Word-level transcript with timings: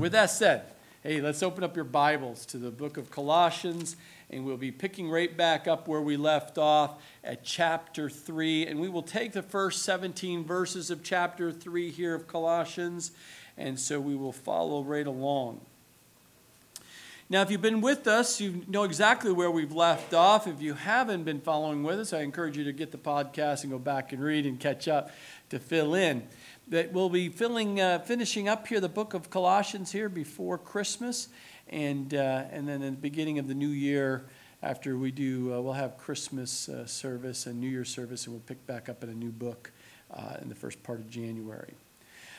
With 0.00 0.10
that 0.10 0.30
said, 0.30 0.64
hey, 1.04 1.20
let's 1.20 1.40
open 1.40 1.62
up 1.62 1.76
your 1.76 1.84
Bibles 1.84 2.44
to 2.46 2.58
the 2.58 2.72
book 2.72 2.96
of 2.96 3.12
Colossians, 3.12 3.94
and 4.28 4.44
we'll 4.44 4.56
be 4.56 4.72
picking 4.72 5.08
right 5.08 5.34
back 5.34 5.68
up 5.68 5.86
where 5.86 6.00
we 6.00 6.16
left 6.16 6.58
off 6.58 7.00
at 7.22 7.44
chapter 7.44 8.10
3. 8.10 8.66
And 8.66 8.80
we 8.80 8.88
will 8.88 9.04
take 9.04 9.32
the 9.32 9.42
first 9.42 9.84
17 9.84 10.44
verses 10.44 10.90
of 10.90 11.04
chapter 11.04 11.52
3 11.52 11.90
here 11.90 12.12
of 12.12 12.26
Colossians, 12.26 13.12
and 13.56 13.78
so 13.78 14.00
we 14.00 14.16
will 14.16 14.32
follow 14.32 14.82
right 14.82 15.06
along. 15.06 15.60
Now, 17.30 17.40
if 17.42 17.50
you've 17.50 17.62
been 17.62 17.80
with 17.80 18.06
us, 18.06 18.40
you 18.40 18.64
know 18.68 18.82
exactly 18.82 19.32
where 19.32 19.50
we've 19.50 19.72
left 19.72 20.12
off. 20.12 20.46
If 20.46 20.60
you 20.60 20.74
haven't 20.74 21.22
been 21.22 21.40
following 21.40 21.82
with 21.82 21.98
us, 21.98 22.12
I 22.12 22.20
encourage 22.20 22.58
you 22.58 22.64
to 22.64 22.72
get 22.72 22.90
the 22.90 22.98
podcast 22.98 23.62
and 23.62 23.72
go 23.72 23.78
back 23.78 24.12
and 24.12 24.22
read 24.22 24.44
and 24.44 24.60
catch 24.60 24.88
up 24.88 25.10
to 25.50 25.58
fill 25.58 25.94
in. 25.94 26.26
That 26.68 26.92
we'll 26.92 27.10
be 27.10 27.28
filling, 27.28 27.80
uh, 27.80 27.98
finishing 27.98 28.48
up 28.48 28.66
here 28.66 28.80
the 28.80 28.88
book 28.88 29.12
of 29.12 29.28
Colossians 29.28 29.92
here 29.92 30.08
before 30.08 30.56
Christmas, 30.56 31.28
and 31.68 32.14
uh, 32.14 32.44
and 32.50 32.66
then 32.66 32.82
in 32.82 32.94
the 32.94 33.00
beginning 33.00 33.38
of 33.38 33.48
the 33.48 33.54
new 33.54 33.68
year, 33.68 34.24
after 34.62 34.96
we 34.96 35.10
do, 35.10 35.52
uh, 35.52 35.60
we'll 35.60 35.74
have 35.74 35.98
Christmas 35.98 36.70
uh, 36.70 36.86
service 36.86 37.46
and 37.46 37.60
New 37.60 37.68
Year 37.68 37.84
service, 37.84 38.24
and 38.24 38.34
we'll 38.34 38.42
pick 38.46 38.66
back 38.66 38.88
up 38.88 39.04
in 39.04 39.10
a 39.10 39.14
new 39.14 39.30
book 39.30 39.72
uh, 40.10 40.36
in 40.40 40.48
the 40.48 40.54
first 40.54 40.82
part 40.82 41.00
of 41.00 41.10
January. 41.10 41.74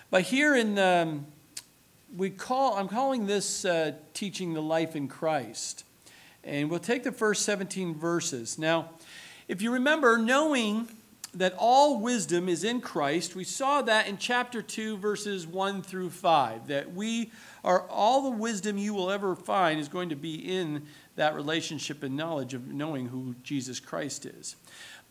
But 0.09 0.23
here 0.23 0.55
in 0.55 0.79
um, 0.79 1.27
we 2.15 2.29
call, 2.29 2.77
I'm 2.77 2.87
calling 2.87 3.26
this 3.26 3.65
uh, 3.65 3.93
teaching 4.13 4.53
the 4.53 4.62
life 4.62 4.95
in 4.95 5.07
Christ. 5.07 5.84
And 6.43 6.70
we'll 6.70 6.79
take 6.79 7.03
the 7.03 7.12
first 7.12 7.43
17 7.43 7.95
verses. 7.95 8.57
Now, 8.57 8.91
if 9.48 9.62
you 9.62 9.73
remember, 9.73 10.17
knowing 10.17 10.87
that 11.35 11.53
all 11.57 11.99
wisdom 11.99 12.48
is 12.48 12.63
in 12.63 12.81
Christ, 12.81 13.35
we 13.35 13.43
saw 13.43 13.81
that 13.84 14.07
in 14.07 14.17
chapter 14.17 14.62
2, 14.62 14.98
verses 14.98 15.45
1 15.45 15.84
through 15.84 16.09
5, 16.09 16.67
that 16.67 16.93
we 16.93 17.31
are 17.63 17.81
all 17.89 18.23
the 18.23 18.38
wisdom 18.38 18.77
you 18.77 18.93
will 18.93 19.12
ever 19.12 19.35
find 19.35 19.79
is 19.79 19.90
going 19.90 20.09
to 20.09 20.16
be 20.16 20.35
in 20.35 20.85
that 21.16 21.35
relationship 21.35 22.04
and 22.04 22.15
knowledge 22.15 22.54
of 22.54 22.68
knowing 22.68 23.07
who 23.07 23.35
Jesus 23.43 23.79
Christ 23.79 24.26
is. 24.26 24.55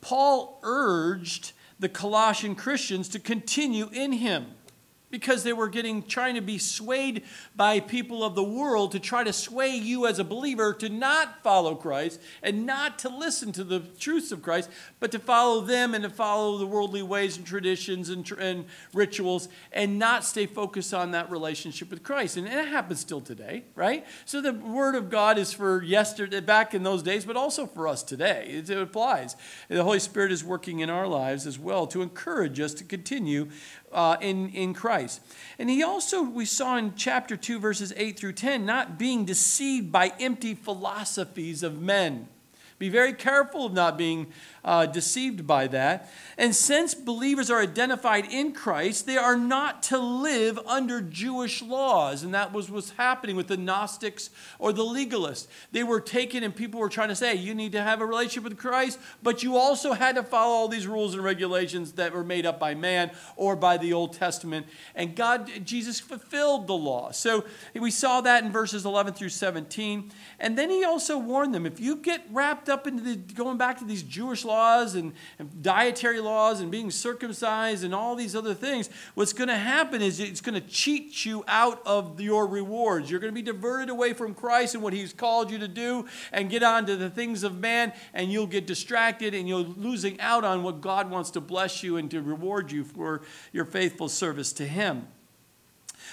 Paul 0.00 0.60
urged 0.62 1.52
the 1.78 1.88
Colossian 1.88 2.54
Christians 2.54 3.08
to 3.10 3.18
continue 3.18 3.88
in 3.92 4.12
him 4.12 4.46
because 5.14 5.44
they 5.44 5.52
were 5.52 5.68
getting 5.68 6.02
trying 6.02 6.34
to 6.34 6.40
be 6.40 6.58
swayed 6.58 7.22
by 7.54 7.78
people 7.78 8.24
of 8.24 8.34
the 8.34 8.42
world 8.42 8.90
to 8.90 8.98
try 8.98 9.22
to 9.22 9.32
sway 9.32 9.68
you 9.68 10.08
as 10.08 10.18
a 10.18 10.24
believer 10.24 10.74
to 10.74 10.88
not 10.88 11.40
follow 11.44 11.76
Christ 11.76 12.20
and 12.42 12.66
not 12.66 12.98
to 12.98 13.08
listen 13.08 13.52
to 13.52 13.62
the 13.62 13.78
truths 13.78 14.32
of 14.32 14.42
Christ, 14.42 14.68
but 14.98 15.12
to 15.12 15.20
follow 15.20 15.60
them 15.60 15.94
and 15.94 16.02
to 16.02 16.10
follow 16.10 16.58
the 16.58 16.66
worldly 16.66 17.00
ways 17.00 17.36
and 17.36 17.46
traditions 17.46 18.08
and, 18.08 18.28
and 18.32 18.64
rituals 18.92 19.48
and 19.70 20.00
not 20.00 20.24
stay 20.24 20.46
focused 20.46 20.92
on 20.92 21.12
that 21.12 21.30
relationship 21.30 21.90
with 21.90 22.02
Christ. 22.02 22.36
And 22.36 22.48
it 22.48 22.66
happens 22.66 22.98
still 22.98 23.20
today, 23.20 23.62
right? 23.76 24.04
So 24.24 24.40
the 24.40 24.52
word 24.52 24.96
of 24.96 25.10
God 25.10 25.38
is 25.38 25.52
for 25.52 25.80
yesterday, 25.80 26.40
back 26.40 26.74
in 26.74 26.82
those 26.82 27.04
days, 27.04 27.24
but 27.24 27.36
also 27.36 27.66
for 27.66 27.86
us 27.86 28.02
today. 28.02 28.46
It, 28.48 28.68
it 28.68 28.78
applies. 28.78 29.36
The 29.68 29.84
Holy 29.84 30.00
Spirit 30.00 30.32
is 30.32 30.42
working 30.42 30.80
in 30.80 30.90
our 30.90 31.06
lives 31.06 31.46
as 31.46 31.56
well 31.56 31.86
to 31.86 32.02
encourage 32.02 32.58
us 32.58 32.74
to 32.74 32.82
continue 32.82 33.48
uh, 33.94 34.16
in, 34.20 34.50
in 34.50 34.74
Christ. 34.74 35.20
And 35.58 35.70
he 35.70 35.82
also, 35.82 36.22
we 36.22 36.44
saw 36.44 36.76
in 36.76 36.94
chapter 36.96 37.36
2, 37.36 37.58
verses 37.58 37.92
8 37.96 38.18
through 38.18 38.34
10, 38.34 38.66
not 38.66 38.98
being 38.98 39.24
deceived 39.24 39.90
by 39.90 40.12
empty 40.20 40.54
philosophies 40.54 41.62
of 41.62 41.80
men. 41.80 42.28
Be 42.84 42.90
very 42.90 43.14
careful 43.14 43.64
of 43.64 43.72
not 43.72 43.96
being 43.96 44.26
uh, 44.62 44.84
deceived 44.84 45.46
by 45.46 45.66
that. 45.68 46.10
And 46.36 46.54
since 46.54 46.94
believers 46.94 47.50
are 47.50 47.60
identified 47.60 48.26
in 48.30 48.52
Christ, 48.52 49.06
they 49.06 49.16
are 49.16 49.38
not 49.38 49.82
to 49.84 49.98
live 49.98 50.58
under 50.66 51.00
Jewish 51.00 51.62
laws. 51.62 52.22
And 52.22 52.34
that 52.34 52.52
was 52.52 52.70
what's 52.70 52.90
happening 52.90 53.36
with 53.36 53.46
the 53.46 53.56
Gnostics 53.56 54.28
or 54.58 54.70
the 54.74 54.82
legalists. 54.82 55.46
They 55.72 55.82
were 55.82 55.98
taken, 55.98 56.42
and 56.42 56.54
people 56.54 56.78
were 56.78 56.90
trying 56.90 57.08
to 57.08 57.14
say, 57.14 57.34
you 57.34 57.54
need 57.54 57.72
to 57.72 57.82
have 57.82 58.02
a 58.02 58.06
relationship 58.06 58.44
with 58.44 58.58
Christ, 58.58 58.98
but 59.22 59.42
you 59.42 59.56
also 59.56 59.94
had 59.94 60.16
to 60.16 60.22
follow 60.22 60.52
all 60.52 60.68
these 60.68 60.86
rules 60.86 61.14
and 61.14 61.24
regulations 61.24 61.92
that 61.92 62.12
were 62.12 62.24
made 62.24 62.44
up 62.44 62.60
by 62.60 62.74
man 62.74 63.12
or 63.36 63.56
by 63.56 63.78
the 63.78 63.94
Old 63.94 64.12
Testament. 64.12 64.66
And 64.94 65.16
God, 65.16 65.50
Jesus 65.64 66.00
fulfilled 66.00 66.66
the 66.66 66.74
law. 66.74 67.12
So 67.12 67.46
we 67.74 67.90
saw 67.90 68.20
that 68.20 68.44
in 68.44 68.52
verses 68.52 68.84
11 68.84 69.14
through 69.14 69.30
17. 69.30 70.10
And 70.38 70.58
then 70.58 70.68
he 70.68 70.84
also 70.84 71.16
warned 71.16 71.54
them 71.54 71.64
if 71.64 71.80
you 71.80 71.96
get 71.96 72.26
wrapped 72.30 72.68
up 72.68 72.73
into 72.86 73.02
the, 73.02 73.16
going 73.34 73.56
back 73.56 73.78
to 73.78 73.84
these 73.84 74.02
Jewish 74.02 74.44
laws, 74.44 74.54
laws 74.54 74.94
and, 74.94 75.12
and 75.38 75.62
dietary 75.62 76.20
laws 76.20 76.60
and 76.60 76.70
being 76.70 76.90
circumcised 76.90 77.84
and 77.84 77.94
all 77.94 78.14
these 78.14 78.36
other 78.36 78.54
things, 78.54 78.88
what's 79.14 79.32
going 79.32 79.48
to 79.48 79.56
happen 79.56 80.02
is 80.02 80.20
it's 80.20 80.40
going 80.40 80.54
to 80.54 80.66
cheat 80.68 81.24
you 81.24 81.44
out 81.48 81.80
of 81.86 82.20
your 82.20 82.46
rewards. 82.46 83.10
You're 83.10 83.20
going 83.20 83.32
to 83.32 83.34
be 83.34 83.42
diverted 83.42 83.90
away 83.90 84.12
from 84.12 84.34
Christ 84.34 84.74
and 84.74 84.82
what 84.82 84.92
He's 84.92 85.12
called 85.12 85.50
you 85.50 85.58
to 85.58 85.68
do 85.68 86.06
and 86.32 86.50
get 86.50 86.62
on 86.62 86.86
to 86.86 86.96
the 86.96 87.10
things 87.10 87.42
of 87.42 87.58
man, 87.58 87.92
and 88.12 88.30
you'll 88.30 88.46
get 88.46 88.66
distracted 88.66 89.34
and 89.34 89.48
you're 89.48 89.58
losing 89.58 90.20
out 90.20 90.44
on 90.44 90.62
what 90.62 90.80
God 90.80 91.10
wants 91.10 91.30
to 91.32 91.40
bless 91.40 91.82
you 91.82 91.96
and 91.96 92.10
to 92.10 92.22
reward 92.22 92.70
you 92.70 92.84
for 92.84 93.22
your 93.52 93.64
faithful 93.64 94.08
service 94.08 94.52
to 94.54 94.66
Him. 94.66 95.08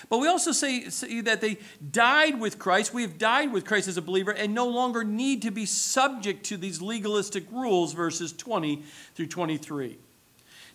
But 0.10 0.20
we 0.20 0.28
also 0.28 0.52
say, 0.52 0.90
that 1.22 1.42
they 1.42 1.58
died 1.92 2.40
with 2.40 2.60
Christ. 2.60 2.94
We 2.94 3.02
have 3.04 3.18
died 3.18 3.52
with 3.52 3.66
Christ 3.66 3.88
as 3.88 3.98
a 3.98 4.02
believer 4.02 4.32
and 4.32 4.54
no 4.54 4.68
longer 4.68 5.04
need 5.04 5.42
to 5.44 5.52
be 5.52 5.66
subject 5.66 6.46
to 6.46 6.58
these 6.58 6.82
legalistic 6.82 7.46
rules, 7.52 7.94
verses 7.94 8.34
20 8.34 8.84
through 9.16 9.28
23. 9.28 9.98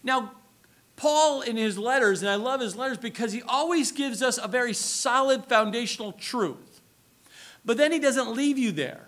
Now, 0.02 0.32
Paul, 0.96 1.42
in 1.42 1.56
his 1.56 1.76
letters, 1.78 2.22
and 2.22 2.30
I 2.30 2.36
love 2.36 2.60
his 2.60 2.74
letters 2.74 2.98
because 2.98 3.32
he 3.32 3.42
always 3.42 3.92
gives 3.92 4.22
us 4.22 4.38
a 4.42 4.48
very 4.48 4.72
solid 4.72 5.44
foundational 5.44 6.12
truth. 6.12 6.80
But 7.64 7.76
then 7.76 7.92
he 7.92 7.98
doesn't 7.98 8.32
leave 8.32 8.56
you 8.56 8.72
there 8.72 9.05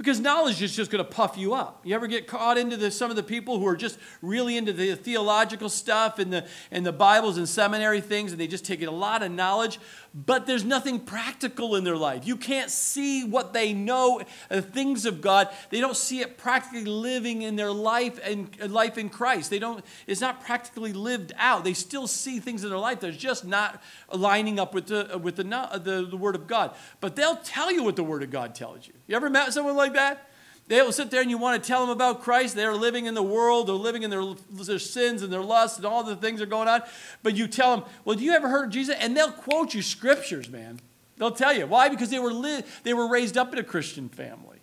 because 0.00 0.18
knowledge 0.18 0.62
is 0.62 0.74
just 0.74 0.90
going 0.90 1.04
to 1.04 1.10
puff 1.10 1.36
you 1.36 1.52
up. 1.52 1.82
You 1.84 1.94
ever 1.94 2.06
get 2.06 2.26
caught 2.26 2.56
into 2.56 2.78
the, 2.78 2.90
some 2.90 3.10
of 3.10 3.16
the 3.16 3.22
people 3.22 3.58
who 3.58 3.66
are 3.66 3.76
just 3.76 3.98
really 4.22 4.56
into 4.56 4.72
the 4.72 4.94
theological 4.94 5.68
stuff 5.68 6.18
and 6.18 6.32
the, 6.32 6.46
and 6.70 6.86
the 6.86 6.92
Bibles 6.92 7.36
and 7.36 7.46
seminary 7.46 8.00
things, 8.00 8.32
and 8.32 8.40
they 8.40 8.46
just 8.46 8.64
take 8.64 8.80
a 8.80 8.90
lot 8.90 9.22
of 9.22 9.30
knowledge, 9.30 9.78
but 10.12 10.46
there's 10.46 10.64
nothing 10.64 10.98
practical 10.98 11.76
in 11.76 11.84
their 11.84 11.96
life. 11.96 12.26
You 12.26 12.36
can't 12.36 12.70
see 12.70 13.24
what 13.24 13.52
they 13.52 13.72
know, 13.72 14.22
the 14.48 14.58
uh, 14.58 14.60
things 14.60 15.06
of 15.06 15.20
God. 15.20 15.48
They 15.70 15.80
don't 15.80 15.96
see 15.96 16.20
it 16.20 16.36
practically 16.36 16.84
living 16.84 17.42
in 17.42 17.56
their 17.56 17.70
life 17.70 18.18
and 18.24 18.50
uh, 18.60 18.66
life 18.66 18.98
in 18.98 19.08
Christ. 19.08 19.50
They 19.50 19.58
don't. 19.58 19.84
It's 20.06 20.20
not 20.20 20.42
practically 20.42 20.92
lived 20.92 21.32
out. 21.36 21.62
They 21.62 21.74
still 21.74 22.06
see 22.06 22.40
things 22.40 22.64
in 22.64 22.70
their 22.70 22.78
life 22.78 23.00
that's 23.00 23.16
just 23.16 23.44
not 23.44 23.82
lining 24.12 24.58
up 24.58 24.74
with 24.74 24.86
the 24.86 25.14
uh, 25.14 25.18
with 25.18 25.36
the, 25.36 25.44
the 25.44 26.06
the 26.10 26.16
Word 26.16 26.34
of 26.34 26.46
God. 26.46 26.74
But 27.00 27.14
they'll 27.14 27.36
tell 27.36 27.70
you 27.70 27.84
what 27.84 27.96
the 27.96 28.04
Word 28.04 28.22
of 28.22 28.30
God 28.30 28.54
tells 28.54 28.86
you. 28.86 28.94
You 29.06 29.16
ever 29.16 29.30
met 29.30 29.52
someone 29.52 29.76
like 29.76 29.94
that? 29.94 30.29
They 30.70 30.80
will 30.82 30.92
sit 30.92 31.10
there 31.10 31.20
and 31.20 31.28
you 31.28 31.36
want 31.36 31.60
to 31.60 31.66
tell 31.66 31.80
them 31.80 31.90
about 31.90 32.22
Christ. 32.22 32.54
They're 32.54 32.76
living 32.76 33.06
in 33.06 33.14
the 33.14 33.24
world, 33.24 33.66
they're 33.66 33.74
living 33.74 34.04
in 34.04 34.10
their, 34.10 34.22
their 34.52 34.78
sins 34.78 35.20
and 35.20 35.32
their 35.32 35.42
lusts 35.42 35.78
and 35.78 35.84
all 35.84 36.04
the 36.04 36.14
things 36.14 36.40
are 36.40 36.46
going 36.46 36.68
on. 36.68 36.82
But 37.24 37.34
you 37.34 37.48
tell 37.48 37.76
them, 37.76 37.88
Well, 38.04 38.16
do 38.16 38.22
you 38.22 38.30
ever 38.30 38.48
heard 38.48 38.66
of 38.66 38.70
Jesus? 38.70 38.94
And 39.00 39.16
they'll 39.16 39.32
quote 39.32 39.74
you 39.74 39.82
scriptures, 39.82 40.48
man. 40.48 40.78
They'll 41.16 41.32
tell 41.32 41.52
you. 41.52 41.66
Why? 41.66 41.88
Because 41.88 42.10
they 42.10 42.20
were, 42.20 42.32
li- 42.32 42.62
they 42.84 42.94
were 42.94 43.08
raised 43.08 43.36
up 43.36 43.52
in 43.52 43.58
a 43.58 43.64
Christian 43.64 44.08
family. 44.08 44.58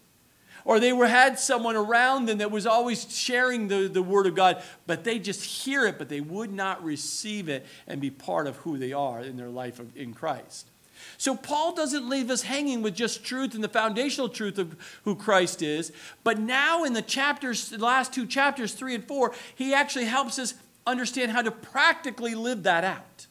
Or 0.63 0.79
they 0.79 0.93
were, 0.93 1.07
had 1.07 1.39
someone 1.39 1.75
around 1.75 2.27
them 2.27 2.37
that 2.37 2.51
was 2.51 2.65
always 2.65 3.13
sharing 3.13 3.67
the, 3.67 3.89
the 3.89 4.01
Word 4.01 4.27
of 4.27 4.35
God, 4.35 4.63
but 4.85 5.03
they 5.03 5.19
just 5.19 5.43
hear 5.43 5.85
it, 5.85 5.97
but 5.97 6.07
they 6.07 6.21
would 6.21 6.53
not 6.53 6.81
receive 6.85 7.49
it 7.49 7.65
and 7.85 7.99
be 7.99 8.11
part 8.11 8.47
of 8.47 8.55
who 8.57 8.77
they 8.77 8.93
are 8.93 9.19
in 9.19 9.35
their 9.35 9.49
life 9.49 9.77
of, 9.77 9.93
in 9.97 10.13
Christ. 10.13 10.69
So 11.17 11.35
Paul 11.35 11.73
doesn't 11.73 12.07
leave 12.07 12.29
us 12.29 12.43
hanging 12.43 12.81
with 12.81 12.95
just 12.95 13.23
truth 13.23 13.55
and 13.55 13.63
the 13.63 13.69
foundational 13.69 14.29
truth 14.29 14.59
of 14.59 14.75
who 15.03 15.15
Christ 15.15 15.61
is, 15.61 15.91
but 16.23 16.39
now 16.39 16.83
in 16.83 16.93
the 16.93 17.01
chapters, 17.01 17.69
the 17.69 17.83
last 17.83 18.13
two 18.13 18.27
chapters, 18.27 18.73
three 18.73 18.93
and 18.93 19.03
four, 19.03 19.33
he 19.55 19.73
actually 19.73 20.05
helps 20.05 20.37
us 20.37 20.53
understand 20.85 21.31
how 21.31 21.41
to 21.41 21.51
practically 21.51 22.35
live 22.35 22.63
that 22.63 22.83
out. 22.83 23.25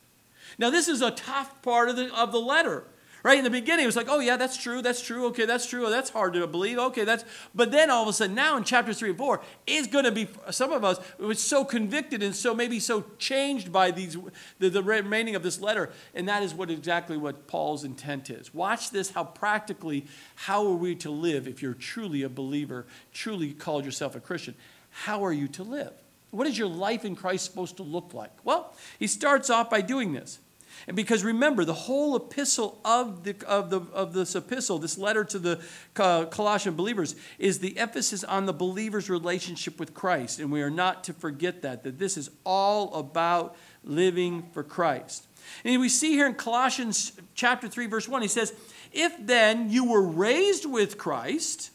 Now, 0.59 0.71
this 0.71 0.89
is 0.89 1.01
a 1.01 1.11
tough 1.11 1.63
part 1.63 1.89
of 1.89 1.97
the, 1.97 2.15
of 2.15 2.33
the 2.33 2.41
letter 2.41 2.85
Right 3.27 3.39
in 3.39 3.43
the 3.43 3.51
beginning, 3.51 3.83
it 3.83 3.87
was 3.87 3.97
like, 3.97 4.07
oh, 4.09 4.21
yeah, 4.21 4.37
that's 4.37 4.57
true, 4.57 4.81
that's 4.81 5.03
true, 5.03 5.27
okay, 5.27 5.47
that's 5.47 5.67
true, 5.67 5.85
oh, 5.85 5.91
that's 5.91 6.11
hard 6.11 6.35
to 6.35 6.47
believe, 6.47 6.79
okay, 6.79 7.03
that's. 7.03 7.25
But 7.57 7.73
then 7.73 7.91
all 7.91 8.05
of 8.05 8.09
a 8.09 8.13
sudden, 8.13 8.37
now 8.37 8.57
in 8.57 8.63
chapters 8.63 9.01
three 9.01 9.09
and 9.09 9.19
four, 9.19 9.43
is 9.67 9.89
going 9.89 10.05
to 10.05 10.13
be, 10.13 10.29
some 10.53 10.71
of 10.71 10.85
us, 10.85 11.01
it 11.19 11.25
was 11.25 11.43
so 11.43 11.65
convicted 11.65 12.23
and 12.23 12.37
so 12.37 12.55
maybe 12.55 12.79
so 12.79 13.05
changed 13.19 13.73
by 13.73 13.91
these, 13.91 14.17
the, 14.61 14.71
the 14.71 14.81
remaining 14.81 15.35
of 15.35 15.43
this 15.43 15.61
letter. 15.61 15.91
And 16.15 16.29
that 16.29 16.45
is 16.45 16.55
what 16.55 16.71
exactly 16.71 17.17
what 17.17 17.49
Paul's 17.49 17.83
intent 17.83 18.31
is. 18.31 18.55
Watch 18.55 18.93
this, 18.93 19.11
how 19.11 19.25
practically, 19.25 20.07
how 20.37 20.65
are 20.65 20.77
we 20.77 20.95
to 20.95 21.11
live 21.11 21.49
if 21.49 21.61
you're 21.61 21.75
truly 21.75 22.23
a 22.23 22.29
believer, 22.29 22.87
truly 23.13 23.53
called 23.53 23.85
yourself 23.85 24.15
a 24.15 24.21
Christian? 24.21 24.55
How 24.91 25.25
are 25.25 25.33
you 25.33 25.49
to 25.49 25.65
live? 25.65 25.95
What 26.31 26.47
is 26.47 26.57
your 26.57 26.69
life 26.69 27.05
in 27.05 27.17
Christ 27.17 27.47
supposed 27.47 27.79
to 27.79 27.83
look 27.83 28.15
like? 28.15 28.31
Well, 28.45 28.73
he 29.01 29.09
starts 29.09 29.51
off 29.51 29.69
by 29.69 29.81
doing 29.81 30.13
this. 30.13 30.39
And 30.87 30.97
because 30.97 31.25
remember, 31.25 31.65
the 31.65 31.75
whole 31.75 32.17
epistle 32.17 32.81
of, 32.85 33.25
the, 33.25 33.35
of, 33.47 33.71
the, 33.71 33.81
of 33.93 34.13
this 34.13 34.35
epistle, 34.35 34.79
this 34.79 34.97
letter 34.97 35.25
to 35.25 35.39
the 35.39 35.61
uh, 35.97 36.27
Colossian 36.27 36.75
believers, 36.75 37.17
is 37.39 37.59
the 37.59 37.77
emphasis 37.79 38.23
on 38.23 38.47
the 38.47 38.53
believer's 38.53 39.11
relationship 39.11 39.81
with 39.81 39.95
Christ. 39.95 40.39
And 40.39 40.53
we 40.53 40.63
are 40.63 40.71
not 40.71 41.05
to 41.05 41.13
forget 41.13 41.63
that, 41.63 41.83
that 41.85 41.99
this 41.99 42.17
is 42.17 42.31
all 42.45 42.95
about 42.95 43.57
living 43.85 44.49
for 44.53 44.63
Christ. 44.63 45.27
And 45.65 45.81
we 45.81 45.89
see 45.89 46.13
here 46.13 46.27
in 46.27 46.35
Colossians 46.35 47.13
chapter 47.35 47.69
3, 47.69 47.87
verse 47.87 48.09
1, 48.09 48.23
he 48.23 48.29
says, 48.29 48.55
If 48.93 49.15
then 49.19 49.71
you 49.71 49.91
were 49.91 50.03
raised 50.03 50.67
with 50.67 50.99
Christ, 50.99 51.71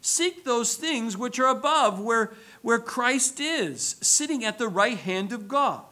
seek 0.00 0.44
those 0.44 0.74
things 0.74 1.16
which 1.16 1.38
are 1.38 1.48
above, 1.48 2.00
where, 2.00 2.32
where 2.62 2.78
Christ 2.78 3.40
is, 3.40 3.96
sitting 4.00 4.44
at 4.44 4.58
the 4.58 4.68
right 4.68 4.98
hand 4.98 5.32
of 5.32 5.48
God. 5.48 5.82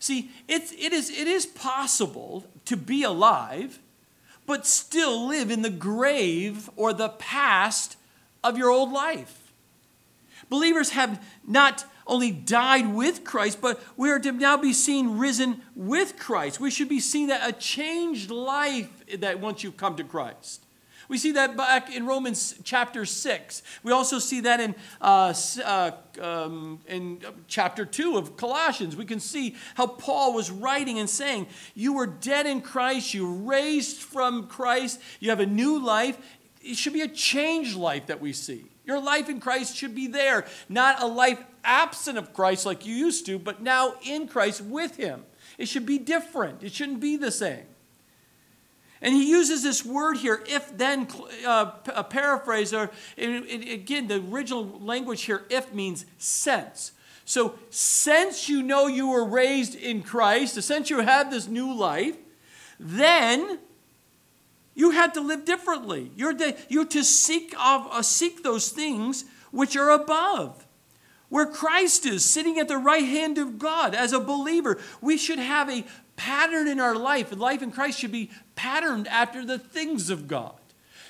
See, 0.00 0.30
it's, 0.48 0.72
it, 0.72 0.92
is, 0.92 1.10
it 1.10 1.28
is 1.28 1.44
possible 1.46 2.46
to 2.64 2.76
be 2.76 3.04
alive, 3.04 3.78
but 4.46 4.66
still 4.66 5.28
live 5.28 5.50
in 5.50 5.60
the 5.62 5.70
grave 5.70 6.70
or 6.74 6.92
the 6.92 7.10
past 7.10 7.96
of 8.42 8.56
your 8.56 8.70
old 8.70 8.90
life. 8.90 9.52
Believers 10.48 10.90
have 10.90 11.22
not 11.46 11.84
only 12.06 12.32
died 12.32 12.92
with 12.92 13.24
Christ, 13.24 13.60
but 13.60 13.80
we 13.96 14.10
are 14.10 14.18
to 14.18 14.32
now 14.32 14.56
be 14.56 14.72
seen 14.72 15.18
risen 15.18 15.60
with 15.76 16.18
Christ. 16.18 16.58
We 16.58 16.70
should 16.70 16.88
be 16.88 16.98
seen 16.98 17.28
that 17.28 17.48
a 17.48 17.52
changed 17.52 18.30
life 18.30 18.88
that 19.18 19.38
once 19.38 19.62
you've 19.62 19.76
come 19.76 19.96
to 19.96 20.04
Christ. 20.04 20.64
We 21.10 21.18
see 21.18 21.32
that 21.32 21.56
back 21.56 21.92
in 21.92 22.06
Romans 22.06 22.54
chapter 22.62 23.04
6. 23.04 23.62
We 23.82 23.90
also 23.90 24.20
see 24.20 24.42
that 24.42 24.60
in, 24.60 24.76
uh, 25.00 25.34
uh, 25.64 25.90
um, 26.20 26.78
in 26.86 27.20
chapter 27.48 27.84
2 27.84 28.16
of 28.16 28.36
Colossians. 28.36 28.94
We 28.94 29.04
can 29.04 29.18
see 29.18 29.56
how 29.74 29.88
Paul 29.88 30.32
was 30.34 30.52
writing 30.52 31.00
and 31.00 31.10
saying, 31.10 31.48
You 31.74 31.94
were 31.94 32.06
dead 32.06 32.46
in 32.46 32.60
Christ, 32.60 33.12
you 33.12 33.28
raised 33.28 33.96
from 33.96 34.46
Christ, 34.46 35.00
you 35.18 35.30
have 35.30 35.40
a 35.40 35.46
new 35.46 35.84
life. 35.84 36.16
It 36.62 36.76
should 36.76 36.92
be 36.92 37.02
a 37.02 37.08
changed 37.08 37.74
life 37.74 38.06
that 38.06 38.20
we 38.20 38.32
see. 38.32 38.66
Your 38.84 39.00
life 39.00 39.28
in 39.28 39.40
Christ 39.40 39.76
should 39.76 39.96
be 39.96 40.06
there, 40.06 40.46
not 40.68 41.02
a 41.02 41.06
life 41.06 41.42
absent 41.64 42.18
of 42.18 42.32
Christ 42.32 42.64
like 42.64 42.86
you 42.86 42.94
used 42.94 43.26
to, 43.26 43.36
but 43.36 43.60
now 43.60 43.94
in 44.06 44.28
Christ 44.28 44.60
with 44.60 44.94
Him. 44.94 45.24
It 45.58 45.66
should 45.66 45.86
be 45.86 45.98
different, 45.98 46.62
it 46.62 46.72
shouldn't 46.72 47.00
be 47.00 47.16
the 47.16 47.32
same. 47.32 47.66
And 49.02 49.14
he 49.14 49.30
uses 49.30 49.62
this 49.62 49.84
word 49.84 50.18
here, 50.18 50.42
if 50.46 50.76
then, 50.76 51.08
uh, 51.46 51.72
a 51.94 52.04
paraphrase, 52.04 52.74
or 52.74 52.90
again, 53.16 54.08
the 54.08 54.22
original 54.30 54.78
language 54.80 55.22
here, 55.22 55.44
if 55.48 55.72
means 55.72 56.04
since. 56.18 56.92
So, 57.24 57.54
since 57.70 58.48
you 58.48 58.62
know 58.62 58.88
you 58.88 59.08
were 59.08 59.24
raised 59.24 59.74
in 59.74 60.02
Christ, 60.02 60.60
since 60.62 60.90
you 60.90 61.00
have 61.00 61.30
this 61.30 61.46
new 61.46 61.72
life, 61.72 62.16
then 62.78 63.58
you 64.74 64.90
had 64.90 65.14
to 65.14 65.20
live 65.20 65.44
differently. 65.44 66.10
You're, 66.16 66.34
to, 66.34 66.56
you're 66.68 66.86
to 66.86 67.04
seek, 67.04 67.54
of, 67.54 67.86
uh, 67.90 68.02
seek 68.02 68.42
those 68.42 68.70
things 68.70 69.24
which 69.50 69.76
are 69.76 69.90
above 69.90 70.66
where 71.30 71.46
Christ 71.46 72.04
is, 72.04 72.24
sitting 72.24 72.58
at 72.58 72.68
the 72.68 72.76
right 72.76 73.04
hand 73.04 73.38
of 73.38 73.58
God. 73.58 73.94
As 73.94 74.12
a 74.12 74.20
believer, 74.20 74.78
we 75.00 75.16
should 75.16 75.38
have 75.38 75.70
a 75.70 75.84
pattern 76.20 76.68
in 76.68 76.78
our 76.78 76.94
life, 76.94 77.34
life 77.34 77.62
in 77.62 77.72
Christ 77.72 77.98
should 77.98 78.12
be 78.12 78.30
patterned 78.54 79.08
after 79.08 79.42
the 79.42 79.58
things 79.58 80.10
of 80.10 80.28
God. 80.28 80.52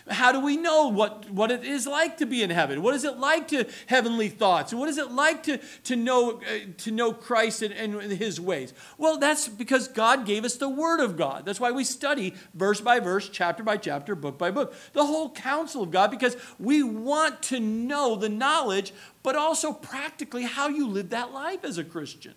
How 0.08 0.30
do 0.30 0.38
we 0.38 0.56
know 0.56 0.86
what, 0.86 1.28
what 1.30 1.50
it 1.50 1.64
is 1.64 1.84
like 1.84 2.18
to 2.18 2.26
be 2.26 2.44
in 2.44 2.50
heaven? 2.50 2.80
What 2.80 2.94
is 2.94 3.02
it 3.02 3.18
like 3.18 3.48
to 3.48 3.66
heavenly 3.86 4.28
thoughts? 4.28 4.72
What 4.72 4.88
is 4.88 4.98
it 4.98 5.10
like 5.10 5.42
to, 5.44 5.58
to, 5.84 5.96
know, 5.96 6.40
uh, 6.40 6.58
to 6.78 6.92
know 6.92 7.12
Christ 7.12 7.62
and, 7.62 7.74
and 7.74 8.12
his 8.12 8.40
ways? 8.40 8.72
Well, 8.98 9.18
that's 9.18 9.48
because 9.48 9.88
God 9.88 10.26
gave 10.26 10.44
us 10.44 10.54
the 10.54 10.68
Word 10.68 11.00
of 11.00 11.16
God. 11.16 11.44
That's 11.44 11.58
why 11.58 11.72
we 11.72 11.82
study 11.82 12.34
verse 12.54 12.80
by 12.80 13.00
verse, 13.00 13.28
chapter 13.28 13.64
by 13.64 13.78
chapter, 13.78 14.14
book 14.14 14.38
by 14.38 14.52
book, 14.52 14.74
the 14.92 15.04
whole 15.04 15.30
counsel 15.30 15.82
of 15.82 15.90
God, 15.90 16.12
because 16.12 16.36
we 16.60 16.84
want 16.84 17.42
to 17.44 17.58
know 17.58 18.14
the 18.14 18.28
knowledge, 18.28 18.92
but 19.24 19.34
also 19.34 19.72
practically 19.72 20.44
how 20.44 20.68
you 20.68 20.86
live 20.86 21.10
that 21.10 21.32
life 21.32 21.64
as 21.64 21.78
a 21.78 21.84
Christian 21.84 22.34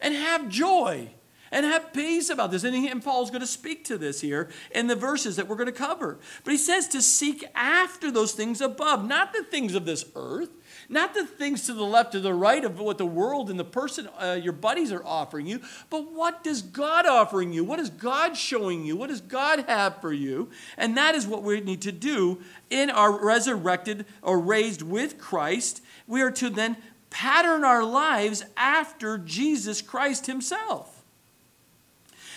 and 0.00 0.14
have 0.14 0.48
joy 0.48 1.10
and 1.52 1.66
have 1.66 1.92
peace 1.92 2.30
about 2.30 2.50
this. 2.50 2.64
And, 2.64 2.74
he, 2.74 2.88
and 2.88 3.04
Paul's 3.04 3.30
going 3.30 3.42
to 3.42 3.46
speak 3.46 3.84
to 3.84 3.98
this 3.98 4.20
here 4.20 4.50
in 4.74 4.88
the 4.88 4.96
verses 4.96 5.36
that 5.36 5.46
we're 5.46 5.56
going 5.56 5.66
to 5.66 5.72
cover. 5.72 6.18
But 6.42 6.50
he 6.50 6.56
says 6.56 6.88
to 6.88 7.02
seek 7.02 7.44
after 7.54 8.10
those 8.10 8.32
things 8.32 8.60
above, 8.60 9.06
not 9.06 9.32
the 9.32 9.44
things 9.44 9.74
of 9.74 9.84
this 9.84 10.04
earth, 10.16 10.50
not 10.88 11.14
the 11.14 11.26
things 11.26 11.66
to 11.66 11.74
the 11.74 11.84
left 11.84 12.14
or 12.14 12.20
the 12.20 12.34
right 12.34 12.64
of 12.64 12.80
what 12.80 12.98
the 12.98 13.06
world 13.06 13.50
and 13.50 13.60
the 13.60 13.64
person, 13.64 14.08
uh, 14.18 14.38
your 14.42 14.52
buddies 14.52 14.90
are 14.90 15.04
offering 15.04 15.46
you, 15.46 15.60
but 15.90 16.10
what 16.12 16.42
does 16.42 16.62
God 16.62 17.06
offering 17.06 17.52
you? 17.52 17.62
What 17.64 17.78
is 17.78 17.90
God 17.90 18.36
showing 18.36 18.84
you? 18.84 18.96
What 18.96 19.10
does 19.10 19.20
God 19.20 19.66
have 19.68 20.00
for 20.00 20.12
you? 20.12 20.50
And 20.76 20.96
that 20.96 21.14
is 21.14 21.26
what 21.26 21.42
we 21.42 21.60
need 21.60 21.82
to 21.82 21.92
do 21.92 22.40
in 22.70 22.90
our 22.90 23.12
resurrected 23.24 24.06
or 24.22 24.40
raised 24.40 24.82
with 24.82 25.18
Christ. 25.18 25.82
We 26.06 26.22
are 26.22 26.30
to 26.32 26.50
then 26.50 26.78
pattern 27.10 27.62
our 27.62 27.84
lives 27.84 28.44
after 28.56 29.18
Jesus 29.18 29.82
Christ 29.82 30.26
himself. 30.26 31.01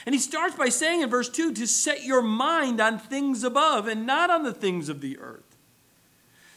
And 0.06 0.14
he 0.14 0.22
starts 0.22 0.56
by 0.56 0.70
saying 0.70 1.02
in 1.02 1.10
verse 1.10 1.30
2 1.30 1.54
to 1.54 1.66
set 1.66 2.04
your 2.04 2.22
mind 2.22 2.80
on 2.80 3.00
things 3.00 3.44
above 3.44 3.88
and 3.88 4.06
not 4.06 4.30
on 4.30 4.44
the 4.44 4.54
things 4.54 4.88
of 4.88 5.02
the 5.02 5.18
earth. 5.18 5.56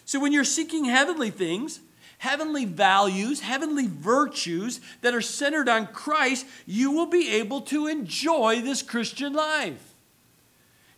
So 0.05 0.21
when 0.21 0.33
you're 0.33 0.45
seeking 0.45 0.85
heavenly 0.85 1.31
things, 1.31 1.81
heavenly 2.19 2.65
values, 2.65 3.41
heavenly 3.41 3.87
virtues 3.87 4.81
that 5.01 5.15
are 5.15 5.21
centered 5.21 5.69
on 5.69 5.87
Christ, 5.87 6.47
you 6.67 6.91
will 6.91 7.07
be 7.07 7.31
able 7.31 7.63
to 7.63 7.87
enjoy 7.87 8.61
this 8.61 8.83
Christian 8.83 9.33
life. 9.33 9.88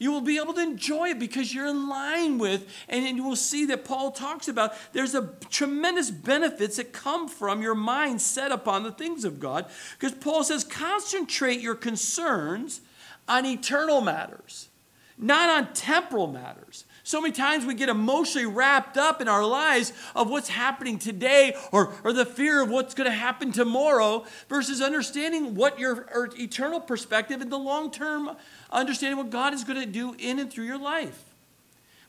You 0.00 0.10
will 0.12 0.22
be 0.22 0.38
able 0.38 0.54
to 0.54 0.62
enjoy 0.62 1.10
it 1.10 1.18
because 1.18 1.54
you're 1.54 1.66
in 1.66 1.86
line 1.86 2.38
with, 2.38 2.66
and 2.88 3.18
you 3.18 3.22
will 3.22 3.36
see 3.36 3.66
that 3.66 3.84
Paul 3.84 4.12
talks 4.12 4.48
about 4.48 4.72
there's 4.94 5.14
a 5.14 5.28
tremendous 5.50 6.10
benefits 6.10 6.78
that 6.78 6.94
come 6.94 7.28
from 7.28 7.60
your 7.60 7.74
mind 7.74 8.22
set 8.22 8.50
upon 8.50 8.82
the 8.82 8.92
things 8.92 9.26
of 9.26 9.38
God. 9.38 9.66
Because 9.98 10.16
Paul 10.16 10.42
says, 10.42 10.64
concentrate 10.64 11.60
your 11.60 11.74
concerns 11.74 12.80
on 13.28 13.44
eternal 13.44 14.00
matters, 14.00 14.70
not 15.18 15.50
on 15.50 15.74
temporal 15.74 16.28
matters. 16.28 16.86
So 17.10 17.20
many 17.20 17.32
times 17.32 17.66
we 17.66 17.74
get 17.74 17.88
emotionally 17.88 18.46
wrapped 18.46 18.96
up 18.96 19.20
in 19.20 19.26
our 19.26 19.44
lives 19.44 19.92
of 20.14 20.30
what's 20.30 20.48
happening 20.48 20.96
today 20.96 21.56
or, 21.72 21.92
or 22.04 22.12
the 22.12 22.24
fear 22.24 22.62
of 22.62 22.70
what's 22.70 22.94
going 22.94 23.10
to 23.10 23.16
happen 23.16 23.50
tomorrow 23.50 24.24
versus 24.48 24.80
understanding 24.80 25.56
what 25.56 25.80
your 25.80 26.06
eternal 26.38 26.78
perspective 26.78 27.40
and 27.40 27.50
the 27.50 27.58
long 27.58 27.90
term 27.90 28.36
understanding 28.70 29.18
what 29.18 29.30
God 29.30 29.54
is 29.54 29.64
going 29.64 29.80
to 29.80 29.86
do 29.86 30.14
in 30.20 30.38
and 30.38 30.52
through 30.52 30.66
your 30.66 30.78
life. 30.78 31.24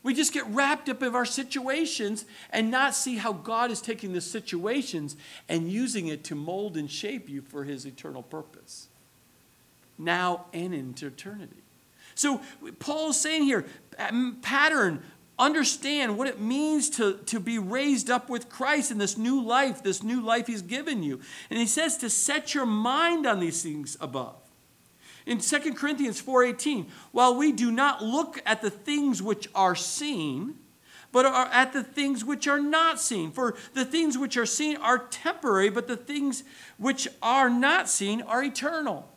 We 0.04 0.14
just 0.14 0.32
get 0.32 0.46
wrapped 0.46 0.88
up 0.88 1.02
in 1.02 1.16
our 1.16 1.24
situations 1.24 2.24
and 2.50 2.70
not 2.70 2.94
see 2.94 3.16
how 3.16 3.32
God 3.32 3.72
is 3.72 3.80
taking 3.80 4.12
the 4.12 4.20
situations 4.20 5.16
and 5.48 5.68
using 5.68 6.06
it 6.06 6.22
to 6.26 6.36
mold 6.36 6.76
and 6.76 6.88
shape 6.88 7.28
you 7.28 7.42
for 7.42 7.64
his 7.64 7.86
eternal 7.86 8.22
purpose, 8.22 8.86
now 9.98 10.44
and 10.52 10.72
into 10.72 11.08
eternity. 11.08 11.61
So 12.22 12.40
Paul's 12.78 13.20
saying 13.20 13.42
here, 13.42 13.66
um, 13.98 14.38
pattern, 14.42 15.02
understand 15.40 16.16
what 16.16 16.28
it 16.28 16.40
means 16.40 16.88
to, 16.90 17.14
to 17.26 17.40
be 17.40 17.58
raised 17.58 18.10
up 18.10 18.30
with 18.30 18.48
Christ 18.48 18.92
in 18.92 18.98
this 18.98 19.18
new 19.18 19.42
life, 19.42 19.82
this 19.82 20.04
new 20.04 20.20
life 20.20 20.46
he's 20.46 20.62
given 20.62 21.02
you. 21.02 21.18
And 21.50 21.58
he 21.58 21.66
says 21.66 21.96
to 21.96 22.08
set 22.08 22.54
your 22.54 22.64
mind 22.64 23.26
on 23.26 23.40
these 23.40 23.60
things 23.60 23.96
above. 24.00 24.36
In 25.26 25.38
2 25.38 25.74
Corinthians 25.74 26.22
4:18, 26.22 26.86
while 27.10 27.34
we 27.34 27.50
do 27.50 27.72
not 27.72 28.04
look 28.04 28.40
at 28.46 28.62
the 28.62 28.70
things 28.70 29.20
which 29.20 29.48
are 29.52 29.74
seen, 29.74 30.58
but 31.10 31.26
are 31.26 31.46
at 31.46 31.72
the 31.72 31.82
things 31.82 32.24
which 32.24 32.46
are 32.46 32.60
not 32.60 33.00
seen. 33.00 33.32
For 33.32 33.56
the 33.74 33.84
things 33.84 34.16
which 34.16 34.36
are 34.36 34.46
seen 34.46 34.76
are 34.76 35.08
temporary, 35.08 35.70
but 35.70 35.88
the 35.88 35.96
things 35.96 36.44
which 36.78 37.08
are 37.20 37.50
not 37.50 37.88
seen 37.88 38.22
are 38.22 38.44
eternal. 38.44 39.11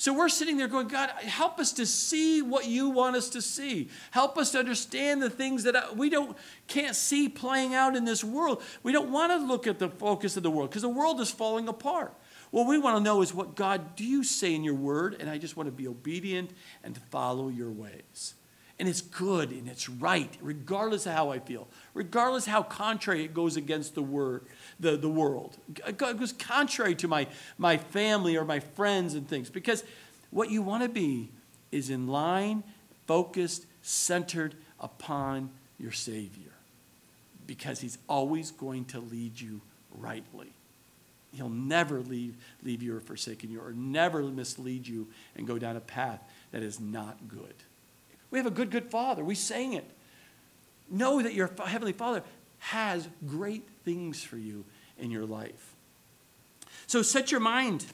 So 0.00 0.14
we're 0.14 0.30
sitting 0.30 0.56
there 0.56 0.66
going, 0.66 0.88
God, 0.88 1.10
help 1.10 1.58
us 1.58 1.74
to 1.74 1.84
see 1.84 2.40
what 2.40 2.66
you 2.66 2.88
want 2.88 3.16
us 3.16 3.28
to 3.28 3.42
see. 3.42 3.90
Help 4.12 4.38
us 4.38 4.52
to 4.52 4.58
understand 4.58 5.20
the 5.20 5.28
things 5.28 5.64
that 5.64 5.94
we 5.94 6.08
don't 6.08 6.38
can't 6.68 6.96
see 6.96 7.28
playing 7.28 7.74
out 7.74 7.94
in 7.94 8.06
this 8.06 8.24
world. 8.24 8.62
We 8.82 8.92
don't 8.92 9.10
want 9.10 9.30
to 9.30 9.36
look 9.46 9.66
at 9.66 9.78
the 9.78 9.90
focus 9.90 10.38
of 10.38 10.42
the 10.42 10.50
world 10.50 10.70
because 10.70 10.80
the 10.80 10.88
world 10.88 11.20
is 11.20 11.30
falling 11.30 11.68
apart. 11.68 12.14
What 12.50 12.66
we 12.66 12.78
want 12.78 12.96
to 12.96 13.02
know 13.02 13.20
is 13.20 13.34
what 13.34 13.56
God 13.56 13.94
do 13.94 14.02
you 14.02 14.24
say 14.24 14.54
in 14.54 14.64
your 14.64 14.72
word, 14.74 15.18
and 15.20 15.28
I 15.28 15.36
just 15.36 15.54
want 15.54 15.66
to 15.66 15.70
be 15.70 15.86
obedient 15.86 16.52
and 16.82 16.96
follow 17.10 17.48
your 17.48 17.70
ways. 17.70 18.36
And 18.78 18.88
it's 18.88 19.02
good 19.02 19.50
and 19.50 19.68
it's 19.68 19.90
right, 19.90 20.34
regardless 20.40 21.04
of 21.04 21.12
how 21.12 21.28
I 21.28 21.40
feel, 21.40 21.68
regardless 21.92 22.46
how 22.46 22.62
contrary 22.62 23.22
it 23.22 23.34
goes 23.34 23.58
against 23.58 23.94
the 23.94 24.02
word, 24.02 24.46
the, 24.80 24.96
the 24.96 25.08
world. 25.08 25.56
It 25.86 25.98
goes 25.98 26.32
contrary 26.32 26.94
to 26.96 27.08
my, 27.08 27.26
my 27.58 27.76
family 27.76 28.36
or 28.36 28.44
my 28.44 28.60
friends 28.60 29.14
and 29.14 29.28
things. 29.28 29.50
Because 29.50 29.84
what 30.30 30.50
you 30.50 30.62
want 30.62 30.82
to 30.82 30.88
be 30.88 31.30
is 31.70 31.90
in 31.90 32.08
line, 32.08 32.64
focused, 33.06 33.66
centered 33.82 34.54
upon 34.80 35.50
your 35.78 35.92
Savior. 35.92 36.52
Because 37.46 37.80
He's 37.80 37.98
always 38.08 38.50
going 38.50 38.86
to 38.86 39.00
lead 39.00 39.40
you 39.40 39.60
rightly. 39.92 40.52
He'll 41.32 41.48
never 41.48 42.00
leave, 42.00 42.36
leave 42.62 42.82
you 42.82 42.96
or 42.96 43.00
forsaken 43.00 43.50
you, 43.50 43.60
or 43.60 43.72
never 43.72 44.22
mislead 44.22 44.88
you 44.88 45.06
and 45.36 45.46
go 45.46 45.58
down 45.58 45.76
a 45.76 45.80
path 45.80 46.20
that 46.50 46.62
is 46.62 46.80
not 46.80 47.28
good. 47.28 47.54
We 48.30 48.38
have 48.38 48.46
a 48.46 48.50
good, 48.50 48.70
good 48.70 48.90
Father. 48.90 49.22
We 49.24 49.34
sang 49.34 49.74
it. 49.74 49.88
Know 50.88 51.22
that 51.22 51.34
your 51.34 51.50
Heavenly 51.64 51.92
Father 51.92 52.24
has 52.60 53.08
great 53.26 53.68
things 53.84 54.22
for 54.22 54.36
you 54.38 54.64
in 54.98 55.10
your 55.10 55.26
life. 55.26 55.74
So 56.86 57.02
set 57.02 57.30
your 57.30 57.40
mind 57.40 57.84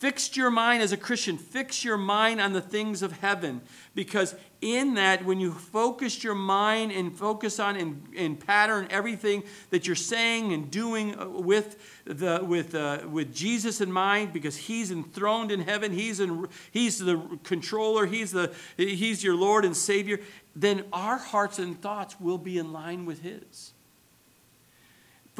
Fix 0.00 0.34
your 0.34 0.50
mind 0.50 0.82
as 0.82 0.92
a 0.92 0.96
Christian, 0.96 1.36
fix 1.36 1.84
your 1.84 1.98
mind 1.98 2.40
on 2.40 2.54
the 2.54 2.62
things 2.62 3.02
of 3.02 3.12
heaven. 3.20 3.60
Because 3.94 4.34
in 4.62 4.94
that, 4.94 5.26
when 5.26 5.40
you 5.40 5.52
focus 5.52 6.24
your 6.24 6.34
mind 6.34 6.90
and 6.90 7.14
focus 7.14 7.60
on 7.60 7.76
and, 7.76 8.02
and 8.16 8.40
pattern 8.40 8.86
everything 8.88 9.42
that 9.68 9.86
you're 9.86 9.94
saying 9.94 10.54
and 10.54 10.70
doing 10.70 11.20
uh, 11.20 11.28
with, 11.28 11.76
the, 12.06 12.40
with, 12.42 12.74
uh, 12.74 13.00
with 13.10 13.34
Jesus 13.34 13.82
in 13.82 13.92
mind, 13.92 14.32
because 14.32 14.56
He's 14.56 14.90
enthroned 14.90 15.52
in 15.52 15.60
heaven, 15.60 15.92
He's, 15.92 16.18
in, 16.18 16.48
he's 16.70 16.98
the 16.98 17.20
controller, 17.44 18.06
he's, 18.06 18.32
the, 18.32 18.54
he's 18.78 19.22
your 19.22 19.36
Lord 19.36 19.66
and 19.66 19.76
Savior, 19.76 20.18
then 20.56 20.84
our 20.94 21.18
hearts 21.18 21.58
and 21.58 21.78
thoughts 21.78 22.18
will 22.18 22.38
be 22.38 22.56
in 22.56 22.72
line 22.72 23.04
with 23.04 23.20
His. 23.20 23.74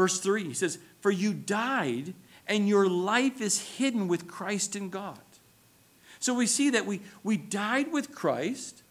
Verse 0.00 0.18
3, 0.18 0.44
he 0.44 0.54
says, 0.54 0.78
For 1.02 1.10
you 1.10 1.34
died 1.34 2.14
and 2.46 2.66
your 2.66 2.88
life 2.88 3.42
is 3.42 3.76
hidden 3.76 4.08
with 4.08 4.26
Christ 4.26 4.74
in 4.74 4.88
God. 4.88 5.18
So 6.20 6.32
we 6.32 6.46
see 6.46 6.70
that 6.70 6.86
we, 6.86 7.02
we 7.22 7.36
died 7.36 7.92
with 7.92 8.14
Christ. 8.14 8.82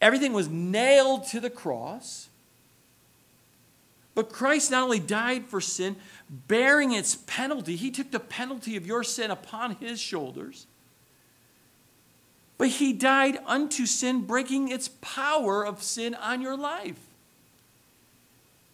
Everything 0.00 0.32
was 0.32 0.48
nailed 0.48 1.28
to 1.28 1.38
the 1.38 1.50
cross. 1.50 2.30
But 4.16 4.32
Christ 4.32 4.72
not 4.72 4.82
only 4.82 4.98
died 4.98 5.46
for 5.46 5.60
sin, 5.60 5.94
bearing 6.28 6.90
its 6.90 7.14
penalty, 7.14 7.76
he 7.76 7.92
took 7.92 8.10
the 8.10 8.18
penalty 8.18 8.76
of 8.76 8.84
your 8.84 9.04
sin 9.04 9.30
upon 9.30 9.76
his 9.76 10.00
shoulders. 10.00 10.66
But 12.58 12.70
he 12.70 12.92
died 12.92 13.38
unto 13.46 13.86
sin, 13.86 14.22
breaking 14.22 14.66
its 14.66 14.88
power 15.00 15.64
of 15.64 15.80
sin 15.80 16.16
on 16.16 16.40
your 16.40 16.56
life. 16.56 17.11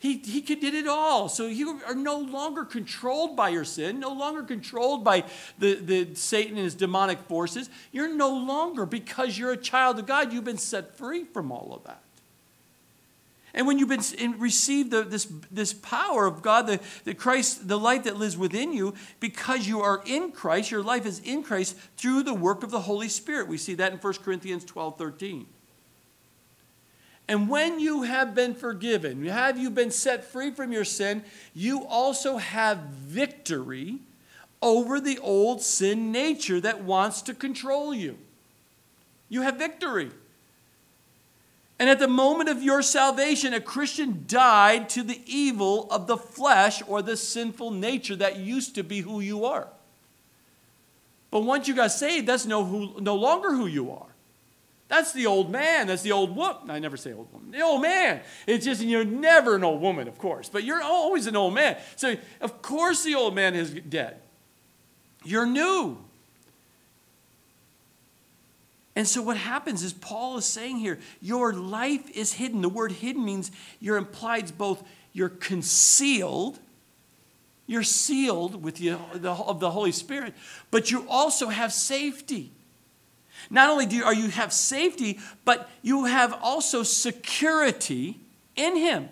He, 0.00 0.18
he 0.18 0.40
did 0.40 0.74
it 0.74 0.86
all. 0.86 1.28
So 1.28 1.46
you 1.46 1.80
are 1.86 1.94
no 1.94 2.18
longer 2.18 2.64
controlled 2.64 3.36
by 3.36 3.48
your 3.48 3.64
sin, 3.64 3.98
no 3.98 4.12
longer 4.12 4.44
controlled 4.44 5.02
by 5.02 5.24
the, 5.58 5.74
the 5.74 6.14
Satan 6.14 6.54
and 6.54 6.64
his 6.64 6.76
demonic 6.76 7.18
forces. 7.22 7.68
You're 7.90 8.14
no 8.14 8.32
longer, 8.32 8.86
because 8.86 9.36
you're 9.36 9.52
a 9.52 9.56
child 9.56 9.98
of 9.98 10.06
God, 10.06 10.32
you've 10.32 10.44
been 10.44 10.56
set 10.56 10.96
free 10.96 11.24
from 11.24 11.50
all 11.50 11.74
of 11.74 11.84
that. 11.84 12.02
And 13.54 13.66
when 13.66 13.78
you've 13.78 13.88
been 13.88 14.38
received 14.38 14.92
the, 14.92 15.02
this, 15.02 15.26
this 15.50 15.72
power 15.72 16.26
of 16.26 16.42
God, 16.42 16.68
the, 16.68 16.80
the 17.02 17.14
Christ, 17.14 17.66
the 17.66 17.78
life 17.78 18.04
that 18.04 18.16
lives 18.16 18.36
within 18.36 18.72
you, 18.72 18.94
because 19.18 19.66
you 19.66 19.80
are 19.80 20.00
in 20.06 20.30
Christ, 20.30 20.70
your 20.70 20.82
life 20.82 21.06
is 21.06 21.18
in 21.20 21.42
Christ 21.42 21.76
through 21.96 22.22
the 22.22 22.34
work 22.34 22.62
of 22.62 22.70
the 22.70 22.82
Holy 22.82 23.08
Spirit. 23.08 23.48
We 23.48 23.58
see 23.58 23.74
that 23.74 23.92
in 23.92 23.98
1 23.98 24.12
Corinthians 24.22 24.64
12, 24.64 24.96
13. 24.96 25.46
And 27.28 27.48
when 27.48 27.78
you 27.78 28.02
have 28.02 28.34
been 28.34 28.54
forgiven, 28.54 29.24
have 29.26 29.58
you 29.58 29.68
been 29.68 29.90
set 29.90 30.24
free 30.24 30.50
from 30.50 30.72
your 30.72 30.84
sin, 30.84 31.22
you 31.54 31.84
also 31.84 32.38
have 32.38 32.78
victory 32.78 33.98
over 34.62 34.98
the 34.98 35.18
old 35.18 35.62
sin 35.62 36.10
nature 36.10 36.60
that 36.60 36.82
wants 36.82 37.22
to 37.22 37.34
control 37.34 37.94
you. 37.94 38.16
You 39.28 39.42
have 39.42 39.56
victory. 39.56 40.10
And 41.78 41.88
at 41.88 42.00
the 42.00 42.08
moment 42.08 42.48
of 42.48 42.62
your 42.62 42.82
salvation, 42.82 43.54
a 43.54 43.60
Christian 43.60 44.24
died 44.26 44.88
to 44.90 45.02
the 45.02 45.20
evil 45.26 45.86
of 45.90 46.06
the 46.06 46.16
flesh 46.16 46.82
or 46.88 47.02
the 47.02 47.16
sinful 47.16 47.70
nature 47.70 48.16
that 48.16 48.38
used 48.38 48.74
to 48.74 48.82
be 48.82 49.00
who 49.00 49.20
you 49.20 49.44
are. 49.44 49.68
But 51.30 51.40
once 51.40 51.68
you 51.68 51.74
got 51.74 51.92
saved, 51.92 52.26
that's 52.26 52.46
no, 52.46 52.64
who, 52.64 53.00
no 53.00 53.14
longer 53.14 53.50
who 53.50 53.66
you 53.66 53.92
are. 53.92 54.06
That's 54.88 55.12
the 55.12 55.26
old 55.26 55.50
man. 55.50 55.86
That's 55.86 56.02
the 56.02 56.12
old 56.12 56.34
woman. 56.34 56.70
I 56.70 56.78
never 56.78 56.96
say 56.96 57.12
old 57.12 57.32
woman. 57.32 57.50
The 57.50 57.60
old 57.60 57.82
man. 57.82 58.22
It's 58.46 58.64
just 58.64 58.82
you're 58.82 59.04
never 59.04 59.56
an 59.56 59.64
old 59.64 59.82
woman, 59.82 60.08
of 60.08 60.18
course, 60.18 60.48
but 60.48 60.64
you're 60.64 60.82
always 60.82 61.26
an 61.26 61.36
old 61.36 61.54
man. 61.54 61.76
So 61.96 62.16
of 62.40 62.62
course 62.62 63.04
the 63.04 63.14
old 63.14 63.34
man 63.34 63.54
is 63.54 63.70
dead. 63.70 64.20
You're 65.24 65.46
new. 65.46 65.98
And 68.96 69.06
so 69.06 69.22
what 69.22 69.36
happens 69.36 69.84
is 69.84 69.92
Paul 69.92 70.38
is 70.38 70.44
saying 70.44 70.78
here, 70.78 70.98
your 71.20 71.52
life 71.52 72.10
is 72.16 72.32
hidden. 72.32 72.62
The 72.62 72.68
word 72.68 72.90
hidden 72.90 73.24
means 73.24 73.52
you're 73.78 73.96
implies 73.96 74.50
both 74.50 74.82
you're 75.12 75.28
concealed, 75.28 76.58
you're 77.66 77.82
sealed 77.82 78.62
with 78.62 78.76
the, 78.76 78.96
the, 79.14 79.32
of 79.32 79.60
the 79.60 79.70
Holy 79.70 79.92
Spirit, 79.92 80.34
but 80.70 80.90
you 80.90 81.06
also 81.08 81.48
have 81.48 81.72
safety. 81.72 82.52
Not 83.50 83.70
only 83.70 83.86
do 83.86 83.96
you, 83.96 84.04
are 84.04 84.14
you 84.14 84.28
have 84.28 84.52
safety, 84.52 85.18
but 85.44 85.68
you 85.82 86.04
have 86.04 86.32
also 86.42 86.82
security 86.82 88.18
in 88.56 88.76
Him. 88.76 89.08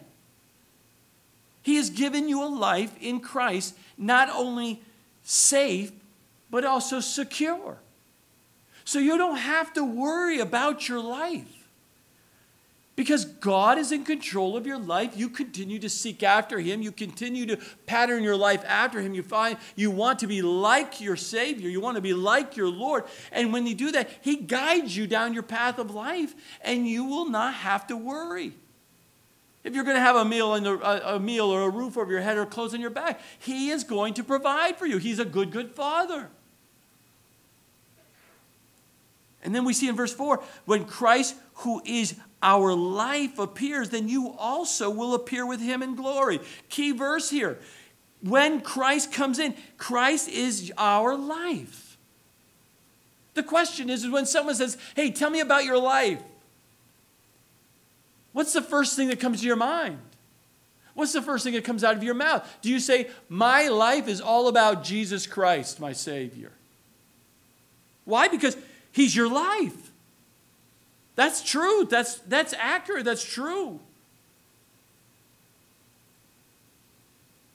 He 1.62 1.76
has 1.76 1.90
given 1.90 2.28
you 2.28 2.42
a 2.44 2.46
life 2.46 2.94
in 3.00 3.20
Christ, 3.20 3.76
not 3.98 4.28
only 4.30 4.82
safe, 5.24 5.90
but 6.50 6.64
also 6.64 7.00
secure. 7.00 7.78
So 8.84 9.00
you 9.00 9.18
don't 9.18 9.38
have 9.38 9.72
to 9.74 9.84
worry 9.84 10.38
about 10.38 10.88
your 10.88 11.00
life. 11.00 11.55
Because 12.96 13.26
God 13.26 13.76
is 13.76 13.92
in 13.92 14.04
control 14.04 14.56
of 14.56 14.66
your 14.66 14.78
life. 14.78 15.18
You 15.18 15.28
continue 15.28 15.78
to 15.80 15.88
seek 15.88 16.22
after 16.22 16.58
Him. 16.58 16.80
You 16.80 16.90
continue 16.90 17.44
to 17.44 17.58
pattern 17.84 18.24
your 18.24 18.36
life 18.36 18.64
after 18.66 19.02
Him. 19.02 19.12
You 19.12 19.22
find 19.22 19.58
you 19.76 19.90
want 19.90 20.18
to 20.20 20.26
be 20.26 20.40
like 20.40 20.98
your 20.98 21.14
Savior. 21.14 21.68
You 21.68 21.82
want 21.82 21.96
to 21.96 22.00
be 22.00 22.14
like 22.14 22.56
your 22.56 22.70
Lord. 22.70 23.04
And 23.32 23.52
when 23.52 23.66
you 23.66 23.74
do 23.74 23.92
that, 23.92 24.08
He 24.22 24.36
guides 24.36 24.96
you 24.96 25.06
down 25.06 25.34
your 25.34 25.42
path 25.42 25.78
of 25.78 25.94
life, 25.94 26.34
and 26.62 26.88
you 26.88 27.04
will 27.04 27.28
not 27.28 27.52
have 27.52 27.86
to 27.88 27.96
worry. 27.98 28.54
If 29.62 29.74
you're 29.74 29.84
going 29.84 29.96
to 29.96 30.00
have 30.00 30.16
a 30.16 30.24
meal, 30.24 30.54
and 30.54 30.66
a, 30.66 31.16
a 31.16 31.20
meal 31.20 31.46
or 31.46 31.62
a 31.62 31.68
roof 31.68 31.98
over 31.98 32.10
your 32.10 32.22
head 32.22 32.38
or 32.38 32.46
clothes 32.46 32.72
on 32.72 32.80
your 32.80 32.88
back, 32.88 33.20
He 33.38 33.68
is 33.68 33.84
going 33.84 34.14
to 34.14 34.24
provide 34.24 34.78
for 34.78 34.86
you. 34.86 34.96
He's 34.96 35.18
a 35.18 35.24
good, 35.26 35.50
good 35.50 35.70
Father. 35.70 36.30
And 39.42 39.54
then 39.54 39.64
we 39.64 39.74
see 39.74 39.88
in 39.88 39.94
verse 39.94 40.14
4 40.14 40.42
when 40.64 40.86
Christ, 40.86 41.36
who 41.56 41.82
is 41.84 42.16
our 42.42 42.74
life 42.74 43.38
appears, 43.38 43.90
then 43.90 44.08
you 44.08 44.34
also 44.38 44.90
will 44.90 45.14
appear 45.14 45.46
with 45.46 45.60
him 45.60 45.82
in 45.82 45.96
glory. 45.96 46.40
Key 46.68 46.92
verse 46.92 47.30
here. 47.30 47.58
When 48.22 48.60
Christ 48.60 49.12
comes 49.12 49.38
in, 49.38 49.54
Christ 49.78 50.28
is 50.28 50.72
our 50.76 51.16
life. 51.16 51.96
The 53.34 53.42
question 53.42 53.90
is, 53.90 54.04
is 54.04 54.10
when 54.10 54.26
someone 54.26 54.54
says, 54.54 54.78
Hey, 54.94 55.10
tell 55.10 55.30
me 55.30 55.40
about 55.40 55.64
your 55.64 55.78
life, 55.78 56.22
what's 58.32 58.52
the 58.52 58.62
first 58.62 58.96
thing 58.96 59.08
that 59.08 59.20
comes 59.20 59.40
to 59.40 59.46
your 59.46 59.56
mind? 59.56 59.98
What's 60.94 61.12
the 61.12 61.20
first 61.20 61.44
thing 61.44 61.52
that 61.52 61.64
comes 61.64 61.84
out 61.84 61.94
of 61.94 62.02
your 62.02 62.14
mouth? 62.14 62.48
Do 62.62 62.70
you 62.70 62.80
say, 62.80 63.10
My 63.28 63.68
life 63.68 64.08
is 64.08 64.20
all 64.20 64.48
about 64.48 64.82
Jesus 64.82 65.26
Christ, 65.26 65.78
my 65.78 65.92
Savior? 65.92 66.52
Why? 68.06 68.28
Because 68.28 68.56
He's 68.92 69.14
your 69.14 69.30
life. 69.30 69.92
That's 71.16 71.42
true. 71.42 71.86
That's, 71.90 72.16
that's 72.20 72.54
accurate. 72.58 73.04
That's 73.04 73.24
true. 73.24 73.80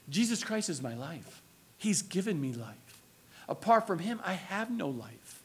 Jesus 0.10 0.44
Christ 0.44 0.70
is 0.70 0.82
my 0.82 0.94
life. 0.94 1.42
He's 1.78 2.02
given 2.02 2.42
me 2.42 2.52
life. 2.54 2.76
Apart 3.48 3.88
from 3.88 4.00
Him, 4.00 4.20
I 4.26 4.34
have 4.34 4.70
no 4.70 4.90
life. 4.90 5.42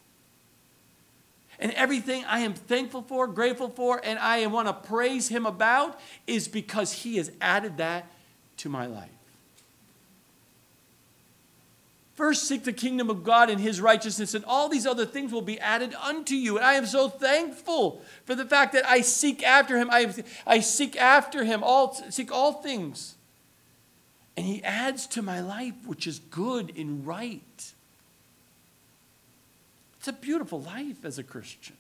And 1.58 1.72
everything 1.72 2.24
I 2.26 2.40
am 2.40 2.52
thankful 2.52 3.02
for, 3.02 3.26
grateful 3.26 3.68
for, 3.68 4.00
and 4.02 4.18
I 4.18 4.44
want 4.46 4.68
to 4.68 4.74
praise 4.74 5.28
Him 5.28 5.46
about 5.46 5.98
is 6.26 6.48
because 6.48 6.92
He 6.92 7.16
has 7.16 7.30
added 7.40 7.78
that 7.78 8.06
to 8.58 8.68
my 8.68 8.86
life. 8.86 9.08
First, 12.16 12.48
seek 12.48 12.64
the 12.64 12.72
kingdom 12.72 13.10
of 13.10 13.22
God 13.22 13.50
and 13.50 13.60
his 13.60 13.78
righteousness, 13.78 14.32
and 14.32 14.42
all 14.46 14.70
these 14.70 14.86
other 14.86 15.04
things 15.04 15.32
will 15.32 15.42
be 15.42 15.60
added 15.60 15.94
unto 16.02 16.34
you. 16.34 16.56
And 16.56 16.64
I 16.66 16.74
am 16.74 16.86
so 16.86 17.10
thankful 17.10 18.00
for 18.24 18.34
the 18.34 18.46
fact 18.46 18.72
that 18.72 18.86
I 18.86 19.02
seek 19.02 19.42
after 19.42 19.76
him. 19.76 19.90
I, 19.92 20.14
I 20.46 20.60
seek 20.60 20.96
after 20.96 21.44
him, 21.44 21.62
all, 21.62 21.94
seek 22.08 22.32
all 22.32 22.54
things. 22.54 23.16
And 24.34 24.46
he 24.46 24.64
adds 24.64 25.06
to 25.08 25.20
my 25.20 25.40
life, 25.40 25.74
which 25.84 26.06
is 26.06 26.18
good 26.18 26.72
and 26.74 27.06
right. 27.06 27.72
It's 29.98 30.08
a 30.08 30.12
beautiful 30.14 30.62
life 30.62 31.04
as 31.04 31.18
a 31.18 31.22
Christian. 31.22 31.76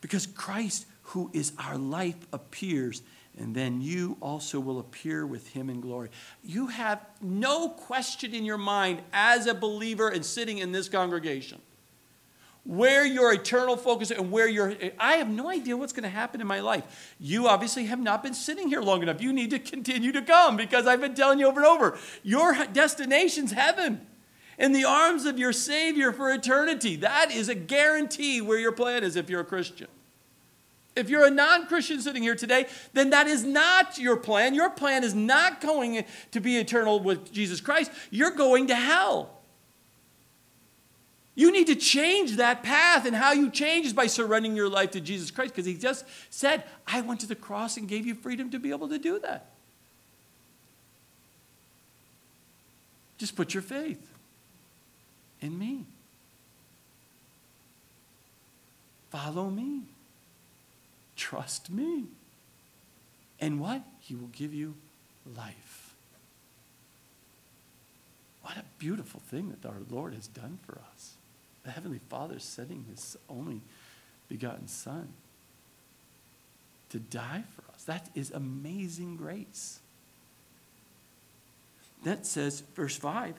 Because 0.00 0.26
Christ, 0.26 0.86
who 1.02 1.30
is 1.34 1.52
our 1.58 1.76
life, 1.76 2.26
appears 2.32 3.02
and 3.38 3.54
then 3.54 3.80
you 3.80 4.16
also 4.20 4.60
will 4.60 4.78
appear 4.78 5.26
with 5.26 5.48
him 5.48 5.68
in 5.68 5.80
glory. 5.80 6.10
You 6.42 6.68
have 6.68 7.04
no 7.20 7.68
question 7.68 8.34
in 8.34 8.44
your 8.44 8.58
mind 8.58 9.02
as 9.12 9.46
a 9.46 9.54
believer 9.54 10.08
and 10.08 10.24
sitting 10.24 10.58
in 10.58 10.72
this 10.72 10.88
congregation 10.88 11.60
where 12.64 13.04
your 13.04 13.32
eternal 13.32 13.76
focus 13.76 14.10
and 14.10 14.30
where 14.30 14.48
your 14.48 14.74
I 14.98 15.16
have 15.16 15.28
no 15.28 15.50
idea 15.50 15.76
what's 15.76 15.92
going 15.92 16.04
to 16.04 16.08
happen 16.08 16.40
in 16.40 16.46
my 16.46 16.60
life. 16.60 17.14
You 17.18 17.46
obviously 17.46 17.84
have 17.86 18.00
not 18.00 18.22
been 18.22 18.34
sitting 18.34 18.68
here 18.68 18.80
long 18.80 19.02
enough. 19.02 19.20
You 19.20 19.32
need 19.32 19.50
to 19.50 19.58
continue 19.58 20.12
to 20.12 20.22
come 20.22 20.56
because 20.56 20.86
I've 20.86 21.00
been 21.00 21.14
telling 21.14 21.38
you 21.38 21.46
over 21.46 21.60
and 21.60 21.68
over. 21.68 21.98
Your 22.22 22.54
destination's 22.72 23.52
heaven. 23.52 24.06
In 24.56 24.72
the 24.72 24.84
arms 24.84 25.26
of 25.26 25.36
your 25.36 25.52
Savior 25.52 26.12
for 26.12 26.32
eternity. 26.32 26.94
That 26.96 27.32
is 27.32 27.48
a 27.48 27.56
guarantee 27.56 28.40
where 28.40 28.58
your 28.58 28.70
plan 28.70 29.02
is 29.02 29.16
if 29.16 29.28
you're 29.28 29.40
a 29.40 29.44
Christian. 29.44 29.88
If 30.96 31.10
you're 31.10 31.26
a 31.26 31.30
non 31.30 31.66
Christian 31.66 32.00
sitting 32.00 32.22
here 32.22 32.36
today, 32.36 32.66
then 32.92 33.10
that 33.10 33.26
is 33.26 33.42
not 33.42 33.98
your 33.98 34.16
plan. 34.16 34.54
Your 34.54 34.70
plan 34.70 35.02
is 35.02 35.14
not 35.14 35.60
going 35.60 36.04
to 36.30 36.40
be 36.40 36.56
eternal 36.56 37.00
with 37.00 37.32
Jesus 37.32 37.60
Christ. 37.60 37.90
You're 38.10 38.30
going 38.30 38.68
to 38.68 38.76
hell. 38.76 39.30
You 41.36 41.50
need 41.50 41.66
to 41.66 41.74
change 41.74 42.36
that 42.36 42.62
path, 42.62 43.06
and 43.06 43.16
how 43.16 43.32
you 43.32 43.50
change 43.50 43.86
is 43.86 43.92
by 43.92 44.06
surrendering 44.06 44.54
your 44.54 44.68
life 44.68 44.92
to 44.92 45.00
Jesus 45.00 45.32
Christ 45.32 45.52
because 45.52 45.66
He 45.66 45.74
just 45.74 46.04
said, 46.30 46.62
I 46.86 47.00
went 47.00 47.20
to 47.20 47.26
the 47.26 47.34
cross 47.34 47.76
and 47.76 47.88
gave 47.88 48.06
you 48.06 48.14
freedom 48.14 48.50
to 48.50 48.60
be 48.60 48.70
able 48.70 48.88
to 48.88 48.98
do 48.98 49.18
that. 49.18 49.50
Just 53.18 53.34
put 53.34 53.52
your 53.52 53.62
faith 53.62 54.12
in 55.40 55.58
me. 55.58 55.86
Follow 59.10 59.50
me. 59.50 59.82
Trust 61.16 61.70
me. 61.70 62.04
And 63.40 63.60
what? 63.60 63.82
He 64.00 64.14
will 64.14 64.28
give 64.28 64.54
you 64.54 64.74
life. 65.36 65.94
What 68.42 68.56
a 68.56 68.64
beautiful 68.78 69.20
thing 69.20 69.54
that 69.60 69.68
our 69.68 69.80
Lord 69.90 70.14
has 70.14 70.26
done 70.26 70.58
for 70.66 70.78
us. 70.92 71.14
The 71.64 71.70
Heavenly 71.70 72.00
Father 72.10 72.38
sending 72.38 72.84
His 72.90 73.16
only 73.28 73.62
begotten 74.28 74.68
Son 74.68 75.08
to 76.90 76.98
die 76.98 77.44
for 77.56 77.72
us. 77.72 77.84
That 77.84 78.10
is 78.14 78.30
amazing 78.30 79.16
grace. 79.16 79.80
That 82.04 82.26
says, 82.26 82.62
verse 82.74 82.96
5 82.96 83.34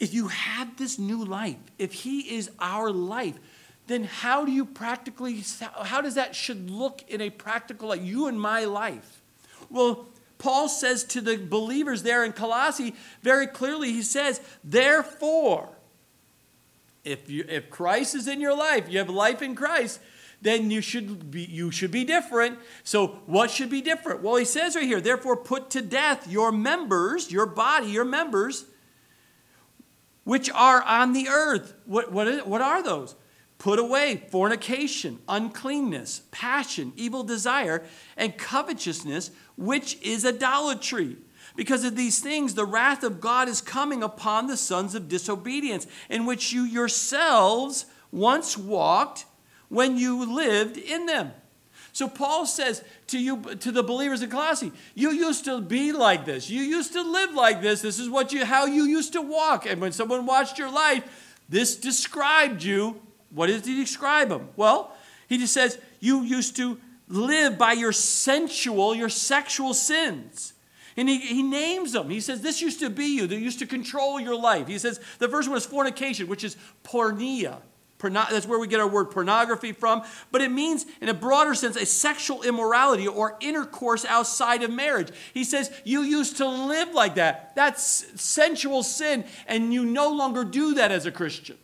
if 0.00 0.12
you 0.12 0.28
have 0.28 0.76
this 0.76 0.98
new 0.98 1.24
life, 1.24 1.56
if 1.78 1.92
He 1.92 2.36
is 2.36 2.50
our 2.58 2.90
life, 2.90 3.38
then 3.86 4.04
how 4.04 4.44
do 4.44 4.52
you 4.52 4.64
practically, 4.64 5.42
how 5.82 6.00
does 6.00 6.14
that 6.14 6.34
should 6.34 6.70
look 6.70 7.02
in 7.08 7.20
a 7.20 7.30
practical, 7.30 7.88
like 7.88 8.02
you 8.02 8.26
and 8.26 8.40
my 8.40 8.64
life? 8.64 9.20
Well, 9.68 10.06
Paul 10.38 10.68
says 10.68 11.04
to 11.04 11.20
the 11.20 11.36
believers 11.36 12.02
there 12.02 12.24
in 12.24 12.32
Colossae 12.32 12.94
very 13.22 13.46
clearly, 13.46 13.92
he 13.92 14.02
says, 14.02 14.40
therefore, 14.62 15.68
if, 17.04 17.28
you, 17.28 17.44
if 17.48 17.70
Christ 17.70 18.14
is 18.14 18.26
in 18.26 18.40
your 18.40 18.56
life, 18.56 18.88
you 18.88 18.98
have 18.98 19.10
life 19.10 19.42
in 19.42 19.54
Christ, 19.54 20.00
then 20.40 20.70
you 20.70 20.80
should 20.80 21.30
be 21.30 21.42
you 21.42 21.70
should 21.70 21.90
be 21.90 22.04
different. 22.04 22.58
So 22.82 23.18
what 23.26 23.50
should 23.50 23.70
be 23.70 23.80
different? 23.80 24.22
Well, 24.22 24.36
he 24.36 24.44
says 24.44 24.76
right 24.76 24.84
here, 24.84 25.00
therefore 25.00 25.36
put 25.36 25.70
to 25.70 25.80
death 25.80 26.28
your 26.28 26.52
members, 26.52 27.32
your 27.32 27.46
body, 27.46 27.88
your 27.88 28.04
members, 28.04 28.66
which 30.24 30.50
are 30.50 30.82
on 30.82 31.14
the 31.14 31.28
earth. 31.28 31.74
What, 31.86 32.12
what, 32.12 32.46
what 32.46 32.60
are 32.60 32.82
those? 32.82 33.14
Put 33.64 33.78
away 33.78 34.20
fornication, 34.28 35.20
uncleanness, 35.26 36.20
passion, 36.30 36.92
evil 36.96 37.22
desire, 37.22 37.82
and 38.14 38.36
covetousness, 38.36 39.30
which 39.56 39.96
is 40.02 40.26
idolatry. 40.26 41.16
Because 41.56 41.82
of 41.82 41.96
these 41.96 42.20
things, 42.20 42.52
the 42.52 42.66
wrath 42.66 43.02
of 43.02 43.22
God 43.22 43.48
is 43.48 43.62
coming 43.62 44.02
upon 44.02 44.48
the 44.48 44.58
sons 44.58 44.94
of 44.94 45.08
disobedience, 45.08 45.86
in 46.10 46.26
which 46.26 46.52
you 46.52 46.64
yourselves 46.64 47.86
once 48.12 48.58
walked 48.58 49.24
when 49.70 49.96
you 49.96 50.30
lived 50.30 50.76
in 50.76 51.06
them. 51.06 51.32
So 51.94 52.06
Paul 52.06 52.44
says 52.44 52.84
to 53.06 53.18
you 53.18 53.42
to 53.54 53.72
the 53.72 53.82
believers 53.82 54.20
in 54.20 54.28
Colossae, 54.28 54.72
you 54.94 55.10
used 55.10 55.46
to 55.46 55.62
be 55.62 55.90
like 55.90 56.26
this. 56.26 56.50
You 56.50 56.60
used 56.60 56.92
to 56.92 57.00
live 57.00 57.32
like 57.32 57.62
this. 57.62 57.80
This 57.80 57.98
is 57.98 58.10
what 58.10 58.30
you 58.30 58.44
how 58.44 58.66
you 58.66 58.84
used 58.84 59.14
to 59.14 59.22
walk. 59.22 59.64
And 59.64 59.80
when 59.80 59.92
someone 59.92 60.26
watched 60.26 60.58
your 60.58 60.70
life, 60.70 61.38
this 61.48 61.76
described 61.76 62.62
you 62.62 63.00
what 63.34 63.48
does 63.48 63.66
he 63.66 63.76
describe 63.76 64.28
them? 64.28 64.48
Well, 64.56 64.94
he 65.28 65.38
just 65.38 65.52
says, 65.52 65.78
You 66.00 66.22
used 66.22 66.56
to 66.56 66.78
live 67.08 67.58
by 67.58 67.72
your 67.72 67.92
sensual, 67.92 68.94
your 68.94 69.08
sexual 69.08 69.74
sins. 69.74 70.52
And 70.96 71.08
he, 71.08 71.18
he 71.18 71.42
names 71.42 71.92
them. 71.92 72.08
He 72.08 72.20
says, 72.20 72.40
This 72.40 72.60
used 72.60 72.80
to 72.80 72.90
be 72.90 73.16
you, 73.16 73.26
that 73.26 73.36
used 73.36 73.58
to 73.58 73.66
control 73.66 74.20
your 74.20 74.36
life. 74.36 74.68
He 74.68 74.78
says, 74.78 75.00
The 75.18 75.28
first 75.28 75.48
one 75.48 75.58
is 75.58 75.66
fornication, 75.66 76.28
which 76.28 76.44
is 76.44 76.56
porneia. 76.84 77.58
Porno- 77.98 78.26
that's 78.30 78.46
where 78.46 78.58
we 78.58 78.68
get 78.68 78.80
our 78.80 78.88
word 78.88 79.10
pornography 79.10 79.72
from. 79.72 80.02
But 80.30 80.40
it 80.40 80.50
means, 80.50 80.84
in 81.00 81.08
a 81.08 81.14
broader 81.14 81.54
sense, 81.54 81.76
a 81.76 81.86
sexual 81.86 82.42
immorality 82.42 83.08
or 83.08 83.36
intercourse 83.40 84.04
outside 84.04 84.62
of 84.62 84.70
marriage. 84.70 85.08
He 85.32 85.42
says, 85.42 85.72
You 85.84 86.02
used 86.02 86.36
to 86.36 86.46
live 86.46 86.92
like 86.92 87.16
that. 87.16 87.54
That's 87.56 88.20
sensual 88.20 88.82
sin, 88.82 89.24
and 89.46 89.72
you 89.72 89.84
no 89.84 90.10
longer 90.10 90.44
do 90.44 90.74
that 90.74 90.92
as 90.92 91.06
a 91.06 91.12
Christian. 91.12 91.56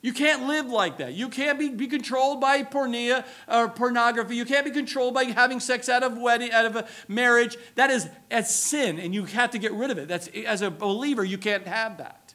You 0.00 0.12
can't 0.12 0.46
live 0.46 0.66
like 0.66 0.98
that. 0.98 1.14
You 1.14 1.28
can't 1.28 1.58
be, 1.58 1.70
be 1.70 1.88
controlled 1.88 2.40
by 2.40 2.62
porneia 2.62 3.24
or 3.48 3.68
pornography. 3.68 4.36
You 4.36 4.44
can't 4.44 4.64
be 4.64 4.70
controlled 4.70 5.12
by 5.12 5.24
having 5.24 5.58
sex 5.58 5.88
out 5.88 6.04
of 6.04 6.16
wedding, 6.16 6.52
out 6.52 6.66
of 6.66 6.76
a 6.76 6.86
marriage. 7.08 7.56
That 7.74 7.90
is 7.90 8.08
as 8.30 8.54
sin, 8.54 9.00
and 9.00 9.12
you 9.12 9.24
have 9.24 9.50
to 9.50 9.58
get 9.58 9.72
rid 9.72 9.90
of 9.90 9.98
it. 9.98 10.06
That's 10.06 10.28
as 10.46 10.62
a 10.62 10.70
believer, 10.70 11.24
you 11.24 11.36
can't 11.36 11.66
have 11.66 11.98
that. 11.98 12.34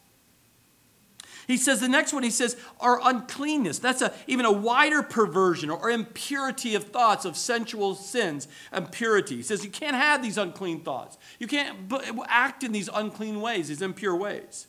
He 1.48 1.58
says 1.58 1.80
the 1.80 1.90
next 1.90 2.14
one, 2.14 2.24
he 2.24 2.30
says, 2.30 2.58
our 2.80 3.00
uncleanness. 3.04 3.80
That's 3.80 4.02
a, 4.02 4.14
even 4.28 4.46
a 4.46 4.52
wider 4.52 5.04
perversion 5.04 5.70
or 5.70 5.90
impurity 5.90 6.76
of 6.76 6.86
thoughts 6.86 7.26
of 7.26 7.36
sensual 7.36 7.96
sins, 7.96 8.48
impurity. 8.74 9.38
He 9.38 9.44
says 9.44 9.64
you 9.64 9.72
can't 9.72 9.96
have 9.96 10.22
these 10.22 10.38
unclean 10.38 10.82
thoughts. 10.82 11.18
You 11.40 11.48
can't 11.48 11.92
act 12.28 12.64
in 12.64 12.72
these 12.72 12.90
unclean 12.94 13.42
ways, 13.42 13.68
these 13.70 13.82
impure 13.82 14.16
ways. 14.16 14.68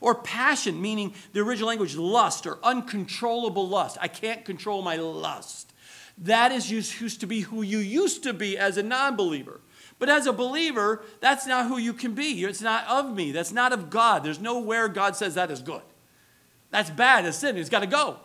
Or 0.00 0.14
passion, 0.14 0.80
meaning 0.80 1.14
the 1.32 1.40
original 1.40 1.68
language, 1.68 1.96
lust 1.96 2.46
or 2.46 2.58
uncontrollable 2.62 3.68
lust. 3.68 3.98
I 4.00 4.08
can't 4.08 4.44
control 4.44 4.82
my 4.82 4.96
lust. 4.96 5.72
That 6.18 6.52
is 6.52 6.70
used 6.70 7.20
to 7.20 7.26
be 7.26 7.40
who 7.40 7.62
you 7.62 7.78
used 7.78 8.22
to 8.24 8.32
be 8.32 8.58
as 8.58 8.76
a 8.76 8.82
non 8.82 9.16
believer. 9.16 9.60
But 9.98 10.08
as 10.08 10.26
a 10.26 10.32
believer, 10.32 11.02
that's 11.20 11.46
not 11.46 11.66
who 11.66 11.78
you 11.78 11.92
can 11.92 12.14
be. 12.14 12.44
It's 12.44 12.62
not 12.62 12.86
of 12.86 13.14
me. 13.14 13.32
That's 13.32 13.52
not 13.52 13.72
of 13.72 13.90
God. 13.90 14.22
There's 14.22 14.38
nowhere 14.38 14.88
God 14.88 15.16
says 15.16 15.34
that 15.34 15.50
is 15.50 15.60
good. 15.60 15.82
That's 16.70 16.90
bad. 16.90 17.24
It's 17.24 17.38
sin. 17.38 17.56
It's 17.56 17.70
got 17.70 17.80
to 17.80 17.86
go. 17.86 18.18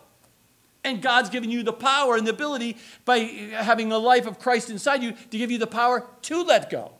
And 0.84 1.00
God's 1.00 1.30
given 1.30 1.50
you 1.50 1.62
the 1.62 1.72
power 1.72 2.16
and 2.16 2.26
the 2.26 2.30
ability 2.30 2.76
by 3.04 3.20
having 3.20 3.90
a 3.90 3.98
life 3.98 4.26
of 4.26 4.38
Christ 4.38 4.70
inside 4.70 5.02
you 5.02 5.12
to 5.12 5.38
give 5.38 5.50
you 5.50 5.58
the 5.58 5.66
power 5.66 6.06
to 6.22 6.42
let 6.42 6.70
go. 6.70 6.92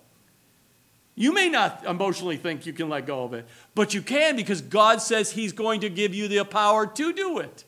You 1.16 1.32
may 1.32 1.48
not 1.48 1.84
emotionally 1.86 2.36
think 2.36 2.66
you 2.66 2.72
can 2.72 2.88
let 2.88 3.06
go 3.06 3.24
of 3.24 3.34
it, 3.34 3.46
but 3.74 3.94
you 3.94 4.02
can 4.02 4.34
because 4.34 4.60
God 4.60 5.00
says 5.00 5.30
He's 5.30 5.52
going 5.52 5.80
to 5.80 5.88
give 5.88 6.14
you 6.14 6.26
the 6.26 6.44
power 6.44 6.86
to 6.86 7.12
do 7.12 7.38
it. 7.38 7.64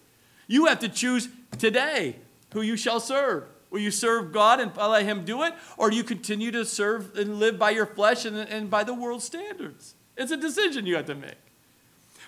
You 0.48 0.66
have 0.66 0.80
to 0.80 0.88
choose 0.88 1.28
today 1.58 2.16
who 2.52 2.62
you 2.62 2.76
shall 2.76 3.00
serve. 3.00 3.44
Will 3.70 3.80
you 3.80 3.90
serve 3.90 4.32
God 4.32 4.60
and 4.60 4.74
let 4.76 5.04
Him 5.04 5.24
do 5.24 5.42
it, 5.42 5.54
or 5.76 5.90
do 5.90 5.96
you 5.96 6.04
continue 6.04 6.50
to 6.52 6.64
serve 6.64 7.16
and 7.16 7.38
live 7.38 7.58
by 7.58 7.70
your 7.70 7.86
flesh 7.86 8.24
and, 8.24 8.36
and 8.36 8.70
by 8.70 8.84
the 8.84 8.94
world's 8.94 9.24
standards? 9.24 9.94
It's 10.16 10.32
a 10.32 10.36
decision 10.36 10.86
you 10.86 10.96
have 10.96 11.06
to 11.06 11.14
make. 11.14 11.34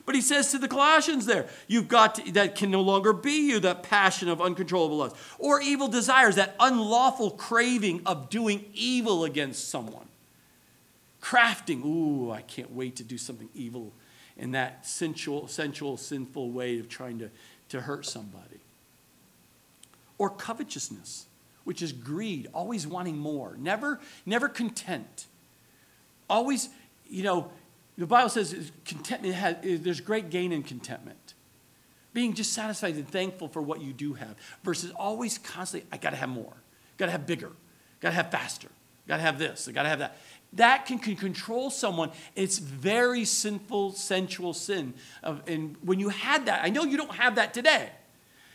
But 0.05 0.15
he 0.15 0.21
says 0.23 0.51
to 0.53 0.59
the 0.59 0.69
Colossians 0.69 1.27
there, 1.27 1.49
you've 1.67 1.89
got 1.89 2.15
to, 2.15 2.33
that 2.33 2.55
can 2.55 2.71
no 2.71 2.81
longer 2.81 3.13
be 3.13 3.49
you, 3.49 3.61
that 3.61 3.83
passion 3.83 4.29
of 4.29 4.41
uncontrollable 4.41 4.99
lust, 4.99 5.17
or 5.39 5.61
evil 5.61 5.89
desires, 5.89 6.37
that 6.37 6.57
unlawful 6.61 7.33
craving 7.33 8.03
of 8.07 8.31
doing 8.31 8.65
evil 8.73 9.25
against 9.25 9.69
someone. 9.69 10.07
Crafting, 11.21 11.85
ooh, 11.85 12.31
I 12.31 12.43
can't 12.43 12.73
wait 12.73 12.97
to 12.97 13.05
do 13.05 13.19
something 13.19 13.49
evil 13.55 13.93
in 14.37 14.53
that 14.53 14.87
sensual, 14.87 15.49
sensual, 15.49 15.97
sinful 15.97 16.51
way 16.51 16.79
of 16.79 16.89
trying 16.89 17.19
to, 17.19 17.31
to 17.71 17.81
hurt 17.81 18.07
somebody. 18.07 18.61
Or 20.17 20.31
covetousness, 20.31 21.27
which 21.65 21.83
is 21.83 21.93
greed, 21.93 22.49
always 22.55 22.87
wanting 22.87 23.19
more, 23.19 23.57
never, 23.59 24.01
never 24.25 24.49
content. 24.49 25.27
Always, 26.31 26.69
you 27.09 27.23
know, 27.23 27.51
the 27.97 28.07
Bible 28.07 28.29
says 28.29 28.71
contentment 28.85 29.35
has, 29.35 29.57
there's 29.63 30.01
great 30.01 30.31
gain 30.31 30.53
in 30.53 30.63
contentment. 30.63 31.35
Being 32.13 32.35
just 32.35 32.53
satisfied 32.53 32.95
and 32.95 33.09
thankful 33.09 33.49
for 33.49 33.61
what 33.61 33.81
you 33.81 33.93
do 33.93 34.15
have 34.15 34.35
versus 34.63 34.93
always 34.93 35.39
constantly, 35.39 35.89
I 35.93 35.99
gotta 35.99 36.17
have 36.17 36.29
more, 36.29 36.55
gotta 36.97 37.13
have 37.13 37.27
bigger, 37.27 37.51
gotta 38.01 38.15
have 38.15 38.31
faster, 38.31 38.69
gotta 39.07 39.23
have 39.23 39.39
this, 39.39 39.69
I 39.69 39.73
gotta 39.73 39.89
have 39.89 39.99
that 39.99 40.17
that 40.55 40.87
can, 40.87 40.99
can 40.99 41.17
control 41.17 41.71
someone. 41.71 42.11
It's 42.35 42.59
very 42.59 43.25
sinful, 43.25 43.93
sensual 43.93 44.55
sin. 44.55 44.95
Of, 45.23 45.43
and 45.47 45.77
when 45.83 46.01
you 46.01 46.09
had 46.09 46.47
that, 46.47 46.65
I 46.65 46.71
know 46.71 46.85
you 46.85 46.97
don't 46.97 47.15
have 47.15 47.35
that 47.35 47.53
today 47.53 47.91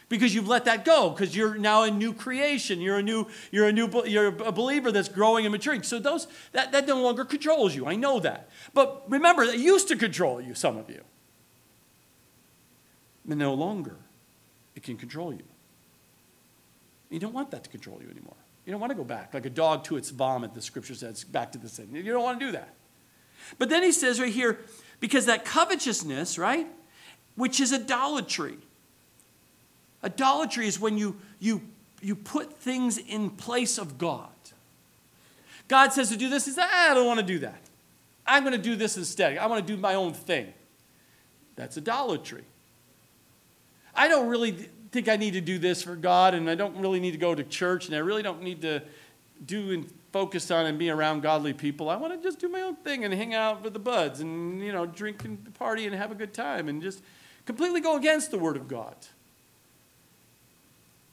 because 0.10 0.34
you've 0.34 0.48
let 0.48 0.66
that 0.66 0.86
go 0.86 1.10
because 1.10 1.36
you're 1.36 1.56
now 1.56 1.84
a 1.84 1.92
new 1.92 2.14
creation. 2.14 2.82
You're 2.82 2.98
a 2.98 3.04
new, 3.04 3.28
you're 3.52 3.68
a 3.68 3.72
new, 3.72 3.90
you're 4.06 4.28
a 4.28 4.52
believer 4.52 4.92
that's 4.92 5.10
growing 5.10 5.46
and 5.46 5.52
maturing. 5.52 5.84
So 5.84 6.00
those 6.00 6.28
that, 6.52 6.72
that 6.72 6.88
no 6.88 7.02
longer 7.02 7.26
controls 7.26 7.76
you. 7.76 7.88
I 7.88 7.96
know 7.96 8.20
that. 8.20 8.50
But 8.74 9.04
remember, 9.08 9.44
it 9.44 9.60
used 9.60 9.88
to 9.90 9.96
control 9.96 10.42
you, 10.42 10.56
some 10.56 10.78
of 10.78 10.90
you. 10.90 11.02
But 13.26 13.38
no 13.38 13.54
longer 13.54 13.96
it 14.76 14.84
can 14.84 14.98
control 14.98 15.34
you. 15.34 15.44
You 17.10 17.20
don't 17.20 17.34
want 17.34 17.52
that 17.52 17.64
to 17.64 17.70
control 17.70 18.00
you 18.02 18.10
anymore. 18.10 18.36
You 18.66 18.72
don't 18.72 18.80
want 18.80 18.92
to 18.92 18.96
go 18.96 19.04
back 19.04 19.34
like 19.34 19.46
a 19.46 19.50
dog 19.50 19.84
to 19.86 19.98
its 19.98 20.10
vomit, 20.10 20.54
the 20.54 20.62
scripture 20.62 20.96
says, 20.96 21.24
back 21.24 21.52
to 21.52 21.58
the 21.58 21.70
sin. 21.70 21.90
You 21.92 22.04
don't 22.04 22.24
want 22.24 22.40
to 22.40 22.46
do 22.46 22.52
that. 22.54 22.74
But 23.60 23.70
then 23.70 23.84
he 23.84 23.92
says 23.92 24.20
right 24.20 24.32
here, 24.32 24.60
because 25.00 25.26
that 25.26 25.44
covetousness, 25.44 26.38
right, 26.38 26.68
which 27.36 27.60
is 27.60 27.74
idolatry. 27.74 28.58
Idolatry 30.04 30.68
is 30.68 30.80
when 30.80 30.98
you, 30.98 31.18
you 31.40 31.62
you 32.04 32.16
put 32.16 32.54
things 32.54 32.98
in 32.98 33.30
place 33.30 33.78
of 33.78 33.98
God. 33.98 34.28
God 35.70 35.94
says 35.94 36.10
to 36.10 36.18
do 36.18 36.30
this, 36.30 36.46
he 36.46 36.52
says, 36.52 36.66
ah, 36.70 36.92
I 36.92 36.94
don't 36.94 37.08
want 37.08 37.22
to 37.22 37.26
do 37.26 37.40
that. 37.40 37.62
I'm 38.28 38.44
going 38.44 38.54
to 38.54 38.62
do 38.62 38.76
this 38.76 38.98
instead. 38.98 39.38
I 39.38 39.48
want 39.48 39.66
to 39.66 39.74
do 39.74 39.80
my 39.80 39.96
own 39.96 40.14
thing. 40.14 40.54
That's 41.56 41.78
idolatry. 41.78 42.44
I 43.96 44.10
don't 44.10 44.28
really 44.28 44.70
think 44.94 45.10
I 45.10 45.18
need 45.18 45.34
to 45.34 45.42
do 45.42 45.58
this 45.58 45.82
for 45.82 45.96
God, 45.96 46.36
and 46.36 46.50
I 46.50 46.56
don't 46.56 46.78
really 46.78 47.00
need 47.00 47.12
to 47.12 47.18
go 47.18 47.34
to 47.34 47.44
church, 47.44 47.88
and 47.88 47.96
I 47.96 48.00
really 48.00 48.22
don't 48.22 48.44
need 48.44 48.62
to 48.62 48.84
do 49.44 49.72
and 49.72 49.92
focus 50.12 50.52
on 50.52 50.68
and 50.68 50.78
be 50.78 50.92
around 50.92 51.22
godly 51.22 51.52
people. 51.52 51.90
I 51.90 51.96
want 51.96 52.14
to 52.14 52.22
just 52.22 52.40
do 52.40 52.48
my 52.48 52.62
own 52.62 52.76
thing 52.76 53.04
and 53.04 53.12
hang 53.12 53.34
out 53.34 53.64
with 53.64 53.74
the 53.74 53.80
buds 53.80 54.22
and, 54.22 54.62
you 54.62 54.72
know, 54.72 54.86
drink 54.86 55.26
and 55.26 55.52
party 55.56 55.88
and 55.88 55.96
have 55.96 56.12
a 56.12 56.16
good 56.16 56.34
time 56.34 56.70
and 56.70 56.82
just 56.82 57.02
completely 57.46 57.82
go 57.82 57.98
against 57.98 58.30
the 58.30 58.38
Word 58.38 58.56
of 58.56 58.68
God. 58.68 58.96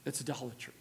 It's 0.04 0.20
idolatry. 0.20 0.74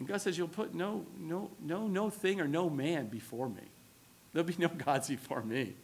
And 0.00 0.08
God 0.08 0.20
says, 0.20 0.36
You'll 0.36 0.48
put 0.48 0.74
no, 0.74 1.06
no, 1.18 1.50
no, 1.60 1.86
no 1.86 2.10
thing 2.10 2.40
or 2.40 2.48
no 2.48 2.68
man 2.68 3.06
before 3.06 3.48
me. 3.48 3.62
There'll 4.32 4.46
be 4.46 4.56
no 4.58 4.68
gods 4.84 5.08
before 5.08 5.42
me. 5.42 5.74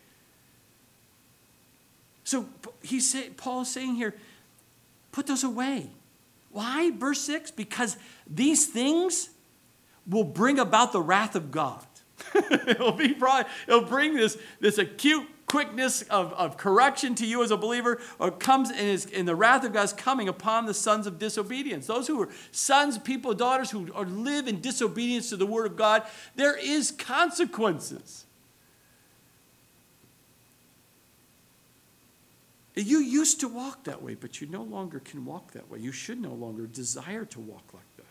So 2.24 2.46
he 2.82 3.00
say, 3.00 3.30
Paul 3.30 3.62
is 3.62 3.68
saying 3.68 3.94
here, 3.94 4.14
put 5.12 5.26
those 5.26 5.44
away. 5.44 5.90
Why? 6.50 6.90
Verse 6.90 7.20
6 7.20 7.52
because 7.52 7.96
these 8.28 8.66
things 8.66 9.30
will 10.06 10.24
bring 10.24 10.58
about 10.58 10.92
the 10.92 11.00
wrath 11.00 11.34
of 11.34 11.50
God. 11.50 11.84
it'll, 12.66 12.92
be 12.92 13.14
brought, 13.14 13.48
it'll 13.66 13.82
bring 13.82 14.14
this, 14.14 14.36
this 14.60 14.78
acute 14.78 15.26
quickness 15.50 16.02
of, 16.02 16.32
of 16.34 16.56
correction 16.56 17.14
to 17.16 17.26
you 17.26 17.42
as 17.42 17.50
a 17.50 17.56
believer, 17.56 18.00
or 18.20 18.30
comes 18.30 18.70
in, 18.70 18.76
his, 18.76 19.06
in 19.06 19.26
the 19.26 19.34
wrath 19.34 19.64
of 19.64 19.72
God 19.72 19.82
is 19.82 19.92
coming 19.92 20.28
upon 20.28 20.66
the 20.66 20.74
sons 20.74 21.08
of 21.08 21.18
disobedience. 21.18 21.88
Those 21.88 22.06
who 22.06 22.22
are 22.22 22.28
sons, 22.52 22.98
people, 22.98 23.34
daughters 23.34 23.68
who 23.68 23.92
are, 23.92 24.04
live 24.04 24.46
in 24.46 24.60
disobedience 24.60 25.30
to 25.30 25.36
the 25.36 25.46
word 25.46 25.66
of 25.66 25.76
God, 25.76 26.04
there 26.36 26.56
is 26.56 26.92
consequences. 26.92 28.26
You 32.74 33.00
used 33.00 33.40
to 33.40 33.48
walk 33.48 33.84
that 33.84 34.02
way, 34.02 34.14
but 34.14 34.40
you 34.40 34.46
no 34.46 34.62
longer 34.62 35.00
can 35.00 35.24
walk 35.24 35.52
that 35.52 35.68
way. 35.70 35.80
You 35.80 35.92
should 35.92 36.20
no 36.20 36.32
longer 36.32 36.66
desire 36.66 37.24
to 37.26 37.40
walk 37.40 37.74
like 37.74 37.96
that. 37.96 38.04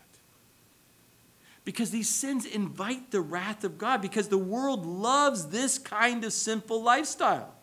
Because 1.64 1.92
these 1.92 2.10
sins 2.10 2.46
invite 2.46 3.12
the 3.12 3.22
wrath 3.22 3.64
of 3.64 3.78
God, 3.78 4.02
because 4.02 4.28
the 4.28 4.38
world 4.38 4.86
loves 4.86 5.48
this 5.48 5.78
kind 5.78 6.24
of 6.24 6.34
sinful 6.34 6.82
lifestyle. 6.82 7.54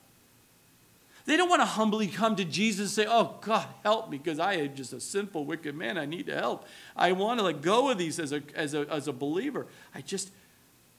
They 1.24 1.36
don't 1.36 1.48
want 1.48 1.60
to 1.60 1.66
humbly 1.66 2.06
come 2.06 2.36
to 2.36 2.44
Jesus 2.44 2.96
and 2.96 3.06
say, 3.06 3.12
Oh, 3.12 3.38
God, 3.40 3.66
help 3.82 4.08
me, 4.08 4.18
because 4.18 4.38
I 4.38 4.54
am 4.54 4.74
just 4.76 4.92
a 4.92 5.00
sinful, 5.00 5.44
wicked 5.44 5.74
man. 5.74 5.98
I 5.98 6.06
need 6.06 6.26
to 6.26 6.34
help. 6.34 6.66
I 6.94 7.12
want 7.12 7.40
to 7.40 7.44
let 7.44 7.62
go 7.62 7.90
of 7.90 7.98
these 7.98 8.20
as 8.20 8.32
a, 8.32 8.42
as 8.54 8.74
a, 8.74 8.88
as 8.88 9.08
a 9.08 9.12
believer. 9.12 9.66
I 9.92 10.02
just, 10.02 10.30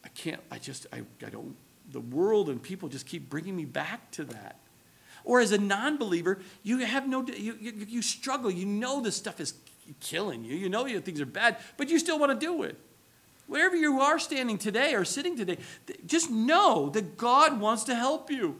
I 0.04 0.10
can't, 0.10 0.42
I 0.52 0.60
just, 0.60 0.86
I, 0.92 1.04
I 1.26 1.30
don't, 1.30 1.56
the 1.90 2.02
world 2.02 2.50
and 2.50 2.62
people 2.62 2.90
just 2.90 3.06
keep 3.06 3.30
bringing 3.30 3.56
me 3.56 3.64
back 3.64 4.12
to 4.12 4.26
that. 4.26 4.60
Or 5.28 5.42
as 5.42 5.52
a 5.52 5.58
non 5.58 5.98
believer, 5.98 6.40
you 6.64 6.78
have 6.78 7.06
no, 7.06 7.22
you, 7.28 7.58
you, 7.60 7.74
you, 7.86 8.02
struggle. 8.02 8.50
You 8.50 8.66
know 8.66 9.02
this 9.02 9.18
stuff 9.18 9.42
is 9.42 9.56
killing 10.00 10.46
you. 10.46 10.56
You 10.56 10.70
know 10.70 10.86
you, 10.86 11.02
things 11.02 11.20
are 11.20 11.26
bad, 11.26 11.58
but 11.76 11.90
you 11.90 12.00
still 12.00 12.18
want 12.18 12.32
to 12.32 12.46
do 12.46 12.64
it. 12.64 12.78
Wherever 13.46 13.76
you 13.76 14.00
are 14.00 14.20
standing 14.20 14.58
today 14.58 14.96
or 14.96 15.04
sitting 15.04 15.36
today, 15.36 15.58
just 16.06 16.32
know 16.32 16.90
that 16.92 17.18
God 17.18 17.60
wants 17.60 17.84
to 17.86 17.96
help 17.96 18.32
you, 18.32 18.58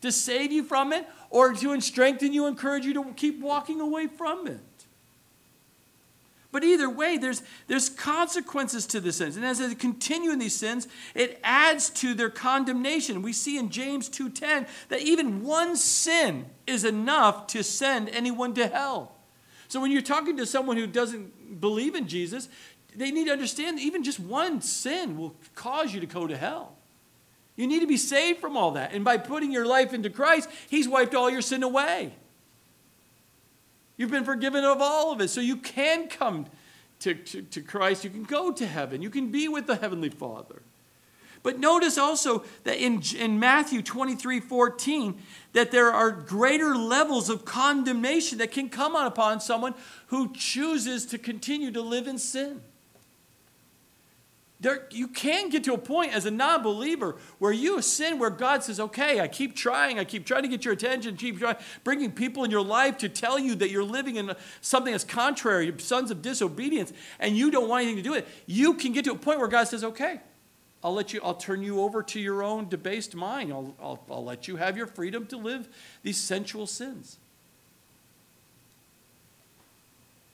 to 0.00 0.10
save 0.10 0.50
you 0.50 0.64
from 0.64 0.92
it, 0.92 1.06
or 1.30 1.54
to 1.54 1.80
strengthen 1.80 2.32
you, 2.32 2.46
encourage 2.46 2.84
you 2.84 2.94
to 2.94 3.12
keep 3.12 3.40
walking 3.40 3.80
away 3.80 4.08
from 4.08 4.48
it. 4.48 4.58
But 6.54 6.62
either 6.62 6.88
way, 6.88 7.18
there's, 7.18 7.42
there's 7.66 7.88
consequences 7.88 8.86
to 8.86 9.00
the 9.00 9.10
sins. 9.10 9.34
And 9.34 9.44
as 9.44 9.58
they 9.58 9.74
continue 9.74 10.30
in 10.30 10.38
these 10.38 10.54
sins, 10.54 10.86
it 11.12 11.40
adds 11.42 11.90
to 11.90 12.14
their 12.14 12.30
condemnation. 12.30 13.22
We 13.22 13.32
see 13.32 13.58
in 13.58 13.70
James 13.70 14.08
2.10 14.08 14.68
that 14.88 15.00
even 15.00 15.42
one 15.42 15.74
sin 15.74 16.46
is 16.64 16.84
enough 16.84 17.48
to 17.48 17.64
send 17.64 18.08
anyone 18.08 18.54
to 18.54 18.68
hell. 18.68 19.16
So 19.66 19.80
when 19.80 19.90
you're 19.90 20.00
talking 20.00 20.36
to 20.36 20.46
someone 20.46 20.76
who 20.76 20.86
doesn't 20.86 21.60
believe 21.60 21.96
in 21.96 22.06
Jesus, 22.06 22.48
they 22.94 23.10
need 23.10 23.24
to 23.24 23.32
understand 23.32 23.78
that 23.78 23.82
even 23.82 24.04
just 24.04 24.20
one 24.20 24.60
sin 24.60 25.18
will 25.18 25.34
cause 25.56 25.92
you 25.92 25.98
to 25.98 26.06
go 26.06 26.28
to 26.28 26.36
hell. 26.36 26.76
You 27.56 27.66
need 27.66 27.80
to 27.80 27.88
be 27.88 27.96
saved 27.96 28.38
from 28.38 28.56
all 28.56 28.70
that. 28.70 28.92
And 28.92 29.04
by 29.04 29.16
putting 29.16 29.50
your 29.50 29.66
life 29.66 29.92
into 29.92 30.08
Christ, 30.08 30.48
He's 30.70 30.86
wiped 30.86 31.16
all 31.16 31.28
your 31.28 31.42
sin 31.42 31.64
away. 31.64 32.14
You've 33.96 34.10
been 34.10 34.24
forgiven 34.24 34.64
of 34.64 34.80
all 34.80 35.12
of 35.12 35.20
it. 35.20 35.28
So 35.28 35.40
you 35.40 35.56
can 35.56 36.08
come 36.08 36.46
to, 37.00 37.14
to, 37.14 37.42
to, 37.42 37.60
Christ. 37.60 38.04
You 38.04 38.10
can 38.10 38.24
go 38.24 38.52
to 38.52 38.66
heaven. 38.66 39.02
You 39.02 39.10
can 39.10 39.30
be 39.30 39.48
with 39.48 39.66
the 39.66 39.76
Heavenly 39.76 40.10
Father. 40.10 40.62
But 41.42 41.58
notice 41.58 41.98
also 41.98 42.42
that 42.64 42.78
in, 42.78 43.02
in 43.18 43.38
Matthew 43.38 43.82
23 43.82 44.40
14, 44.40 45.22
that 45.52 45.70
there 45.70 45.92
are 45.92 46.10
greater 46.10 46.74
levels 46.74 47.28
of 47.28 47.44
condemnation 47.44 48.38
that 48.38 48.50
can 48.50 48.70
come 48.70 48.96
upon 48.96 49.40
someone 49.40 49.74
who 50.06 50.32
chooses 50.32 51.04
to 51.06 51.18
continue 51.18 51.70
to 51.70 51.82
live 51.82 52.08
in 52.08 52.18
sin. 52.18 52.62
There, 54.64 54.86
you 54.90 55.08
can 55.08 55.50
get 55.50 55.62
to 55.64 55.74
a 55.74 55.78
point 55.78 56.14
as 56.14 56.24
a 56.24 56.30
non 56.30 56.62
believer 56.62 57.16
where 57.38 57.52
you 57.52 57.82
sin, 57.82 58.18
where 58.18 58.30
God 58.30 58.62
says, 58.62 58.80
okay, 58.80 59.20
I 59.20 59.28
keep 59.28 59.54
trying, 59.54 59.98
I 59.98 60.04
keep 60.04 60.24
trying 60.24 60.40
to 60.40 60.48
get 60.48 60.64
your 60.64 60.72
attention, 60.72 61.18
keep 61.18 61.38
trying, 61.38 61.56
bringing 61.84 62.10
people 62.10 62.44
in 62.44 62.50
your 62.50 62.64
life 62.64 62.96
to 62.98 63.10
tell 63.10 63.38
you 63.38 63.54
that 63.56 63.68
you're 63.68 63.84
living 63.84 64.16
in 64.16 64.32
something 64.62 64.92
that's 64.92 65.04
contrary, 65.04 65.70
sons 65.76 66.10
of 66.10 66.22
disobedience, 66.22 66.94
and 67.20 67.36
you 67.36 67.50
don't 67.50 67.68
want 67.68 67.82
anything 67.82 67.98
to 67.98 68.02
do 68.02 68.12
with 68.12 68.26
it. 68.26 68.28
You 68.46 68.72
can 68.72 68.92
get 68.92 69.04
to 69.04 69.12
a 69.12 69.16
point 69.16 69.38
where 69.38 69.48
God 69.48 69.64
says, 69.64 69.84
okay, 69.84 70.22
I'll 70.82 70.94
let 70.94 71.12
you, 71.12 71.20
I'll 71.22 71.34
turn 71.34 71.62
you 71.62 71.82
over 71.82 72.02
to 72.02 72.18
your 72.18 72.42
own 72.42 72.70
debased 72.70 73.14
mind. 73.14 73.52
I'll, 73.52 73.74
I'll, 73.78 74.02
I'll 74.10 74.24
let 74.24 74.48
you 74.48 74.56
have 74.56 74.78
your 74.78 74.86
freedom 74.86 75.26
to 75.26 75.36
live 75.36 75.68
these 76.02 76.16
sensual 76.16 76.66
sins. 76.66 77.18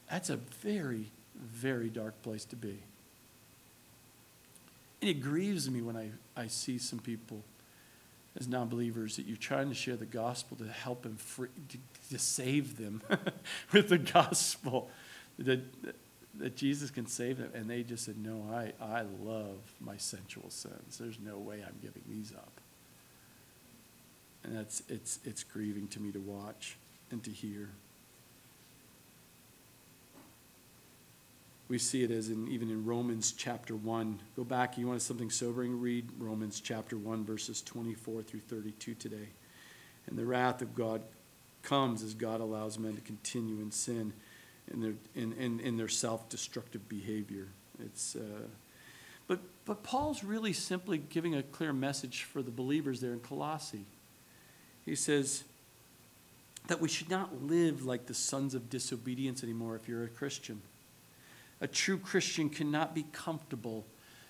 That's 0.09 0.31
a 0.31 0.37
very, 0.37 1.11
very 1.35 1.89
dark 1.89 2.23
place 2.23 2.45
to 2.45 2.55
be. 2.55 2.79
And 5.01 5.11
it 5.11 5.21
grieves 5.21 5.71
me 5.71 5.81
when 5.83 5.97
I, 5.97 6.11
I 6.37 6.47
see 6.47 6.79
some 6.79 6.99
people 6.99 7.43
as 8.39 8.47
non 8.47 8.69
believers 8.69 9.17
that 9.17 9.27
you're 9.27 9.37
trying 9.37 9.69
to 9.69 9.75
share 9.75 9.97
the 9.97 10.07
gospel 10.07 10.57
to 10.59 10.69
help 10.69 11.03
them, 11.03 11.17
free, 11.17 11.49
to, 11.69 11.79
to 12.11 12.19
save 12.19 12.77
them 12.77 13.03
with 13.73 13.89
the 13.89 13.99
gospel, 13.99 14.91
that, 15.39 15.61
that 16.35 16.57
Jesus 16.57 16.91
can 16.91 17.07
save 17.07 17.39
them. 17.39 17.51
And 17.55 17.69
they 17.69 17.83
just 17.83 18.05
said, 18.05 18.19
No, 18.19 18.45
I, 18.53 18.73
I 18.83 19.03
love 19.23 19.59
my 19.81 19.97
sensual 19.97 20.51
sins. 20.51 20.99
There's 20.99 21.19
no 21.19 21.39
way 21.39 21.65
I'm 21.67 21.79
giving 21.81 22.03
these 22.09 22.33
up. 22.33 22.61
And 24.45 24.57
that's, 24.57 24.83
it's, 24.89 25.19
it's 25.25 25.43
grieving 25.45 25.89
to 25.89 26.01
me 26.01 26.13
to 26.13 26.21
watch 26.21 26.77
and 27.11 27.23
to 27.25 27.31
hear. 27.31 27.71
We 31.71 31.79
see 31.79 32.03
it 32.03 32.11
as 32.11 32.29
in 32.29 32.49
even 32.49 32.69
in 32.69 32.85
Romans 32.85 33.33
chapter 33.33 33.77
1. 33.77 34.21
Go 34.35 34.43
back, 34.43 34.77
you 34.77 34.89
want 34.89 35.01
something 35.03 35.31
sobering? 35.31 35.81
Read 35.81 36.09
Romans 36.19 36.61
chapter 36.61 36.99
1, 36.99 37.25
verses 37.25 37.63
24 37.63 38.23
through 38.23 38.41
32 38.41 38.95
today. 38.95 39.29
And 40.09 40.19
the 40.19 40.27
wrath 40.27 40.63
of 40.63 40.75
God 40.75 41.01
comes 41.63 42.03
as 42.03 42.13
God 42.13 42.41
allows 42.41 42.77
men 42.77 42.97
to 42.97 43.01
continue 43.01 43.61
in 43.61 43.71
sin 43.71 44.13
in 44.73 44.81
their, 44.81 44.95
in, 45.15 45.33
in, 45.35 45.61
in 45.61 45.77
their 45.77 45.89
self 45.89 46.29
destructive 46.29 46.89
behavior. 46.89 47.47
It's, 47.85 48.17
uh, 48.17 48.49
but, 49.29 49.39
but 49.65 49.85
Paul's 49.85 50.25
really 50.25 50.53
simply 50.53 50.99
giving 50.99 51.37
a 51.37 51.43
clear 51.45 51.73
message 51.73 52.25
for 52.25 52.43
the 52.43 52.51
believers 52.51 53.01
there 53.01 53.13
in 53.13 53.21
Colossae. 53.21 53.87
He 54.85 54.97
says 54.97 55.45
that 56.67 56.81
we 56.81 56.89
should 56.89 57.11
not 57.11 57.45
live 57.45 57.85
like 57.85 58.07
the 58.07 58.15
sons 58.15 58.57
of 58.57 58.69
disobedience 58.69 59.45
anymore 59.45 59.77
if 59.77 59.87
you're 59.87 60.03
a 60.03 60.09
Christian. 60.09 60.63
A 61.61 61.67
true 61.67 61.99
Christian 61.99 62.49
cannot 62.49 62.95
be 62.95 63.07
comfortable 63.13 63.87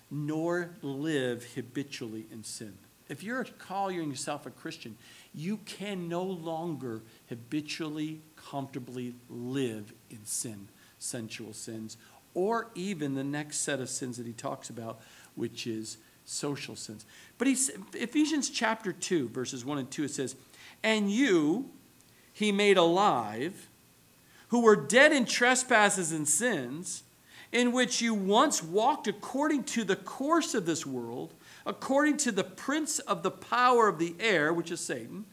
nor 0.09 0.71
live 0.81 1.53
habitually 1.55 2.25
in 2.31 2.43
sin. 2.43 2.73
If 3.07 3.23
you're 3.23 3.43
calling 3.43 4.09
yourself 4.09 4.45
a 4.45 4.49
Christian, 4.49 4.97
you 5.33 5.57
can 5.65 6.07
no 6.07 6.23
longer 6.23 7.01
habitually, 7.29 8.21
comfortably 8.35 9.15
live 9.29 9.93
in 10.09 10.25
sin, 10.25 10.67
sensual 10.99 11.53
sins, 11.53 11.97
or 12.33 12.69
even 12.75 13.15
the 13.15 13.23
next 13.23 13.59
set 13.59 13.79
of 13.79 13.89
sins 13.89 14.17
that 14.17 14.25
he 14.25 14.33
talks 14.33 14.69
about, 14.69 15.01
which 15.35 15.67
is 15.67 15.97
social 16.25 16.75
sins. 16.75 17.05
But 17.37 17.47
he's, 17.47 17.71
Ephesians 17.93 18.49
chapter 18.49 18.93
2, 18.93 19.29
verses 19.29 19.65
1 19.65 19.77
and 19.77 19.91
2, 19.91 20.05
it 20.05 20.11
says, 20.11 20.35
And 20.83 21.11
you 21.11 21.69
he 22.33 22.51
made 22.51 22.77
alive, 22.77 23.69
who 24.49 24.61
were 24.61 24.75
dead 24.75 25.11
in 25.11 25.25
trespasses 25.25 26.11
and 26.11 26.27
sins 26.27 27.03
in 27.51 27.71
which 27.71 28.01
you 28.01 28.13
once 28.13 28.63
walked 28.63 29.07
according 29.07 29.63
to 29.63 29.83
the 29.83 29.95
course 29.95 30.53
of 30.53 30.65
this 30.65 30.85
world, 30.85 31.33
according 31.65 32.17
to 32.17 32.31
the 32.31 32.43
prince 32.43 32.99
of 32.99 33.23
the 33.23 33.31
power 33.31 33.87
of 33.87 33.99
the 33.99 34.15
air, 34.19 34.53
which 34.53 34.71
is 34.71 34.79
Satan, 34.79 35.25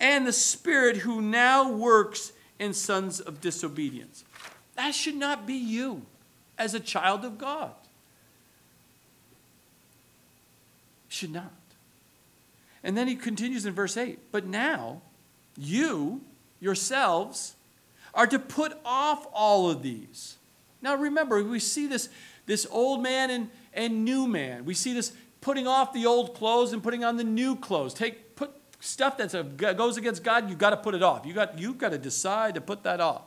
and 0.00 0.26
the 0.26 0.32
spirit 0.32 0.98
who 0.98 1.20
now 1.20 1.70
works 1.70 2.32
in 2.58 2.72
sons 2.72 3.20
of 3.20 3.40
disobedience. 3.40 4.24
That 4.76 4.94
should 4.94 5.16
not 5.16 5.46
be 5.46 5.54
you 5.54 6.02
as 6.58 6.74
a 6.74 6.80
child 6.80 7.24
of 7.24 7.38
God. 7.38 7.72
Should 11.08 11.32
not. 11.32 11.52
And 12.82 12.96
then 12.96 13.06
he 13.06 13.14
continues 13.14 13.66
in 13.66 13.74
verse 13.74 13.96
8 13.96 14.18
But 14.32 14.46
now, 14.46 15.02
you 15.56 16.22
yourselves 16.60 17.54
are 18.14 18.26
to 18.26 18.38
put 18.38 18.78
off 18.84 19.26
all 19.32 19.70
of 19.70 19.82
these. 19.82 20.36
Now 20.82 20.96
remember, 20.96 21.42
we 21.42 21.58
see 21.58 21.86
this, 21.86 22.08
this 22.46 22.66
old 22.70 23.02
man 23.02 23.30
and, 23.30 23.50
and 23.72 24.04
new 24.04 24.26
man. 24.26 24.64
We 24.64 24.74
see 24.74 24.92
this 24.92 25.12
putting 25.40 25.66
off 25.66 25.92
the 25.92 26.06
old 26.06 26.34
clothes 26.34 26.72
and 26.72 26.82
putting 26.82 27.04
on 27.04 27.16
the 27.16 27.24
new 27.24 27.56
clothes. 27.56 27.94
Take 27.94 28.36
put 28.36 28.50
stuff 28.80 29.16
that 29.18 29.56
goes 29.56 29.96
against 29.96 30.24
God, 30.24 30.48
you've 30.48 30.58
got 30.58 30.70
to 30.70 30.76
put 30.76 30.94
it 30.94 31.02
off. 31.02 31.24
You 31.24 31.32
got 31.32 31.58
you've 31.58 31.78
got 31.78 31.90
to 31.90 31.98
decide 31.98 32.54
to 32.54 32.60
put 32.60 32.82
that 32.82 33.00
off. 33.00 33.22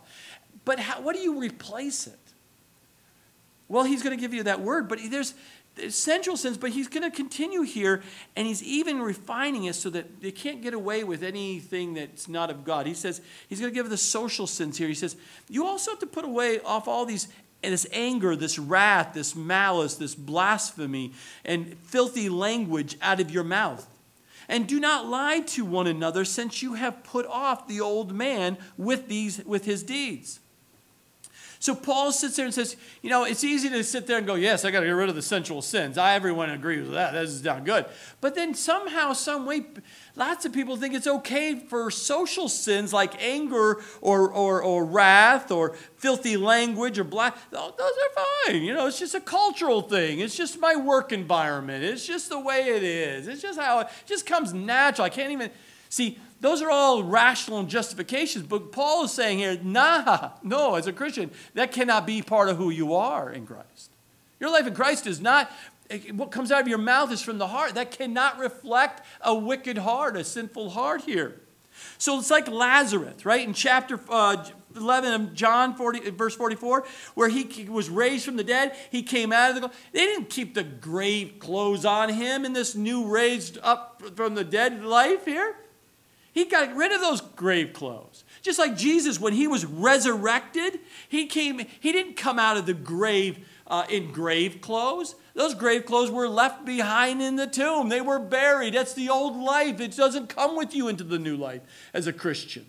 But 0.66 0.80
how, 0.80 1.02
what 1.02 1.16
do 1.16 1.22
you 1.22 1.40
replace 1.40 2.08
it? 2.08 2.20
Well, 3.68 3.84
he's 3.84 4.04
going 4.04 4.16
to 4.16 4.22
give 4.22 4.34
you 4.34 4.44
that 4.44 4.62
word, 4.62 4.88
but 4.88 5.00
there's 5.10 5.34
essential 5.82 6.38
sins, 6.38 6.58
but 6.58 6.72
he's 6.72 6.88
going 6.88 7.04
to 7.04 7.16
continue 7.16 7.62
here, 7.62 8.02
and 8.36 8.48
he's 8.48 8.64
even 8.64 9.02
refining 9.02 9.66
it 9.66 9.74
so 9.74 9.90
that 9.90 10.22
they 10.22 10.32
can't 10.32 10.62
get 10.62 10.74
away 10.74 11.04
with 11.04 11.24
anything 11.24 11.96
that's 11.96 12.30
not 12.30 12.50
of 12.50 12.64
God. 12.64 12.86
He 12.86 12.94
says 12.94 13.22
he's 13.48 13.60
going 13.60 13.72
to 13.72 13.76
give 13.76 13.90
the 13.90 13.98
social 13.98 14.48
sins 14.48 14.78
here. 14.78 14.88
He 14.88 14.94
says 14.94 15.16
you 15.50 15.66
also 15.66 15.92
have 15.92 16.00
to 16.00 16.08
put 16.08 16.26
away 16.26 16.60
off 16.62 16.88
all 16.88 17.06
these 17.06 17.28
this 17.72 17.88
anger, 17.92 18.36
this 18.36 18.60
wrath, 18.60 19.14
this 19.14 19.36
malice, 19.36 19.96
this 19.96 20.16
blasphemy, 20.16 21.14
and 21.44 21.78
filthy 21.80 22.30
language 22.30 22.98
out 23.02 23.20
of 23.20 23.32
your 23.32 23.44
mouth. 23.44 23.88
And 24.48 24.68
do 24.68 24.80
not 24.80 25.08
lie 25.08 25.40
to 25.40 25.66
one 25.66 25.88
another, 25.88 26.24
since 26.24 26.62
you 26.62 26.76
have 26.76 27.04
put 27.04 27.26
off 27.26 27.68
the 27.68 27.82
old 27.82 28.14
man 28.14 28.58
with 28.78 29.08
these 29.08 29.44
with 29.44 29.66
his 29.66 29.82
deeds. 29.82 30.40
So 31.58 31.74
Paul 31.74 32.12
sits 32.12 32.36
there 32.36 32.46
and 32.46 32.54
says, 32.54 32.76
you 33.02 33.10
know, 33.10 33.24
it's 33.24 33.44
easy 33.44 33.70
to 33.70 33.84
sit 33.84 34.06
there 34.06 34.20
and 34.20 34.28
go, 34.28 34.36
yes, 34.36 34.66
I 34.66 34.70
got 34.70 34.82
to 34.82 34.86
get 34.86 34.92
rid 34.92 35.10
of 35.10 35.16
the 35.16 35.24
sensual 35.24 35.64
sins. 35.64 35.98
I, 35.98 36.14
everyone 36.14 36.52
agrees 36.52 36.84
with 36.84 36.94
that. 36.94 37.14
This 37.14 37.32
is 37.32 37.44
not 37.44 37.64
good. 37.64 37.86
But 38.22 38.36
then 38.36 38.54
somehow, 38.54 39.14
some 39.14 39.48
way, 39.48 39.66
lots 40.16 40.46
of 40.46 40.54
people 40.54 40.78
think 40.78 40.94
it's 40.94 41.08
okay 41.08 41.56
for 41.60 41.92
social 41.92 42.48
sins 42.48 42.94
like 42.94 43.22
anger 43.22 43.82
or, 44.02 44.32
or, 44.32 44.62
or 44.62 44.86
wrath 44.86 45.52
or 45.52 45.74
filthy 45.98 46.38
language 46.38 46.98
or 46.98 47.04
black. 47.04 47.38
Those 47.52 47.72
are 47.80 48.24
fine. 48.46 48.64
You 48.64 48.74
know, 48.74 48.88
it's 48.88 49.00
just 49.00 49.16
a 49.16 49.22
cultural 49.22 49.82
thing. 49.82 50.20
It's 50.20 50.36
just 50.36 50.60
my 50.60 50.76
work 50.76 51.12
environment. 51.12 51.84
It's 51.84 52.06
just 52.06 52.30
the 52.30 52.40
way 52.40 52.62
it 52.62 52.84
is. 52.84 53.28
It's 53.28 53.42
just 53.42 53.60
how 53.60 53.80
it 53.80 53.88
just 54.06 54.26
comes 54.26 54.54
natural. 54.54 55.06
I 55.06 55.10
can't 55.10 55.32
even 55.32 55.52
see. 55.90 56.18
Those 56.42 56.62
are 56.62 56.70
all 56.70 57.04
rational 57.04 57.64
justifications, 57.64 58.46
but 58.46 58.72
Paul 58.72 59.06
is 59.06 59.12
saying 59.12 59.40
here, 59.40 59.58
nah, 59.64 60.32
no, 60.44 60.76
as 60.76 60.86
a 60.86 60.94
Christian, 60.94 61.32
that 61.54 61.72
cannot 61.72 62.06
be 62.06 62.22
part 62.22 62.50
of 62.50 62.58
who 62.58 62.70
you 62.70 62.94
are 62.94 63.32
in 63.32 63.46
Christ. 63.46 63.92
Your 64.40 64.52
life 64.52 64.68
in 64.68 64.76
Christ 64.76 65.08
is 65.08 65.22
not, 65.22 65.52
what 66.14 66.32
comes 66.32 66.52
out 66.52 66.62
of 66.62 66.68
your 66.68 66.78
mouth 66.78 67.12
is 67.12 67.22
from 67.22 67.38
the 67.38 67.48
heart. 67.48 67.76
That 67.76 67.92
cannot 67.92 68.40
reflect 68.40 69.06
a 69.22 69.36
wicked 69.36 69.78
heart, 69.78 70.18
a 70.18 70.24
sinful 70.24 70.72
heart 70.72 71.02
here. 71.02 71.42
So 71.98 72.18
it's 72.20 72.32
like 72.32 72.48
Lazarus, 72.48 73.26
right? 73.26 73.46
In 73.46 73.54
chapter 73.54 74.00
uh, 74.10 74.46
11 74.76 75.14
of 75.14 75.34
John 75.34 75.76
40, 75.76 76.12
verse 76.12 76.36
44, 76.36 76.86
where 77.14 77.30
he 77.30 77.68
was 77.70 77.90
raised 77.90 78.26
from 78.26 78.38
the 78.38 78.44
dead, 78.44 78.76
he 78.92 79.04
came 79.04 79.32
out 79.32 79.56
of 79.56 79.62
the 79.62 79.72
They 79.92 80.06
didn't 80.06 80.30
keep 80.30 80.54
the 80.54 80.64
grave 80.64 81.36
clothes 81.40 81.86
on 81.86 82.10
him 82.10 82.46
in 82.46 82.54
this 82.54 82.76
new 82.76 83.06
raised 83.06 83.58
up 83.62 84.02
from 84.16 84.36
the 84.36 84.44
dead 84.44 84.84
life 84.84 85.26
here. 85.26 85.56
He 86.32 86.46
got 86.46 86.76
rid 86.76 86.92
of 86.92 87.00
those 87.00 87.22
grave 87.22 87.72
clothes. 87.72 88.26
Just 88.42 88.60
like 88.60 88.76
Jesus, 88.76 89.22
when 89.22 89.34
he 89.34 89.48
was 89.48 89.66
resurrected, 89.66 90.80
he 91.08 91.28
came, 91.28 91.66
he 91.80 91.94
didn't 91.94 92.18
come 92.18 92.38
out 92.38 92.58
of 92.58 92.66
the 92.66 92.74
grave 92.74 93.48
uh, 93.68 93.86
in 93.90 94.12
grave 94.12 94.60
clothes. 94.60 95.16
Those 95.36 95.54
grave 95.54 95.86
clothes 95.86 96.10
were 96.10 96.30
left 96.30 96.66
behind 96.66 97.22
in 97.22 97.36
the 97.36 97.46
tomb. 97.46 97.90
They 97.90 98.02
were 98.02 98.20
buried. 98.20 98.74
That's 98.74 98.94
the 98.94 99.10
old 99.10 99.36
life. 99.36 99.82
It 99.82 99.96
doesn't 99.96 100.30
come 100.30 100.56
with 100.56 100.74
you 100.74 100.88
into 100.88 101.04
the 101.04 101.20
new 101.20 101.36
life 101.36 101.62
as 101.94 102.08
a 102.08 102.14
Christian. 102.14 102.66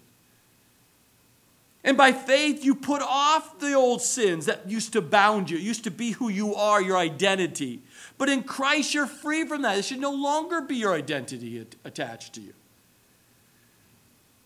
And 1.85 1.97
by 1.97 2.11
faith, 2.11 2.65
you 2.65 2.75
put 2.75 3.01
off 3.01 3.61
the 3.61 3.75
old 3.75 4.03
sins 4.03 4.47
that 4.47 4.69
used 4.69 4.93
to 4.95 5.01
bound 5.01 5.49
you, 5.49 5.57
used 5.57 5.85
to 5.85 5.93
be 5.93 6.11
who 6.11 6.29
you 6.29 6.57
are, 6.57 6.83
your 6.83 6.97
identity. 6.97 7.83
But 8.19 8.29
in 8.29 8.43
Christ, 8.43 8.93
you're 8.93 9.07
free 9.07 9.47
from 9.47 9.63
that. 9.63 9.79
It 9.79 9.85
should 9.85 10.01
no 10.01 10.13
longer 10.13 10.61
be 10.61 10.75
your 10.75 10.95
identity 10.95 11.65
attached 11.85 12.33
to 12.35 12.41
you. 12.41 12.55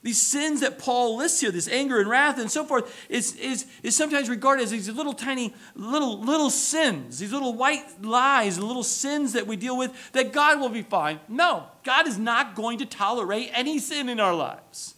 These 0.03 0.21
sins 0.21 0.61
that 0.61 0.79
Paul 0.79 1.19
lists 1.19 1.41
here, 1.41 1.51
this 1.51 1.69
anger 1.69 2.01
and 2.01 2.09
wrath 2.09 2.39
and 2.39 2.51
so 2.51 2.65
forth, 2.65 3.07
is, 3.11 3.37
is, 3.37 3.67
is 3.83 3.95
sometimes 3.95 4.31
regarded 4.31 4.63
as 4.63 4.71
these 4.71 4.89
little 4.89 5.13
tiny, 5.13 5.55
little, 5.75 6.19
little 6.19 6.49
sins, 6.49 7.19
these 7.19 7.33
little 7.33 7.53
white 7.53 8.03
lies, 8.03 8.59
little 8.59 8.83
sins 8.83 9.35
that 9.35 9.47
we 9.47 9.57
deal 9.57 9.77
with, 9.77 9.93
that 10.13 10.33
God 10.33 10.59
will 10.59 10.71
be 10.71 10.81
fine. 10.81 11.21
No, 11.29 11.67
God 11.85 12.09
is 12.09 12.19
not 12.19 12.55
going 12.55 12.79
to 12.79 12.87
tolerate 12.87 13.51
any 13.53 13.79
sin 13.79 14.09
in 14.09 14.21
our 14.21 14.35
lives. 14.35 14.95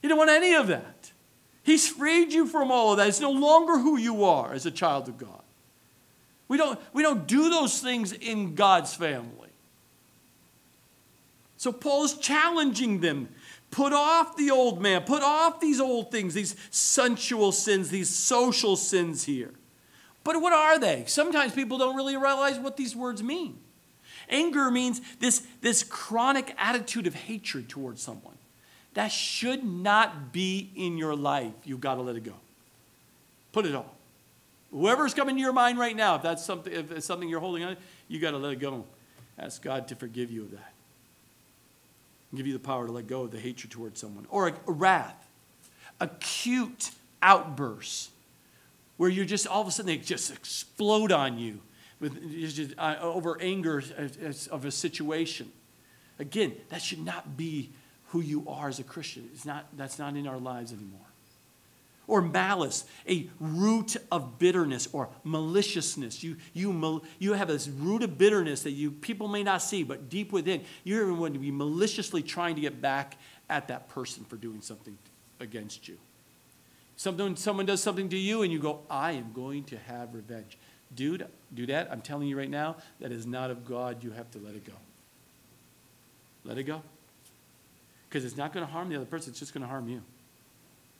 He 0.00 0.08
don't 0.08 0.16
want 0.16 0.30
any 0.30 0.54
of 0.54 0.68
that. 0.68 1.12
He's 1.62 1.86
freed 1.86 2.32
you 2.32 2.46
from 2.46 2.70
all 2.70 2.92
of 2.92 2.96
that. 2.96 3.08
It's 3.08 3.20
no 3.20 3.30
longer 3.30 3.78
who 3.78 3.98
you 3.98 4.24
are 4.24 4.54
as 4.54 4.64
a 4.64 4.70
child 4.70 5.08
of 5.08 5.18
God. 5.18 5.42
We 6.48 6.56
don't, 6.56 6.80
we 6.94 7.02
don't 7.02 7.26
do 7.26 7.50
those 7.50 7.80
things 7.80 8.12
in 8.12 8.54
God's 8.54 8.94
family. 8.94 9.50
So 11.58 11.70
Paul 11.70 12.04
is 12.04 12.14
challenging 12.14 13.00
them 13.00 13.28
Put 13.70 13.92
off 13.92 14.36
the 14.36 14.50
old 14.50 14.82
man. 14.82 15.02
Put 15.02 15.22
off 15.22 15.60
these 15.60 15.80
old 15.80 16.10
things, 16.10 16.34
these 16.34 16.56
sensual 16.70 17.52
sins, 17.52 17.90
these 17.90 18.08
social 18.08 18.76
sins 18.76 19.24
here. 19.24 19.52
But 20.24 20.40
what 20.40 20.52
are 20.52 20.78
they? 20.78 21.04
Sometimes 21.06 21.52
people 21.52 21.78
don't 21.78 21.96
really 21.96 22.16
realize 22.16 22.58
what 22.58 22.76
these 22.76 22.96
words 22.96 23.22
mean. 23.22 23.58
Anger 24.28 24.70
means 24.70 25.00
this, 25.18 25.46
this 25.60 25.82
chronic 25.82 26.54
attitude 26.58 27.06
of 27.06 27.14
hatred 27.14 27.68
towards 27.68 28.02
someone. 28.02 28.36
That 28.94 29.12
should 29.12 29.64
not 29.64 30.32
be 30.32 30.70
in 30.74 30.98
your 30.98 31.14
life. 31.14 31.52
You've 31.64 31.80
got 31.80 31.94
to 31.94 32.02
let 32.02 32.16
it 32.16 32.24
go. 32.24 32.34
Put 33.52 33.66
it 33.66 33.74
off. 33.74 33.86
Whoever's 34.72 35.14
coming 35.14 35.36
to 35.36 35.40
your 35.40 35.52
mind 35.52 35.78
right 35.78 35.96
now, 35.96 36.16
if 36.16 36.22
that's 36.22 36.44
something, 36.44 36.72
if 36.72 36.92
it's 36.92 37.06
something 37.06 37.28
you're 37.28 37.40
holding 37.40 37.64
on, 37.64 37.76
you 38.08 38.20
got 38.20 38.32
to 38.32 38.38
let 38.38 38.52
it 38.52 38.60
go. 38.60 38.84
Ask 39.38 39.62
God 39.62 39.88
to 39.88 39.96
forgive 39.96 40.30
you 40.30 40.42
of 40.42 40.50
that 40.52 40.72
give 42.36 42.46
you 42.46 42.52
the 42.52 42.58
power 42.58 42.86
to 42.86 42.92
let 42.92 43.06
go 43.06 43.22
of 43.22 43.30
the 43.30 43.40
hatred 43.40 43.70
towards 43.70 44.00
someone. 44.00 44.26
Or 44.30 44.48
a, 44.48 44.54
a 44.66 44.72
wrath, 44.72 45.28
acute 46.00 46.90
outbursts 47.22 48.10
where 48.96 49.10
you're 49.10 49.24
just 49.24 49.46
all 49.46 49.62
of 49.62 49.68
a 49.68 49.70
sudden 49.70 49.86
they 49.86 49.98
just 49.98 50.30
explode 50.30 51.12
on 51.12 51.38
you 51.38 51.60
with 52.00 52.30
just, 52.54 52.72
uh, 52.78 52.96
over 53.00 53.40
anger 53.40 53.82
of 54.50 54.64
a 54.64 54.70
situation. 54.70 55.50
Again, 56.18 56.54
that 56.68 56.82
should 56.82 57.04
not 57.04 57.36
be 57.36 57.70
who 58.08 58.20
you 58.20 58.48
are 58.48 58.68
as 58.68 58.78
a 58.78 58.84
Christian. 58.84 59.28
It's 59.32 59.44
not, 59.44 59.66
that's 59.76 59.98
not 59.98 60.16
in 60.16 60.26
our 60.26 60.38
lives 60.38 60.72
anymore 60.72 61.09
or 62.10 62.20
malice, 62.20 62.84
a 63.08 63.30
root 63.38 63.96
of 64.10 64.38
bitterness 64.38 64.88
or 64.92 65.08
maliciousness. 65.22 66.22
You, 66.24 66.36
you, 66.52 67.02
you 67.20 67.34
have 67.34 67.48
this 67.48 67.68
root 67.68 68.02
of 68.02 68.18
bitterness 68.18 68.64
that 68.64 68.72
you 68.72 68.90
people 68.90 69.28
may 69.28 69.44
not 69.44 69.62
see, 69.62 69.84
but 69.84 70.08
deep 70.08 70.32
within, 70.32 70.64
you're 70.82 71.04
even 71.04 71.16
going 71.18 71.32
to 71.34 71.38
be 71.38 71.52
maliciously 71.52 72.22
trying 72.22 72.56
to 72.56 72.60
get 72.60 72.82
back 72.82 73.16
at 73.48 73.68
that 73.68 73.88
person 73.88 74.24
for 74.24 74.36
doing 74.36 74.60
something 74.60 74.98
against 75.38 75.86
you. 75.88 75.96
Something, 76.96 77.36
someone 77.36 77.64
does 77.64 77.82
something 77.82 78.08
to 78.08 78.18
you 78.18 78.42
and 78.42 78.52
you 78.52 78.58
go, 78.58 78.80
I 78.90 79.12
am 79.12 79.32
going 79.32 79.64
to 79.64 79.78
have 79.78 80.12
revenge. 80.12 80.58
Dude, 80.94 81.26
do 81.54 81.64
that. 81.66 81.90
I'm 81.92 82.02
telling 82.02 82.26
you 82.26 82.36
right 82.36 82.50
now, 82.50 82.76
that 82.98 83.12
is 83.12 83.24
not 83.24 83.50
of 83.50 83.64
God. 83.64 84.02
You 84.02 84.10
have 84.10 84.30
to 84.32 84.38
let 84.38 84.54
it 84.54 84.66
go. 84.66 84.74
Let 86.44 86.58
it 86.58 86.64
go. 86.64 86.82
Because 88.08 88.24
it's 88.24 88.36
not 88.36 88.52
going 88.52 88.66
to 88.66 88.72
harm 88.72 88.88
the 88.88 88.96
other 88.96 89.04
person, 89.04 89.30
it's 89.30 89.38
just 89.38 89.54
going 89.54 89.62
to 89.62 89.68
harm 89.68 89.88
you. 89.88 90.02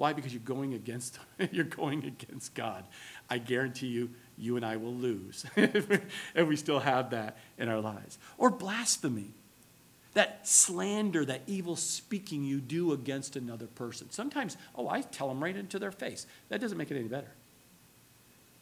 Why? 0.01 0.15
Because 0.15 0.33
you're 0.33 0.41
going 0.41 0.73
against 0.73 1.19
you're 1.53 1.63
going 1.63 2.07
against 2.07 2.55
God. 2.55 2.85
I 3.29 3.37
guarantee 3.37 3.89
you, 3.89 4.09
you 4.39 4.57
and 4.57 4.65
I 4.65 4.79
will 4.79 4.95
lose 4.95 5.45
if 5.57 6.49
we 6.49 6.57
still 6.57 6.79
have 6.79 7.11
that 7.11 7.37
in 7.59 7.69
our 7.69 7.83
lives. 7.83 8.19
Or 8.39 8.49
blasphemy. 8.49 9.35
That 10.15 10.49
slander, 10.49 11.27
that 11.27 11.43
evil 11.47 11.77
speaking 11.77 12.45
you 12.45 12.61
do 12.63 12.95
against 12.95 13.37
another 13.37 13.67
person. 13.67 14.11
Sometimes, 14.11 14.57
oh, 14.75 14.89
I 14.89 15.03
tell 15.03 15.29
them 15.29 15.45
right 15.45 15.55
into 15.55 15.79
their 15.79 15.93
face. 15.93 16.27
That 16.49 16.63
doesn't 16.63 16.79
make 16.79 16.91
it 16.91 16.97
any 16.97 17.07
better. 17.07 17.33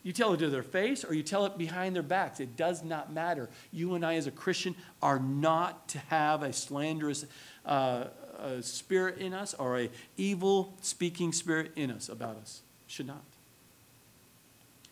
You 0.03 0.13
tell 0.13 0.35
it 0.35 0.39
to 0.39 0.51
their 0.51 0.65
face 0.65 1.05
or 1.05 1.15
you 1.15 1.23
tell 1.23 1.47
it 1.47 1.57
behind 1.57 1.95
their 1.95 2.03
backs. 2.03 2.41
It 2.41 2.57
does 2.57 2.83
not 2.83 3.13
matter. 3.13 3.49
You 3.71 3.95
and 3.95 4.05
I, 4.05 4.17
as 4.17 4.27
a 4.27 4.33
Christian, 4.33 4.75
are 5.01 5.21
not 5.21 5.87
to 5.91 5.99
have 6.09 6.43
a 6.43 6.53
slanderous 6.53 7.27
uh, 7.65 8.09
a 8.39 8.63
spirit 8.63 9.19
in 9.19 9.35
us 9.35 9.55
or 9.55 9.79
a 9.79 9.91
evil 10.17 10.75
speaking 10.81 11.33
spirit 11.33 11.73
in 11.77 11.91
us 11.91 12.09
about 12.09 12.37
us. 12.37 12.63
Should 12.87 13.07
not. 13.07 13.23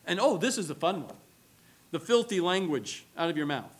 And 0.07 0.21
oh, 0.21 0.37
this 0.37 0.59
is 0.59 0.69
the 0.69 0.75
fun 0.75 1.03
one. 1.05 1.17
The 1.91 2.01
filthy 2.01 2.41
language 2.41 3.05
out 3.17 3.31
of 3.31 3.37
your 3.37 3.47
mouth. 3.47 3.73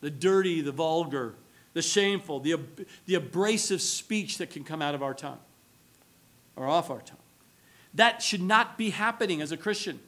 The 0.00 0.10
dirty, 0.10 0.60
the 0.60 0.72
vulgar, 0.72 1.34
the 1.72 1.82
shameful, 1.82 2.40
the, 2.40 2.58
the 3.06 3.14
abrasive 3.14 3.80
speech 3.80 4.38
that 4.38 4.50
can 4.50 4.64
come 4.64 4.82
out 4.82 4.94
of 4.94 5.02
our 5.02 5.14
tongue. 5.14 5.38
or 6.56 6.66
off 6.66 6.90
our 6.90 7.00
tongue. 7.00 7.18
That 7.94 8.22
should 8.22 8.42
not 8.42 8.76
be 8.76 8.90
happening 8.90 9.40
as 9.40 9.52
a 9.52 9.56
Christian. 9.56 10.00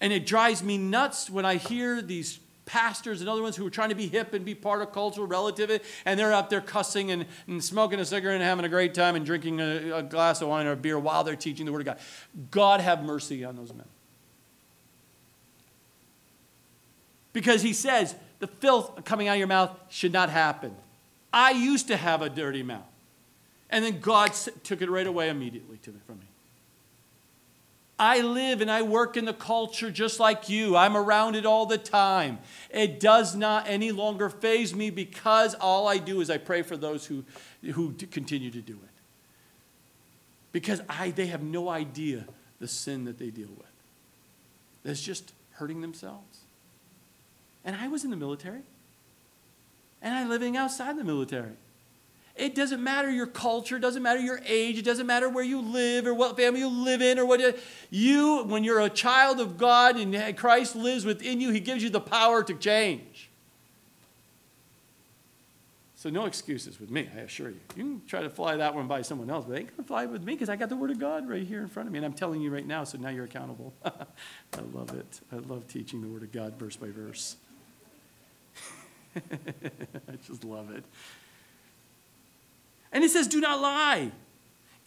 And 0.00 0.12
it 0.12 0.26
drives 0.26 0.62
me 0.62 0.78
nuts 0.78 1.30
when 1.30 1.44
I 1.44 1.56
hear 1.56 2.02
these 2.02 2.38
pastors 2.66 3.20
and 3.20 3.30
other 3.30 3.40
ones 3.40 3.56
who 3.56 3.66
are 3.66 3.70
trying 3.70 3.88
to 3.88 3.94
be 3.94 4.08
hip 4.08 4.34
and 4.34 4.44
be 4.44 4.54
part 4.54 4.82
of 4.82 4.92
cultural 4.92 5.26
relativity, 5.26 5.82
and 6.04 6.20
they're 6.20 6.32
out 6.32 6.50
there 6.50 6.60
cussing 6.60 7.10
and, 7.10 7.24
and 7.46 7.64
smoking 7.64 7.98
a 7.98 8.04
cigarette 8.04 8.34
and 8.34 8.44
having 8.44 8.64
a 8.64 8.68
great 8.68 8.92
time 8.92 9.16
and 9.16 9.24
drinking 9.24 9.60
a, 9.60 9.92
a 9.92 10.02
glass 10.02 10.42
of 10.42 10.48
wine 10.48 10.66
or 10.66 10.72
a 10.72 10.76
beer 10.76 10.98
while 10.98 11.24
they're 11.24 11.36
teaching 11.36 11.64
the 11.64 11.72
Word 11.72 11.80
of 11.80 11.86
God. 11.86 11.98
God 12.50 12.80
have 12.80 13.02
mercy 13.02 13.44
on 13.44 13.56
those 13.56 13.72
men. 13.72 13.86
Because 17.32 17.62
he 17.62 17.72
says 17.72 18.14
the 18.40 18.46
filth 18.46 19.04
coming 19.04 19.28
out 19.28 19.32
of 19.32 19.38
your 19.38 19.46
mouth 19.46 19.70
should 19.88 20.12
not 20.12 20.28
happen. 20.28 20.74
I 21.32 21.52
used 21.52 21.88
to 21.88 21.96
have 21.96 22.22
a 22.22 22.28
dirty 22.28 22.62
mouth. 22.62 22.82
And 23.68 23.84
then 23.84 24.00
God 24.00 24.32
took 24.62 24.80
it 24.80 24.88
right 24.88 25.06
away 25.06 25.28
immediately 25.28 25.78
from 26.06 26.18
me. 26.18 26.26
I 27.98 28.20
live 28.20 28.60
and 28.60 28.70
I 28.70 28.82
work 28.82 29.16
in 29.16 29.24
the 29.24 29.32
culture 29.32 29.90
just 29.90 30.20
like 30.20 30.48
you. 30.48 30.76
I'm 30.76 30.96
around 30.96 31.34
it 31.34 31.46
all 31.46 31.64
the 31.64 31.78
time. 31.78 32.38
It 32.70 33.00
does 33.00 33.34
not 33.34 33.66
any 33.68 33.90
longer 33.90 34.28
faze 34.28 34.74
me 34.74 34.90
because 34.90 35.54
all 35.54 35.88
I 35.88 35.96
do 35.96 36.20
is 36.20 36.28
I 36.28 36.36
pray 36.36 36.62
for 36.62 36.76
those 36.76 37.06
who, 37.06 37.24
who 37.72 37.92
continue 38.10 38.50
to 38.50 38.60
do 38.60 38.74
it. 38.74 38.90
Because 40.52 40.82
I, 40.88 41.10
they 41.10 41.26
have 41.26 41.42
no 41.42 41.68
idea 41.68 42.26
the 42.60 42.68
sin 42.68 43.04
that 43.04 43.18
they 43.18 43.30
deal 43.30 43.50
with. 43.56 43.66
That's 44.84 45.02
just 45.02 45.32
hurting 45.52 45.80
themselves. 45.80 46.40
And 47.64 47.76
I 47.76 47.88
was 47.88 48.04
in 48.04 48.10
the 48.10 48.16
military. 48.16 48.62
And 50.02 50.14
I'm 50.14 50.28
living 50.28 50.56
outside 50.56 50.98
the 50.98 51.04
military. 51.04 51.56
It 52.36 52.54
doesn't 52.54 52.82
matter 52.82 53.10
your 53.10 53.26
culture, 53.26 53.76
it 53.76 53.80
doesn't 53.80 54.02
matter 54.02 54.20
your 54.20 54.40
age, 54.46 54.78
it 54.78 54.84
doesn't 54.84 55.06
matter 55.06 55.28
where 55.28 55.44
you 55.44 55.60
live 55.60 56.06
or 56.06 56.12
what 56.12 56.36
family 56.36 56.60
you 56.60 56.68
live 56.68 57.00
in 57.00 57.18
or 57.18 57.24
what 57.24 57.58
you, 57.90 58.44
when 58.44 58.62
you're 58.62 58.80
a 58.80 58.90
child 58.90 59.40
of 59.40 59.56
God 59.56 59.96
and 59.96 60.36
Christ 60.36 60.76
lives 60.76 61.06
within 61.06 61.40
you, 61.40 61.50
He 61.50 61.60
gives 61.60 61.82
you 61.82 61.88
the 61.88 62.00
power 62.00 62.42
to 62.42 62.54
change. 62.54 63.30
So 66.06 66.10
no 66.10 66.26
excuses 66.26 66.78
with 66.78 66.90
me, 66.90 67.08
I 67.16 67.20
assure 67.20 67.48
you. 67.48 67.60
You 67.74 67.82
can 67.82 68.02
try 68.06 68.20
to 68.20 68.28
fly 68.28 68.56
that 68.58 68.74
one 68.74 68.86
by 68.86 69.00
someone 69.00 69.30
else, 69.30 69.46
but 69.46 69.54
they 69.54 69.60
ain't 69.60 69.76
gonna 69.76 69.86
fly 69.86 70.04
with 70.04 70.22
me 70.22 70.34
because 70.34 70.50
I 70.50 70.56
got 70.56 70.68
the 70.68 70.76
Word 70.76 70.90
of 70.90 70.98
God 70.98 71.26
right 71.26 71.44
here 71.44 71.62
in 71.62 71.68
front 71.68 71.88
of 71.88 71.92
me, 71.92 71.98
and 71.98 72.06
I'm 72.06 72.12
telling 72.12 72.42
you 72.42 72.50
right 72.50 72.66
now, 72.66 72.84
so 72.84 72.98
now 72.98 73.08
you're 73.08 73.24
accountable. 73.24 73.72
I 73.84 74.60
love 74.74 74.94
it. 74.94 75.20
I 75.32 75.36
love 75.36 75.66
teaching 75.68 76.02
the 76.02 76.08
Word 76.08 76.22
of 76.22 76.32
God 76.32 76.58
verse 76.58 76.76
by 76.76 76.88
verse. 76.90 77.36
I 79.16 80.16
just 80.26 80.44
love 80.44 80.70
it. 80.70 80.84
And 82.92 83.02
he 83.02 83.08
says, 83.08 83.26
Do 83.26 83.40
not 83.40 83.60
lie. 83.60 84.12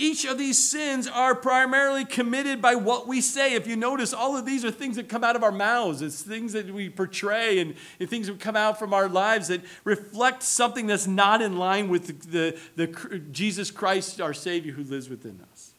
Each 0.01 0.23
of 0.23 0.37
these 0.37 0.57
sins 0.57 1.09
are 1.09 1.35
primarily 1.35 2.05
committed 2.05 2.61
by 2.61 2.75
what 2.75 3.05
we 3.05 3.19
say. 3.19 3.55
If 3.55 3.67
you 3.67 3.75
notice, 3.75 4.13
all 4.13 4.37
of 4.37 4.45
these 4.45 4.63
are 4.63 4.71
things 4.71 4.95
that 4.95 5.09
come 5.09 5.25
out 5.25 5.35
of 5.35 5.43
our 5.43 5.51
mouths. 5.51 6.01
It's 6.01 6.21
things 6.21 6.53
that 6.53 6.73
we 6.73 6.89
portray 6.89 7.59
and, 7.59 7.75
and 7.99 8.09
things 8.09 8.27
that 8.27 8.39
come 8.39 8.55
out 8.55 8.79
from 8.79 8.93
our 8.93 9.09
lives 9.09 9.49
that 9.49 9.61
reflect 9.83 10.41
something 10.41 10.87
that's 10.87 11.05
not 11.05 11.41
in 11.41 11.57
line 11.57 11.89
with 11.89 12.31
the, 12.31 12.57
the, 12.77 12.87
the 12.87 13.19
Jesus 13.33 13.71
Christ, 13.71 14.21
our 14.21 14.33
Savior, 14.33 14.71
who 14.71 14.85
lives 14.85 15.09
within 15.09 15.37
us. 15.51 15.71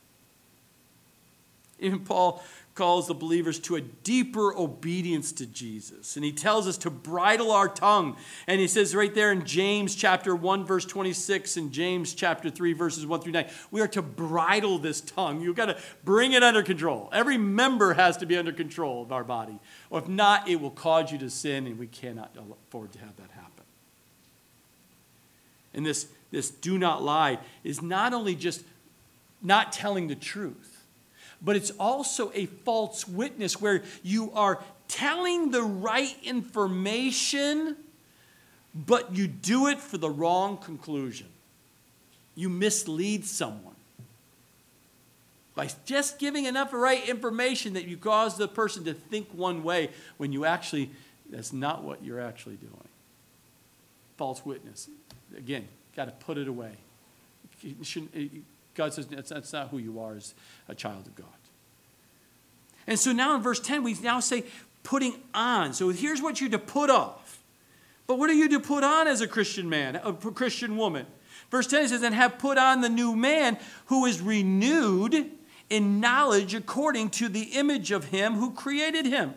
Even 1.79 2.01
Paul 2.01 2.45
calls 2.81 3.09
the 3.09 3.15
believers 3.15 3.59
to 3.59 3.77
a 3.77 3.81
deeper 3.83 4.57
obedience 4.57 5.33
to 5.33 5.45
Jesus. 5.45 6.17
And 6.17 6.25
he 6.25 6.33
tells 6.33 6.67
us 6.67 6.79
to 6.79 6.89
bridle 6.89 7.51
our 7.51 7.69
tongue. 7.69 8.17
And 8.47 8.59
he 8.59 8.67
says 8.67 8.95
right 8.95 9.15
there 9.15 9.31
in 9.33 9.45
James 9.45 9.95
chapter 9.95 10.35
1, 10.35 10.65
verse 10.65 10.87
26, 10.87 11.59
and 11.59 11.73
James 11.73 12.15
chapter 12.15 12.49
3, 12.49 12.73
verses 12.73 13.05
1 13.05 13.21
through 13.21 13.33
9, 13.33 13.47
we 13.71 13.83
are 13.83 13.89
to 13.89 14.01
bridle 14.01 14.79
this 14.79 15.03
tongue. 15.03 15.43
You've 15.43 15.57
got 15.57 15.67
to 15.67 15.77
bring 16.05 16.33
it 16.33 16.43
under 16.43 16.63
control. 16.63 17.11
Every 17.13 17.37
member 17.37 17.93
has 17.93 18.17
to 18.17 18.25
be 18.25 18.39
under 18.39 18.51
control 18.51 19.03
of 19.03 19.13
our 19.13 19.25
body. 19.25 19.59
Or 19.91 19.99
if 19.99 20.09
not, 20.09 20.49
it 20.49 20.59
will 20.59 20.71
cause 20.71 21.13
you 21.13 21.19
to 21.19 21.29
sin, 21.29 21.67
and 21.67 21.79
we 21.79 21.87
cannot 21.87 22.35
afford 22.39 22.93
to 22.93 22.99
have 23.01 23.15
that 23.17 23.31
happen. 23.33 23.65
And 25.75 25.85
this, 25.85 26.07
this 26.31 26.49
do 26.49 26.79
not 26.79 27.03
lie 27.03 27.41
is 27.63 27.83
not 27.83 28.15
only 28.15 28.35
just 28.35 28.65
not 29.43 29.71
telling 29.71 30.09
the 30.09 30.15
truth 30.15 30.70
but 31.43 31.57
it's 31.57 31.71
also 31.73 32.31
a 32.35 32.47
false 32.47 33.09
witness 33.09 33.61
where 33.61 33.83
you 34.03 34.31
are 34.33 34.63
telling 34.89 35.51
the 35.51 35.63
right 35.63 36.17
information, 36.23 37.77
but 38.75 39.17
you 39.17 39.27
do 39.27 39.69
it 39.69 39.79
for 39.79 39.99
the 39.99 40.11
wrong 40.11 40.57
conclusion. 40.59 41.29
You 42.35 42.49
mislead 42.49 43.25
someone 43.25 43.75
by 45.55 45.69
just 45.85 46.19
giving 46.19 46.47
enough 46.47 46.73
right 46.73 47.07
information 47.09 47.75
that 47.75 47.85
you 47.85 47.97
cause 47.97 48.37
the 48.37 48.49
person 48.49 48.85
to 48.85 48.95
think 48.95 49.29
one 49.33 49.63
way 49.63 49.91
when 50.17 50.33
you 50.33 50.45
actually, 50.45 50.91
that's 51.29 51.53
not 51.53 51.83
what 51.85 52.05
you're 52.05 52.21
actually 52.21 52.57
doing. 52.57 52.89
False 54.17 54.45
witness. 54.45 54.89
Again, 55.37 55.67
got 55.97 56.07
to 56.07 56.13
put 56.13 56.39
it 56.39 56.49
away. 56.49 56.73
God 58.81 58.95
says 58.95 59.07
that's, 59.09 59.53
not 59.53 59.69
who 59.69 59.77
you 59.77 60.01
are 60.01 60.15
as 60.15 60.35
a 60.67 60.75
child 60.75 61.07
of 61.07 61.15
God. 61.15 61.27
And 62.87 62.99
so 62.99 63.13
now 63.13 63.37
in 63.37 63.43
verse 63.43 63.61
10, 63.61 63.83
we 63.83 63.93
now 64.03 64.21
say 64.21 64.45
putting 64.85 65.17
on. 65.35 65.75
So 65.75 65.91
here's 65.91 66.23
what 66.23 66.41
you're 66.41 66.49
to 66.49 66.59
put 66.59 66.89
off. 66.89 67.43
But 68.07 68.19
what 68.19 68.31
are 68.31 68.35
you 68.35 68.49
to 68.49 68.59
put 68.59 68.83
on 68.83 69.07
as 69.07 69.21
a 69.21 69.29
Christian 69.29 69.69
man, 69.69 69.97
a 69.97 70.15
Christian 70.15 70.79
woman? 70.79 71.05
Verse 71.51 71.67
10 71.67 71.89
says, 71.89 72.03
And 72.03 72.15
have 72.15 72.39
put 72.39 72.57
on 72.57 72.81
the 72.81 72.89
new 72.89 73.15
man 73.15 73.59
who 73.87 74.07
is 74.07 74.23
renewed 74.23 75.31
in 75.69 76.01
knowledge 76.01 76.55
according 76.55 77.11
to 77.11 77.29
the 77.29 77.43
image 77.53 77.91
of 77.91 78.07
him 78.07 78.37
who 78.37 78.51
created 78.53 79.05
him. 79.05 79.35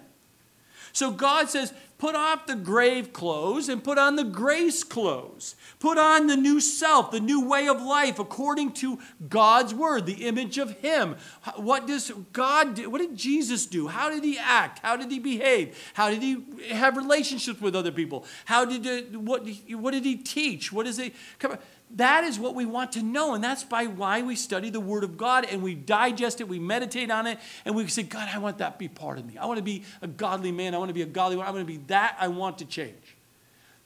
So 0.94 1.12
God 1.12 1.50
says, 1.50 1.74
put 1.98 2.16
off 2.16 2.46
the 2.46 2.56
grave 2.56 3.14
clothes 3.14 3.68
and 3.68 3.84
put 3.84 3.98
on 3.98 4.16
the 4.16 4.24
grace 4.24 4.84
clothes. 4.84 5.56
Put 5.80 5.98
on 5.98 6.28
the 6.28 6.38
new 6.38 6.60
self, 6.60 7.12
the 7.12 7.20
new 7.20 7.48
way 7.48 7.68
of 7.68 7.82
life 7.82 8.20
according 8.20 8.74
to 8.74 9.00
God's 9.28 9.74
word, 9.74 10.06
the 10.06 10.26
image 10.26 10.60
of 10.60 10.78
him. 10.80 11.16
What 11.56 11.88
does 11.88 12.12
God 12.32 12.76
do? 12.76 12.90
What 12.90 13.02
did 13.02 13.18
Jesus 13.18 13.66
do? 13.66 13.88
How 13.88 14.10
did 14.10 14.24
he 14.24 14.38
act? 14.38 14.80
How 14.80 14.96
did 14.96 15.10
he 15.10 15.20
behave? 15.20 15.76
How 15.96 16.10
did 16.10 16.22
he 16.22 16.44
have 16.70 16.96
relationships 16.96 17.60
with 17.60 17.76
other 17.76 17.92
people? 17.92 18.26
How 18.46 18.64
did 18.64 18.86
it, 18.86 19.16
what, 19.16 19.48
what 19.72 19.92
did 19.92 20.06
he 20.06 20.16
teach? 20.16 20.72
What 20.72 20.86
is 20.86 21.00
it? 21.00 21.14
Come 21.40 21.54
on. 21.54 21.60
That 21.94 22.24
is 22.24 22.40
what 22.40 22.56
we 22.56 22.66
want 22.66 22.94
to 22.94 23.04
know. 23.04 23.36
And 23.36 23.44
that's 23.44 23.64
by 23.64 23.86
why 23.86 24.24
we 24.24 24.36
study 24.36 24.72
the 24.72 24.80
Word 24.80 25.04
of 25.04 25.16
God 25.16 25.46
and 25.46 25.62
we 25.62 25.76
digest 25.76 26.42
it, 26.42 26.48
we 26.48 26.60
meditate 26.60 27.12
on 27.12 27.28
it, 27.28 27.40
and 27.66 27.76
we 27.76 27.88
say, 27.88 28.04
God, 28.04 28.28
I 28.34 28.40
want 28.40 28.58
that 28.58 28.74
to 28.74 28.80
be 28.80 28.88
part 28.88 29.20
of 29.20 29.26
me. 29.26 29.38
I 29.38 29.46
want 29.46 29.58
to 29.58 29.64
be 29.64 29.84
a 30.02 30.08
godly 30.08 30.52
man. 30.52 30.74
I 30.74 30.80
want 30.80 30.90
to 30.90 30.94
be 30.94 31.04
a 31.04 31.08
godly 31.08 31.36
woman. 31.36 31.50
I 31.50 31.52
want 31.52 31.68
to 31.68 31.72
be 31.72 31.84
that. 31.88 32.18
I 32.20 32.30
want 32.30 32.58
to 32.60 32.66
change. 32.66 33.16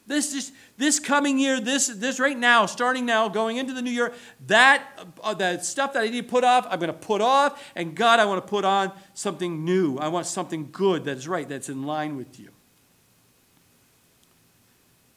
This 0.08 0.34
is 0.34 0.54
this 0.78 1.02
coming 1.02 1.38
year, 1.38 1.60
this 1.60 1.88
this 1.88 2.18
right 2.18 2.38
now, 2.38 2.66
starting 2.66 3.06
now, 3.06 3.28
going 3.28 3.58
into 3.58 3.74
the 3.74 3.82
new 3.82 3.92
year, 3.92 4.14
that 4.48 4.88
uh, 5.22 5.34
that 5.34 5.66
stuff 5.66 5.92
that 5.92 6.04
I 6.04 6.08
need 6.08 6.22
to 6.22 6.30
put 6.30 6.46
off, 6.46 6.66
I'm 6.70 6.80
going 6.80 6.88
to 6.88 6.94
put 6.94 7.20
off, 7.20 7.62
and 7.76 7.94
God, 7.94 8.22
I 8.22 8.26
want 8.26 8.42
to 8.42 8.50
put 8.50 8.64
on 8.64 8.94
something 9.14 9.66
new. 9.66 9.98
I 9.98 10.08
want 10.08 10.26
something 10.26 10.70
good 10.72 11.04
that 11.04 11.18
is 11.18 11.28
right, 11.28 11.50
that's 11.50 11.68
in 11.68 11.84
line 11.84 12.16
with 12.16 12.40
you. 12.40 12.52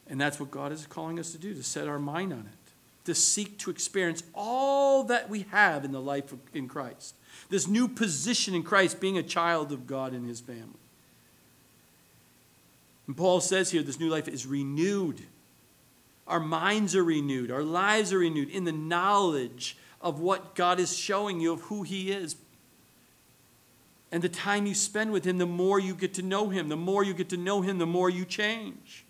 And 0.07 0.19
that's 0.19 0.41
what 0.41 0.51
God 0.51 0.73
is 0.73 0.85
calling 0.87 1.19
us 1.19 1.31
to 1.31 1.37
do, 1.37 1.53
to 1.53 1.63
set 1.63 1.87
our 1.87 1.99
mind 1.99 2.33
on 2.33 2.39
it 2.39 2.60
to 3.05 3.15
seek 3.15 3.57
to 3.59 3.71
experience 3.71 4.23
all 4.33 5.03
that 5.05 5.29
we 5.29 5.45
have 5.51 5.83
in 5.83 5.91
the 5.91 6.01
life 6.01 6.31
of, 6.31 6.39
in 6.53 6.67
Christ. 6.67 7.15
This 7.49 7.67
new 7.67 7.87
position 7.87 8.53
in 8.53 8.63
Christ, 8.63 8.99
being 8.99 9.17
a 9.17 9.23
child 9.23 9.71
of 9.71 9.87
God 9.87 10.13
and 10.13 10.27
his 10.27 10.39
family. 10.39 10.79
And 13.07 13.17
Paul 13.17 13.41
says 13.41 13.71
here 13.71 13.83
this 13.83 13.99
new 13.99 14.09
life 14.09 14.27
is 14.27 14.45
renewed. 14.45 15.21
Our 16.27 16.39
minds 16.39 16.95
are 16.95 17.03
renewed, 17.03 17.51
our 17.51 17.63
lives 17.63 18.13
are 18.13 18.19
renewed 18.19 18.49
in 18.49 18.63
the 18.63 18.71
knowledge 18.71 19.77
of 19.99 20.19
what 20.19 20.55
God 20.55 20.79
is 20.79 20.95
showing 20.97 21.39
you 21.39 21.51
of 21.53 21.61
who 21.61 21.83
he 21.83 22.11
is. 22.11 22.35
And 24.11 24.21
the 24.21 24.29
time 24.29 24.65
you 24.65 24.75
spend 24.75 25.11
with 25.11 25.25
him, 25.25 25.37
the 25.37 25.45
more 25.45 25.79
you 25.79 25.95
get 25.95 26.13
to 26.15 26.21
know 26.21 26.49
him. 26.49 26.67
The 26.67 26.75
more 26.75 27.03
you 27.03 27.13
get 27.13 27.29
to 27.29 27.37
know 27.37 27.61
him, 27.61 27.77
the 27.77 27.85
more 27.85 28.09
you 28.09 28.25
change. 28.25 29.05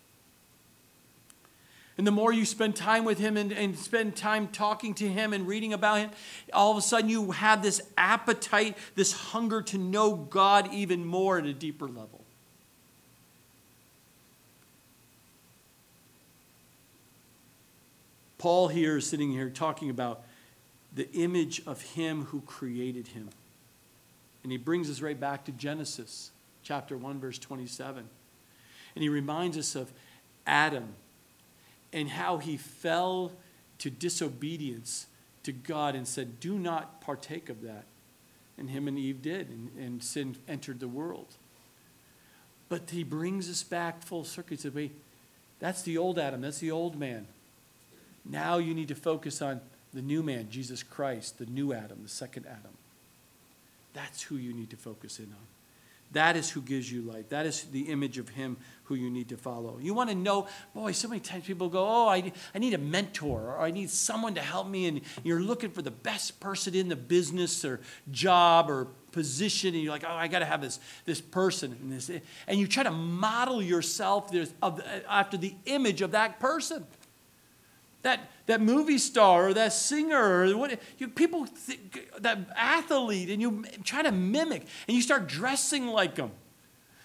And 1.98 2.06
the 2.06 2.10
more 2.10 2.32
you 2.32 2.46
spend 2.46 2.74
time 2.74 3.04
with 3.04 3.18
him 3.18 3.36
and, 3.36 3.52
and 3.52 3.78
spend 3.78 4.16
time 4.16 4.48
talking 4.48 4.94
to 4.94 5.08
him 5.08 5.32
and 5.32 5.46
reading 5.46 5.72
about 5.72 5.98
him, 5.98 6.10
all 6.52 6.70
of 6.70 6.78
a 6.78 6.80
sudden 6.80 7.10
you 7.10 7.32
have 7.32 7.62
this 7.62 7.82
appetite, 7.98 8.78
this 8.94 9.12
hunger 9.12 9.60
to 9.62 9.78
know 9.78 10.14
God 10.14 10.72
even 10.72 11.04
more 11.04 11.38
at 11.38 11.44
a 11.44 11.52
deeper 11.52 11.86
level. 11.86 12.24
Paul 18.38 18.68
here 18.68 18.96
is 18.96 19.06
sitting 19.06 19.30
here 19.30 19.50
talking 19.50 19.88
about 19.88 20.24
the 20.94 21.08
image 21.12 21.62
of 21.66 21.80
him 21.80 22.24
who 22.24 22.40
created 22.40 23.08
him. 23.08 23.28
And 24.42 24.50
he 24.50 24.58
brings 24.58 24.90
us 24.90 25.00
right 25.00 25.18
back 25.18 25.44
to 25.44 25.52
Genesis 25.52 26.32
chapter 26.62 26.96
1, 26.96 27.20
verse 27.20 27.38
27. 27.38 28.08
And 28.96 29.02
he 29.02 29.08
reminds 29.08 29.56
us 29.56 29.76
of 29.76 29.92
Adam 30.46 30.94
and 31.92 32.08
how 32.08 32.38
he 32.38 32.56
fell 32.56 33.32
to 33.78 33.90
disobedience 33.90 35.06
to 35.42 35.52
God 35.52 35.94
and 35.94 36.06
said, 36.06 36.40
Do 36.40 36.58
not 36.58 37.00
partake 37.00 37.48
of 37.48 37.62
that. 37.62 37.84
And 38.58 38.70
him 38.70 38.86
and 38.86 38.98
Eve 38.98 39.22
did, 39.22 39.48
and, 39.48 39.70
and 39.78 40.02
sin 40.02 40.36
entered 40.46 40.80
the 40.80 40.88
world. 40.88 41.36
But 42.68 42.90
he 42.90 43.02
brings 43.02 43.50
us 43.50 43.62
back 43.62 44.02
full 44.02 44.24
circle. 44.24 44.56
He 44.56 44.62
said, 44.62 44.74
Wait, 44.74 44.92
that's 45.58 45.82
the 45.82 45.98
old 45.98 46.18
Adam, 46.18 46.40
that's 46.40 46.58
the 46.58 46.70
old 46.70 46.98
man. 46.98 47.26
Now 48.24 48.58
you 48.58 48.74
need 48.74 48.88
to 48.88 48.94
focus 48.94 49.42
on 49.42 49.60
the 49.92 50.02
new 50.02 50.22
man, 50.22 50.48
Jesus 50.50 50.82
Christ, 50.82 51.38
the 51.38 51.46
new 51.46 51.72
Adam, 51.72 51.98
the 52.02 52.08
second 52.08 52.46
Adam. 52.46 52.72
That's 53.94 54.22
who 54.22 54.36
you 54.36 54.54
need 54.54 54.70
to 54.70 54.76
focus 54.76 55.18
in 55.18 55.26
on. 55.26 55.46
That 56.12 56.36
is 56.36 56.50
who 56.50 56.60
gives 56.60 56.90
you 56.90 57.02
life. 57.02 57.28
That 57.30 57.46
is 57.46 57.64
the 57.64 57.82
image 57.82 58.18
of 58.18 58.30
Him 58.30 58.56
who 58.92 59.02
you 59.02 59.10
need 59.10 59.30
to 59.30 59.36
follow. 59.36 59.78
You 59.80 59.94
want 59.94 60.10
to 60.10 60.14
know, 60.14 60.46
boy, 60.74 60.92
so 60.92 61.08
many 61.08 61.20
times 61.20 61.44
people 61.44 61.68
go, 61.68 61.86
Oh, 61.86 62.08
I, 62.08 62.30
I 62.54 62.58
need 62.58 62.74
a 62.74 62.78
mentor 62.78 63.54
or 63.54 63.60
I 63.60 63.70
need 63.70 63.88
someone 63.88 64.34
to 64.34 64.42
help 64.42 64.68
me. 64.68 64.86
And 64.86 65.00
you're 65.24 65.40
looking 65.40 65.70
for 65.70 65.80
the 65.80 65.90
best 65.90 66.40
person 66.40 66.74
in 66.74 66.88
the 66.88 66.96
business 66.96 67.64
or 67.64 67.80
job 68.10 68.70
or 68.70 68.86
position. 69.12 69.74
And 69.74 69.82
you're 69.82 69.92
like, 69.92 70.04
Oh, 70.06 70.12
I 70.12 70.28
got 70.28 70.40
to 70.40 70.44
have 70.44 70.60
this, 70.60 70.78
this 71.06 71.20
person. 71.22 71.72
And, 71.80 71.92
this, 71.92 72.10
and 72.46 72.60
you 72.60 72.66
try 72.66 72.82
to 72.82 72.90
model 72.90 73.62
yourself 73.62 74.30
uh, 74.62 74.72
after 75.08 75.38
the 75.38 75.54
image 75.64 76.02
of 76.02 76.10
that 76.10 76.38
person 76.38 76.86
that, 78.02 78.28
that 78.46 78.60
movie 78.60 78.98
star 78.98 79.48
or 79.48 79.54
that 79.54 79.72
singer 79.72 80.44
or 80.44 80.56
what 80.56 80.78
you, 80.98 81.08
people 81.08 81.46
think, 81.46 82.10
that 82.18 82.38
athlete 82.56 83.30
and 83.30 83.40
you 83.40 83.64
try 83.84 84.02
to 84.02 84.10
mimic 84.10 84.66
and 84.88 84.96
you 84.96 85.00
start 85.00 85.28
dressing 85.28 85.86
like 85.86 86.16
them 86.16 86.32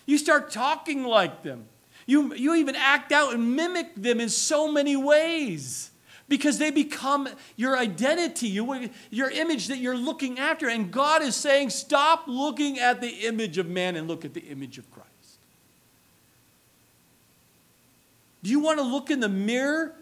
you 0.08 0.18
start 0.18 0.50
talking 0.50 1.04
like 1.04 1.44
them 1.44 1.66
you, 2.08 2.34
you 2.34 2.56
even 2.56 2.76
act 2.76 3.12
out 3.12 3.36
and 3.36 3.56
mimic 3.56 3.94
them 3.96 4.20
in 4.20 4.30
so 4.30 4.72
many 4.72 4.96
ways 4.96 5.92
because 6.28 6.58
they 6.58 6.72
become 6.72 7.30
your 7.56 7.78
identity 7.78 8.48
you, 8.48 8.90
your 9.12 9.30
image 9.30 9.68
that 9.68 9.78
you're 9.78 9.96
looking 9.96 10.40
after 10.40 10.68
and 10.68 10.92
god 10.92 11.22
is 11.22 11.36
saying 11.36 11.70
stop 11.70 12.24
looking 12.26 12.80
at 12.80 13.00
the 13.00 13.28
image 13.28 13.60
of 13.60 13.68
man 13.68 13.96
and 13.96 14.08
look 14.08 14.26
at 14.26 14.34
the 14.34 14.42
image 14.42 14.80
of 14.80 14.90
christ 14.90 15.08
do 18.42 18.50
you 18.50 18.60
want 18.60 18.80
to 18.80 18.84
look 18.84 19.12
in 19.12 19.20
the 19.20 19.30
mirror 19.30 19.94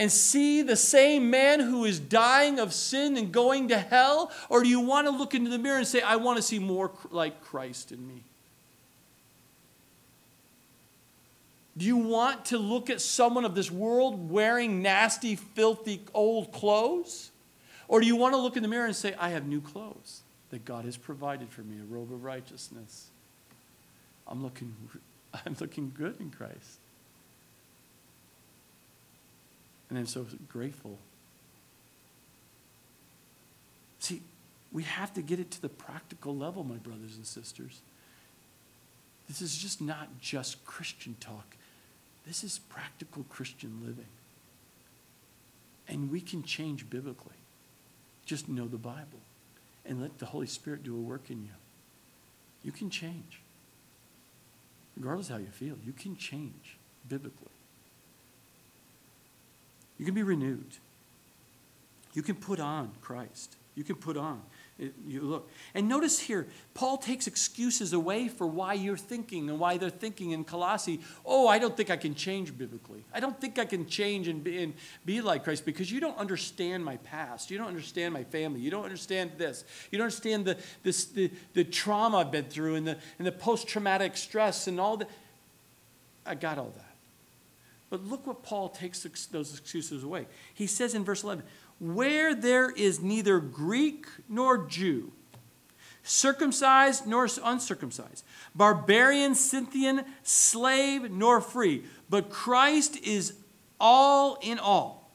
and 0.00 0.10
see 0.10 0.62
the 0.62 0.76
same 0.76 1.28
man 1.28 1.60
who 1.60 1.84
is 1.84 2.00
dying 2.00 2.58
of 2.58 2.72
sin 2.72 3.18
and 3.18 3.32
going 3.32 3.68
to 3.68 3.78
hell? 3.78 4.32
Or 4.48 4.62
do 4.62 4.68
you 4.70 4.80
want 4.80 5.06
to 5.06 5.10
look 5.10 5.34
into 5.34 5.50
the 5.50 5.58
mirror 5.58 5.76
and 5.76 5.86
say, 5.86 6.00
I 6.00 6.16
want 6.16 6.36
to 6.38 6.42
see 6.42 6.58
more 6.58 6.90
like 7.10 7.42
Christ 7.42 7.92
in 7.92 8.06
me? 8.06 8.24
Do 11.76 11.86
you 11.86 11.96
want 11.96 12.46
to 12.46 12.58
look 12.58 12.90
at 12.90 13.00
someone 13.00 13.44
of 13.44 13.54
this 13.54 13.70
world 13.70 14.30
wearing 14.30 14.82
nasty, 14.82 15.36
filthy, 15.36 16.02
old 16.12 16.52
clothes? 16.52 17.30
Or 17.88 18.00
do 18.00 18.06
you 18.06 18.16
want 18.16 18.34
to 18.34 18.38
look 18.38 18.56
in 18.56 18.62
the 18.62 18.68
mirror 18.68 18.86
and 18.86 18.94
say, 18.94 19.14
I 19.18 19.30
have 19.30 19.46
new 19.46 19.60
clothes 19.60 20.22
that 20.50 20.64
God 20.64 20.84
has 20.84 20.96
provided 20.96 21.48
for 21.48 21.62
me, 21.62 21.76
a 21.80 21.84
robe 21.84 22.12
of 22.12 22.24
righteousness? 22.24 23.08
I'm 24.26 24.42
looking, 24.42 24.74
I'm 25.46 25.56
looking 25.60 25.92
good 25.96 26.16
in 26.20 26.30
Christ. 26.30 26.78
And 29.88 29.98
I'm 29.98 30.06
so 30.06 30.26
grateful. 30.48 30.98
See, 33.98 34.22
we 34.72 34.84
have 34.84 35.12
to 35.14 35.22
get 35.22 35.40
it 35.40 35.50
to 35.52 35.62
the 35.62 35.68
practical 35.68 36.36
level, 36.36 36.62
my 36.62 36.76
brothers 36.76 37.16
and 37.16 37.26
sisters. 37.26 37.80
This 39.28 39.42
is 39.42 39.56
just 39.56 39.80
not 39.80 40.08
just 40.20 40.64
Christian 40.64 41.16
talk, 41.20 41.56
this 42.26 42.44
is 42.44 42.60
practical 42.68 43.24
Christian 43.28 43.80
living. 43.84 44.06
And 45.88 46.10
we 46.10 46.20
can 46.20 46.42
change 46.42 46.88
biblically. 46.88 47.34
Just 48.24 48.48
know 48.48 48.68
the 48.68 48.76
Bible 48.76 49.20
and 49.84 50.00
let 50.00 50.18
the 50.18 50.26
Holy 50.26 50.46
Spirit 50.46 50.84
do 50.84 50.94
a 50.94 51.00
work 51.00 51.30
in 51.30 51.42
you. 51.42 51.50
You 52.62 52.72
can 52.72 52.90
change. 52.90 53.40
Regardless 54.96 55.28
how 55.28 55.38
you 55.38 55.46
feel, 55.46 55.76
you 55.84 55.92
can 55.92 56.16
change 56.16 56.76
biblically. 57.08 57.48
You 59.98 60.04
can 60.04 60.14
be 60.14 60.22
renewed. 60.22 60.78
You 62.14 62.22
can 62.22 62.36
put 62.36 62.60
on 62.60 62.92
Christ. 63.00 63.56
You 63.74 63.84
can 63.84 63.96
put 63.96 64.16
on. 64.16 64.42
It, 64.80 64.94
you 65.06 65.20
look. 65.20 65.50
And 65.74 65.90
notice 65.90 66.18
here, 66.18 66.46
Paul 66.72 66.96
takes 66.96 67.26
excuses 67.26 67.92
away 67.92 68.28
for 68.28 68.46
why 68.46 68.72
you're 68.72 68.96
thinking 68.96 69.50
and 69.50 69.60
why 69.60 69.76
they're 69.76 69.90
thinking 69.90 70.30
in 70.30 70.42
Colossae. 70.42 71.00
Oh, 71.26 71.46
I 71.46 71.58
don't 71.58 71.76
think 71.76 71.90
I 71.90 71.98
can 71.98 72.14
change 72.14 72.56
biblically. 72.56 73.04
I 73.12 73.20
don't 73.20 73.38
think 73.38 73.58
I 73.58 73.66
can 73.66 73.86
change 73.86 74.26
and 74.26 74.42
be, 74.42 74.62
and 74.62 74.72
be 75.04 75.20
like 75.20 75.44
Christ 75.44 75.66
because 75.66 75.92
you 75.92 76.00
don't 76.00 76.16
understand 76.16 76.82
my 76.82 76.96
past. 76.98 77.50
You 77.50 77.58
don't 77.58 77.68
understand 77.68 78.14
my 78.14 78.24
family. 78.24 78.60
You 78.60 78.70
don't 78.70 78.84
understand 78.84 79.32
this. 79.36 79.64
You 79.90 79.98
don't 79.98 80.06
understand 80.06 80.46
the, 80.46 80.56
this, 80.82 81.04
the, 81.04 81.30
the 81.52 81.64
trauma 81.64 82.16
I've 82.16 82.30
been 82.30 82.46
through 82.46 82.76
and 82.76 82.86
the, 82.86 82.96
and 83.18 83.26
the 83.26 83.32
post 83.32 83.68
traumatic 83.68 84.16
stress 84.16 84.66
and 84.66 84.80
all 84.80 84.96
that. 84.96 85.10
I 86.24 86.36
got 86.36 86.56
all 86.56 86.72
that. 86.74 86.96
But 87.90 88.04
look 88.06 88.26
what 88.26 88.42
Paul 88.42 88.70
takes 88.70 89.02
those 89.26 89.52
excuses 89.52 90.04
away. 90.04 90.26
He 90.54 90.66
says 90.66 90.94
in 90.94 91.04
verse 91.04 91.22
11, 91.22 91.44
Where 91.80 92.34
there 92.34 92.70
is 92.70 93.00
neither 93.00 93.40
Greek 93.40 94.06
nor 94.28 94.66
Jew, 94.66 95.10
circumcised 96.02 97.06
nor 97.06 97.26
uncircumcised, 97.42 98.22
barbarian, 98.54 99.34
Scythian, 99.34 100.04
slave 100.22 101.10
nor 101.10 101.40
free, 101.40 101.84
but 102.08 102.30
Christ 102.30 102.98
is 103.02 103.32
all 103.80 104.38
in 104.42 104.58
all. 104.58 105.10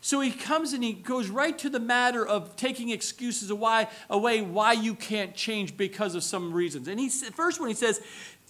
So 0.00 0.20
he 0.20 0.30
comes 0.30 0.74
and 0.74 0.84
he 0.84 0.92
goes 0.92 1.28
right 1.28 1.58
to 1.58 1.68
the 1.68 1.80
matter 1.80 2.24
of 2.24 2.54
taking 2.54 2.90
excuses 2.90 3.50
away, 3.50 3.88
away 4.08 4.42
why 4.42 4.72
you 4.72 4.94
can't 4.94 5.34
change 5.34 5.76
because 5.76 6.14
of 6.14 6.22
some 6.22 6.52
reasons. 6.52 6.86
And 6.86 7.00
he 7.00 7.08
first 7.08 7.58
one 7.58 7.68
he 7.68 7.74
says, 7.74 8.00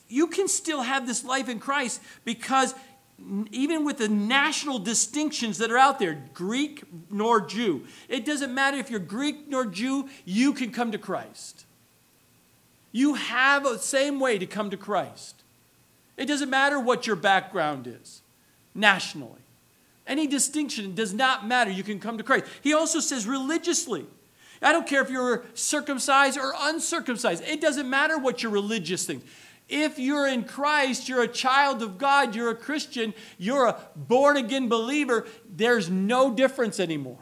you 0.08 0.26
can 0.26 0.48
still 0.48 0.82
have 0.82 1.06
this 1.06 1.24
life 1.24 1.48
in 1.48 1.60
Christ 1.60 2.00
because 2.24 2.74
even 3.50 3.84
with 3.84 3.98
the 3.98 4.08
national 4.08 4.78
distinctions 4.78 5.58
that 5.58 5.70
are 5.70 5.78
out 5.78 5.98
there, 5.98 6.22
Greek 6.34 6.84
nor 7.10 7.40
Jew, 7.40 7.84
it 8.08 8.24
doesn't 8.24 8.54
matter 8.54 8.76
if 8.76 8.90
you're 8.90 9.00
Greek 9.00 9.48
nor 9.48 9.66
Jew, 9.66 10.08
you 10.24 10.52
can 10.52 10.70
come 10.70 10.92
to 10.92 10.98
Christ. 10.98 11.64
You 12.92 13.14
have 13.14 13.64
the 13.64 13.78
same 13.78 14.20
way 14.20 14.38
to 14.38 14.46
come 14.46 14.70
to 14.70 14.76
Christ. 14.76 15.42
It 16.16 16.26
doesn't 16.26 16.50
matter 16.50 16.80
what 16.80 17.06
your 17.06 17.16
background 17.16 17.86
is 17.86 18.22
nationally. 18.74 19.32
Any 20.06 20.26
distinction 20.26 20.94
does 20.94 21.12
not 21.12 21.46
matter. 21.46 21.70
You 21.70 21.82
can 21.82 22.00
come 22.00 22.16
to 22.18 22.24
Christ. 22.24 22.46
He 22.62 22.72
also 22.72 22.98
says 22.98 23.26
religiously. 23.26 24.06
I 24.62 24.72
don't 24.72 24.86
care 24.86 25.02
if 25.02 25.10
you're 25.10 25.44
circumcised 25.54 26.38
or 26.38 26.52
uncircumcised. 26.58 27.44
It 27.46 27.60
doesn't 27.60 27.88
matter 27.88 28.18
what 28.18 28.42
your 28.42 28.50
religious 28.50 29.04
thing. 29.04 29.22
If 29.68 29.98
you're 29.98 30.26
in 30.26 30.44
Christ, 30.44 31.08
you're 31.08 31.22
a 31.22 31.28
child 31.28 31.82
of 31.82 31.98
God, 31.98 32.34
you're 32.34 32.50
a 32.50 32.54
Christian, 32.54 33.12
you're 33.36 33.66
a 33.66 33.78
born 33.94 34.36
again 34.36 34.68
believer, 34.68 35.26
there's 35.48 35.90
no 35.90 36.32
difference 36.32 36.80
anymore. 36.80 37.18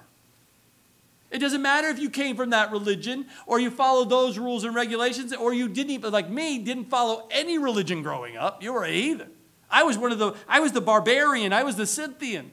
It 1.30 1.38
doesn't 1.40 1.60
matter 1.60 1.88
if 1.88 1.98
you 1.98 2.08
came 2.08 2.36
from 2.36 2.50
that 2.50 2.70
religion 2.70 3.26
or 3.46 3.58
you 3.58 3.70
followed 3.70 4.08
those 4.08 4.38
rules 4.38 4.62
and 4.62 4.74
regulations 4.74 5.32
or 5.32 5.52
you 5.52 5.68
didn't 5.68 5.90
even, 5.90 6.12
like 6.12 6.30
me, 6.30 6.58
didn't 6.58 6.84
follow 6.84 7.26
any 7.32 7.58
religion 7.58 8.02
growing 8.02 8.36
up. 8.36 8.62
You 8.62 8.72
were 8.72 8.84
a 8.84 8.92
heathen. 8.92 9.30
I 9.68 9.82
was 9.82 9.98
one 9.98 10.12
of 10.12 10.20
the, 10.20 10.34
I 10.48 10.60
was 10.60 10.70
the 10.70 10.80
barbarian, 10.80 11.52
I 11.52 11.64
was 11.64 11.74
the 11.74 11.86
Scythian. 11.86 12.52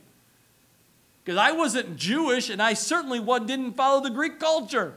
Because 1.23 1.37
I 1.37 1.51
wasn't 1.51 1.95
Jewish 1.95 2.49
and 2.49 2.61
I 2.61 2.73
certainly 2.73 3.19
didn't 3.45 3.73
follow 3.73 4.01
the 4.01 4.09
Greek 4.09 4.39
culture. 4.39 4.95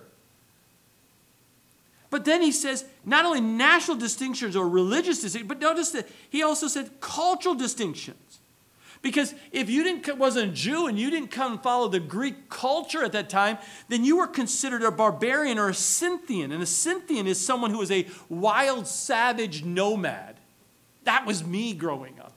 But 2.11 2.25
then 2.25 2.43
he 2.43 2.53
says 2.53 2.85
not 3.05 3.25
only 3.25 3.41
national 3.41 3.97
distinctions 3.97 4.57
or 4.57 4.69
religious 4.69 5.21
distinctions, 5.21 5.49
but 5.49 5.61
notice 5.61 5.91
that 5.91 6.09
he 6.31 6.43
also 6.43 6.69
said 6.69 7.01
cultural 7.01 7.55
distinctions. 7.55 8.39
Because 9.03 9.35
if 9.53 9.71
you 9.71 9.85
didn't 9.85 10.19
wasn't 10.19 10.51
a 10.51 10.53
Jew 10.53 10.87
and 10.87 10.99
you 10.99 11.11
didn't 11.11 11.31
come 11.31 11.53
and 11.53 11.63
follow 11.63 11.89
the 11.89 12.01
Greek 12.01 12.49
culture 12.49 13.05
at 13.05 13.13
that 13.13 13.29
time, 13.29 13.59
then 13.89 14.05
you 14.05 14.17
were 14.17 14.27
considered 14.27 14.83
a 14.83 14.91
barbarian 14.91 15.59
or 15.59 15.69
a 15.69 15.75
Scythian. 15.75 16.51
And 16.51 16.63
a 16.63 16.67
Scythian 16.67 17.27
is 17.27 17.45
someone 17.45 17.71
who 17.71 17.83
is 17.83 17.91
a 17.91 18.07
wild, 18.29 18.87
savage 18.87 19.65
nomad. 19.65 20.37
That 21.05 21.25
was 21.25 21.45
me 21.45 21.73
growing 21.73 22.19
up. 22.19 22.33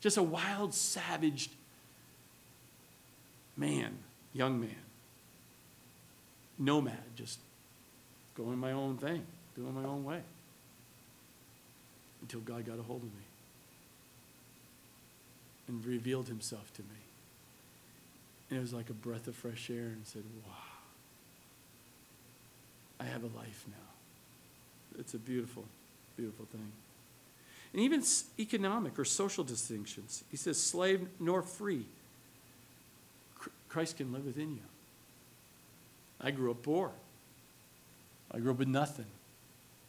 Just 0.00 0.16
a 0.16 0.22
wild, 0.22 0.72
savage 0.72 1.50
man, 3.56 3.98
young 4.32 4.60
man. 4.60 4.70
Nomad, 6.58 6.96
just 7.14 7.38
going 8.36 8.58
my 8.58 8.72
own 8.72 8.98
thing, 8.98 9.24
doing 9.56 9.74
my 9.74 9.88
own 9.88 10.04
way. 10.04 10.20
Until 12.22 12.40
God 12.40 12.66
got 12.66 12.78
a 12.78 12.82
hold 12.82 13.02
of 13.02 13.08
me 13.08 13.24
and 15.68 15.84
revealed 15.84 16.28
himself 16.28 16.72
to 16.74 16.82
me. 16.82 16.88
And 18.50 18.58
it 18.58 18.60
was 18.60 18.72
like 18.72 18.90
a 18.90 18.94
breath 18.94 19.26
of 19.26 19.34
fresh 19.34 19.70
air 19.70 19.86
and 19.86 20.02
said, 20.04 20.22
wow, 20.46 20.52
I 23.00 23.04
have 23.04 23.22
a 23.22 23.36
life 23.36 23.64
now. 23.68 24.98
It's 25.00 25.14
a 25.14 25.18
beautiful, 25.18 25.64
beautiful 26.16 26.46
thing. 26.46 26.72
And 27.72 27.82
even 27.82 28.02
economic 28.38 28.98
or 28.98 29.04
social 29.04 29.44
distinctions. 29.44 30.24
He 30.30 30.36
says, 30.36 30.60
slave 30.60 31.06
nor 31.20 31.42
free. 31.42 31.84
Christ 33.68 33.98
can 33.98 34.12
live 34.12 34.24
within 34.24 34.52
you. 34.52 34.62
I 36.20 36.30
grew 36.30 36.50
up 36.50 36.62
poor. 36.62 36.92
I 38.32 38.38
grew 38.38 38.52
up 38.52 38.58
with 38.58 38.68
nothing. 38.68 39.06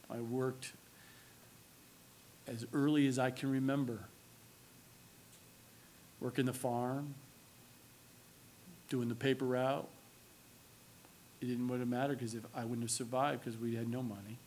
I 0.09 0.19
worked 0.19 0.73
as 2.47 2.65
early 2.73 3.07
as 3.07 3.19
I 3.19 3.31
can 3.31 3.51
remember. 3.51 3.99
Working 6.19 6.45
the 6.45 6.53
farm, 6.53 7.13
doing 8.89 9.09
the 9.09 9.15
paper 9.15 9.45
route. 9.45 9.88
It 11.41 11.47
didn't 11.47 11.67
mattered 11.89 12.17
because 12.17 12.33
if 12.33 12.43
I 12.55 12.63
wouldn't 12.63 12.81
have 12.81 12.91
survived 12.91 13.43
because 13.43 13.59
we 13.59 13.75
had 13.75 13.88
no 13.88 14.01
money. 14.01 14.39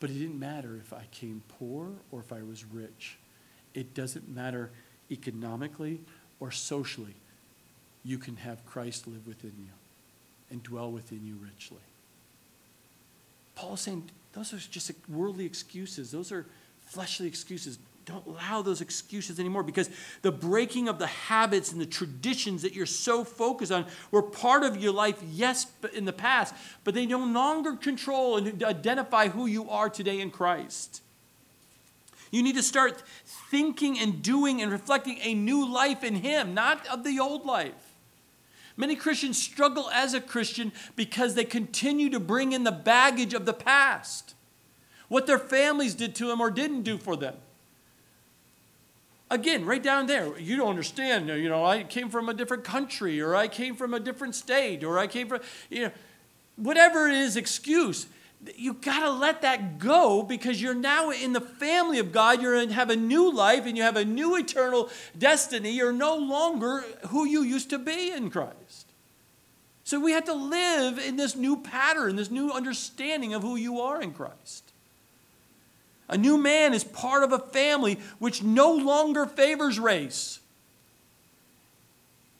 But 0.00 0.10
it 0.10 0.14
didn't 0.14 0.40
matter 0.40 0.76
if 0.76 0.92
I 0.92 1.04
came 1.12 1.42
poor 1.46 1.90
or 2.10 2.20
if 2.20 2.32
I 2.32 2.42
was 2.42 2.64
rich. 2.64 3.18
It 3.74 3.94
doesn't 3.94 4.28
matter 4.28 4.70
economically 5.10 6.00
or 6.40 6.50
socially. 6.50 7.14
You 8.04 8.18
can 8.18 8.36
have 8.36 8.64
Christ 8.66 9.06
live 9.06 9.26
within 9.26 9.52
you 9.58 9.72
and 10.50 10.62
dwell 10.62 10.90
within 10.90 11.24
you 11.26 11.36
richly. 11.36 11.78
Paul's 13.54 13.82
saying 13.82 14.10
those 14.32 14.52
are 14.52 14.58
just 14.58 14.90
worldly 15.08 15.44
excuses. 15.44 16.10
Those 16.10 16.32
are 16.32 16.46
fleshly 16.86 17.26
excuses. 17.26 17.78
Don't 18.06 18.26
allow 18.26 18.62
those 18.62 18.80
excuses 18.80 19.38
anymore 19.38 19.62
because 19.62 19.90
the 20.22 20.32
breaking 20.32 20.88
of 20.88 20.98
the 20.98 21.06
habits 21.06 21.70
and 21.70 21.80
the 21.80 21.86
traditions 21.86 22.62
that 22.62 22.74
you're 22.74 22.86
so 22.86 23.22
focused 23.22 23.70
on 23.70 23.86
were 24.10 24.22
part 24.22 24.64
of 24.64 24.76
your 24.76 24.92
life, 24.92 25.22
yes, 25.30 25.66
in 25.94 26.06
the 26.06 26.12
past, 26.12 26.54
but 26.82 26.94
they 26.94 27.06
no 27.06 27.18
longer 27.18 27.76
control 27.76 28.36
and 28.36 28.62
identify 28.64 29.28
who 29.28 29.46
you 29.46 29.68
are 29.68 29.90
today 29.90 30.20
in 30.20 30.30
Christ. 30.30 31.02
You 32.30 32.42
need 32.42 32.56
to 32.56 32.62
start 32.62 33.02
thinking 33.50 33.98
and 33.98 34.22
doing 34.22 34.62
and 34.62 34.72
reflecting 34.72 35.18
a 35.22 35.34
new 35.34 35.70
life 35.70 36.02
in 36.02 36.16
Him, 36.16 36.54
not 36.54 36.86
of 36.86 37.04
the 37.04 37.18
old 37.20 37.44
life. 37.44 37.89
Many 38.80 38.96
Christians 38.96 39.36
struggle 39.36 39.90
as 39.90 40.14
a 40.14 40.22
Christian 40.22 40.72
because 40.96 41.34
they 41.34 41.44
continue 41.44 42.08
to 42.08 42.18
bring 42.18 42.52
in 42.52 42.64
the 42.64 42.72
baggage 42.72 43.34
of 43.34 43.44
the 43.44 43.52
past, 43.52 44.34
what 45.08 45.26
their 45.26 45.38
families 45.38 45.94
did 45.94 46.14
to 46.14 46.28
them 46.28 46.40
or 46.40 46.50
didn't 46.50 46.80
do 46.80 46.96
for 46.96 47.14
them. 47.14 47.34
Again, 49.30 49.66
right 49.66 49.82
down 49.82 50.06
there, 50.06 50.38
you 50.38 50.56
don't 50.56 50.70
understand. 50.70 51.28
You 51.28 51.50
know, 51.50 51.62
I 51.62 51.82
came 51.82 52.08
from 52.08 52.30
a 52.30 52.34
different 52.34 52.64
country, 52.64 53.20
or 53.20 53.36
I 53.36 53.48
came 53.48 53.76
from 53.76 53.92
a 53.92 54.00
different 54.00 54.34
state, 54.34 54.82
or 54.82 54.98
I 54.98 55.06
came 55.06 55.28
from, 55.28 55.40
you 55.68 55.82
know, 55.82 55.90
whatever 56.56 57.06
it 57.06 57.14
is, 57.14 57.36
excuse. 57.36 58.06
You 58.56 58.72
got 58.72 59.00
to 59.00 59.10
let 59.10 59.42
that 59.42 59.78
go 59.78 60.22
because 60.22 60.62
you're 60.62 60.74
now 60.74 61.10
in 61.10 61.34
the 61.34 61.40
family 61.40 61.98
of 61.98 62.10
God. 62.10 62.40
You 62.40 62.68
have 62.68 62.88
a 62.88 62.96
new 62.96 63.30
life 63.30 63.66
and 63.66 63.76
you 63.76 63.82
have 63.82 63.96
a 63.96 64.04
new 64.04 64.36
eternal 64.36 64.88
destiny. 65.18 65.72
You're 65.72 65.92
no 65.92 66.16
longer 66.16 66.84
who 67.08 67.26
you 67.26 67.42
used 67.42 67.68
to 67.70 67.78
be 67.78 68.10
in 68.10 68.30
Christ. 68.30 68.86
So 69.84 70.00
we 70.00 70.12
have 70.12 70.24
to 70.24 70.32
live 70.32 70.98
in 70.98 71.16
this 71.16 71.36
new 71.36 71.56
pattern, 71.56 72.16
this 72.16 72.30
new 72.30 72.50
understanding 72.50 73.34
of 73.34 73.42
who 73.42 73.56
you 73.56 73.80
are 73.80 74.00
in 74.00 74.12
Christ. 74.12 74.64
A 76.08 76.16
new 76.16 76.38
man 76.38 76.72
is 76.72 76.82
part 76.82 77.22
of 77.22 77.32
a 77.32 77.38
family 77.38 78.00
which 78.18 78.42
no 78.42 78.72
longer 78.72 79.26
favors 79.26 79.78
race. 79.78 80.40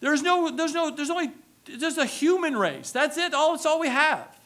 There's 0.01 0.23
no, 0.23 0.51
there's 0.51 0.73
no, 0.73 0.91
there's 0.91 1.11
only, 1.11 1.31
there's 1.67 1.99
a 1.99 2.07
human 2.07 2.57
race. 2.57 2.91
That's 2.91 3.19
it. 3.19 3.35
All, 3.35 3.55
it's 3.55 3.67
all 3.67 3.79
we 3.79 3.89
have. 3.89 4.40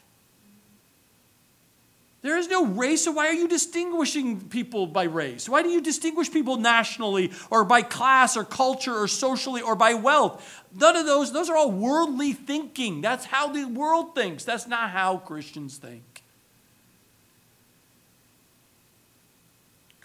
There 2.25 2.37
is 2.37 2.47
no 2.49 2.65
race, 2.65 3.03
so 3.03 3.11
why 3.11 3.27
are 3.27 3.33
you 3.33 3.47
distinguishing 3.47 4.49
people 4.49 4.87
by 4.87 5.03
race? 5.03 5.47
Why 5.47 5.61
do 5.61 5.69
you 5.69 5.79
distinguish 5.79 6.31
people 6.31 6.57
nationally 6.57 7.31
or 7.51 7.63
by 7.63 7.83
class 7.83 8.35
or 8.35 8.43
culture 8.43 8.95
or 8.95 9.07
socially 9.07 9.61
or 9.61 9.75
by 9.75 9.93
wealth? 9.93 10.63
None 10.73 10.95
of 10.95 11.05
those, 11.05 11.31
those 11.31 11.49
are 11.49 11.55
all 11.55 11.71
worldly 11.71 12.33
thinking. 12.33 13.01
That's 13.01 13.25
how 13.25 13.49
the 13.49 13.65
world 13.65 14.15
thinks. 14.15 14.43
That's 14.43 14.67
not 14.67 14.89
how 14.89 15.17
Christians 15.17 15.77
think. 15.77 16.23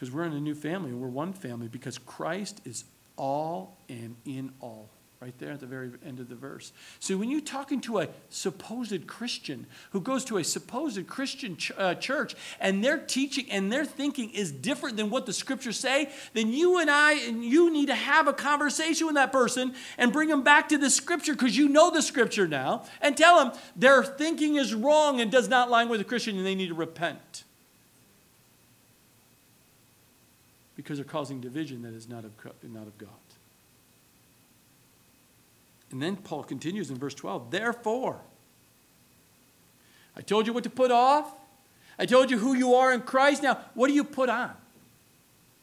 because 0.00 0.14
we're 0.14 0.24
in 0.24 0.32
a 0.32 0.40
new 0.40 0.54
family 0.54 0.92
we're 0.92 1.08
one 1.08 1.34
family 1.34 1.68
because 1.68 1.98
Christ 1.98 2.62
is 2.64 2.84
all 3.16 3.76
and 3.90 4.16
in 4.24 4.50
all. 4.60 4.88
Right 5.20 5.38
there 5.38 5.52
at 5.52 5.60
the 5.60 5.66
very 5.66 5.90
end 6.06 6.18
of 6.18 6.30
the 6.30 6.34
verse. 6.34 6.72
So 6.98 7.18
when 7.18 7.28
you're 7.28 7.42
talking 7.42 7.82
to 7.82 7.98
a 7.98 8.08
supposed 8.30 9.06
Christian 9.06 9.66
who 9.90 10.00
goes 10.00 10.24
to 10.24 10.38
a 10.38 10.44
supposed 10.44 11.06
Christian 11.06 11.58
ch- 11.58 11.72
uh, 11.76 11.94
church 11.96 12.34
and 12.58 12.82
their 12.82 12.96
teaching 12.96 13.44
and 13.50 13.70
their 13.70 13.84
thinking 13.84 14.30
is 14.30 14.50
different 14.50 14.96
than 14.96 15.10
what 15.10 15.26
the 15.26 15.34
scriptures 15.34 15.78
say, 15.78 16.08
then 16.32 16.54
you 16.54 16.78
and 16.78 16.90
I 16.90 17.12
and 17.12 17.44
you 17.44 17.70
need 17.70 17.88
to 17.88 17.94
have 17.94 18.28
a 18.28 18.32
conversation 18.32 19.06
with 19.06 19.16
that 19.16 19.30
person 19.30 19.74
and 19.98 20.10
bring 20.10 20.30
them 20.30 20.42
back 20.42 20.70
to 20.70 20.78
the 20.78 20.88
scripture 20.88 21.34
because 21.34 21.54
you 21.54 21.68
know 21.68 21.90
the 21.90 22.00
scripture 22.00 22.48
now 22.48 22.84
and 23.02 23.14
tell 23.14 23.44
them 23.44 23.52
their 23.76 24.02
thinking 24.02 24.56
is 24.56 24.74
wrong 24.74 25.20
and 25.20 25.30
does 25.30 25.50
not 25.50 25.68
line 25.68 25.90
with 25.90 26.00
the 26.00 26.04
Christian 26.04 26.38
and 26.38 26.46
they 26.46 26.54
need 26.54 26.68
to 26.68 26.74
repent. 26.74 27.44
because 30.82 30.96
they're 30.96 31.04
causing 31.04 31.42
division 31.42 31.82
that 31.82 31.92
is 31.92 32.08
not 32.08 32.24
of, 32.24 32.32
not 32.62 32.86
of 32.86 32.96
God. 32.96 33.10
And 35.90 36.00
then 36.00 36.16
Paul 36.16 36.44
continues 36.44 36.90
in 36.90 36.96
verse 36.96 37.14
12 37.14 37.50
Therefore, 37.50 38.20
I 40.16 40.20
told 40.20 40.46
you 40.46 40.52
what 40.52 40.64
to 40.64 40.70
put 40.70 40.90
off. 40.90 41.32
I 41.98 42.06
told 42.06 42.30
you 42.30 42.38
who 42.38 42.54
you 42.54 42.74
are 42.74 42.92
in 42.92 43.02
Christ. 43.02 43.42
Now, 43.42 43.58
what 43.74 43.88
do 43.88 43.92
you 43.92 44.04
put 44.04 44.28
on? 44.28 44.52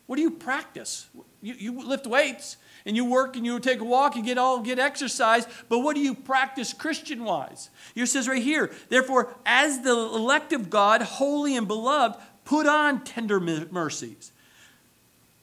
What 0.05 0.17
do 0.17 0.21
you 0.21 0.31
practice? 0.31 1.07
You, 1.41 1.55
you 1.57 1.81
lift 1.81 2.05
weights 2.05 2.57
and 2.85 2.95
you 2.95 3.03
work 3.03 3.35
and 3.35 3.45
you 3.45 3.59
take 3.59 3.79
a 3.79 3.83
walk 3.83 4.15
and 4.15 4.23
get 4.23 4.37
all 4.37 4.61
get 4.61 4.79
exercise, 4.79 5.45
but 5.67 5.79
what 5.79 5.95
do 5.95 6.01
you 6.01 6.15
practice 6.15 6.73
Christian 6.73 7.23
wise? 7.23 7.69
It 7.95 8.05
says 8.05 8.27
right 8.27 8.41
here, 8.41 8.71
therefore, 8.89 9.35
as 9.45 9.81
the 9.81 9.91
elect 9.91 10.53
of 10.53 10.69
God, 10.69 11.01
holy 11.01 11.57
and 11.57 11.67
beloved, 11.67 12.19
put 12.45 12.65
on 12.67 13.03
tender 13.03 13.39
mercies 13.39 14.31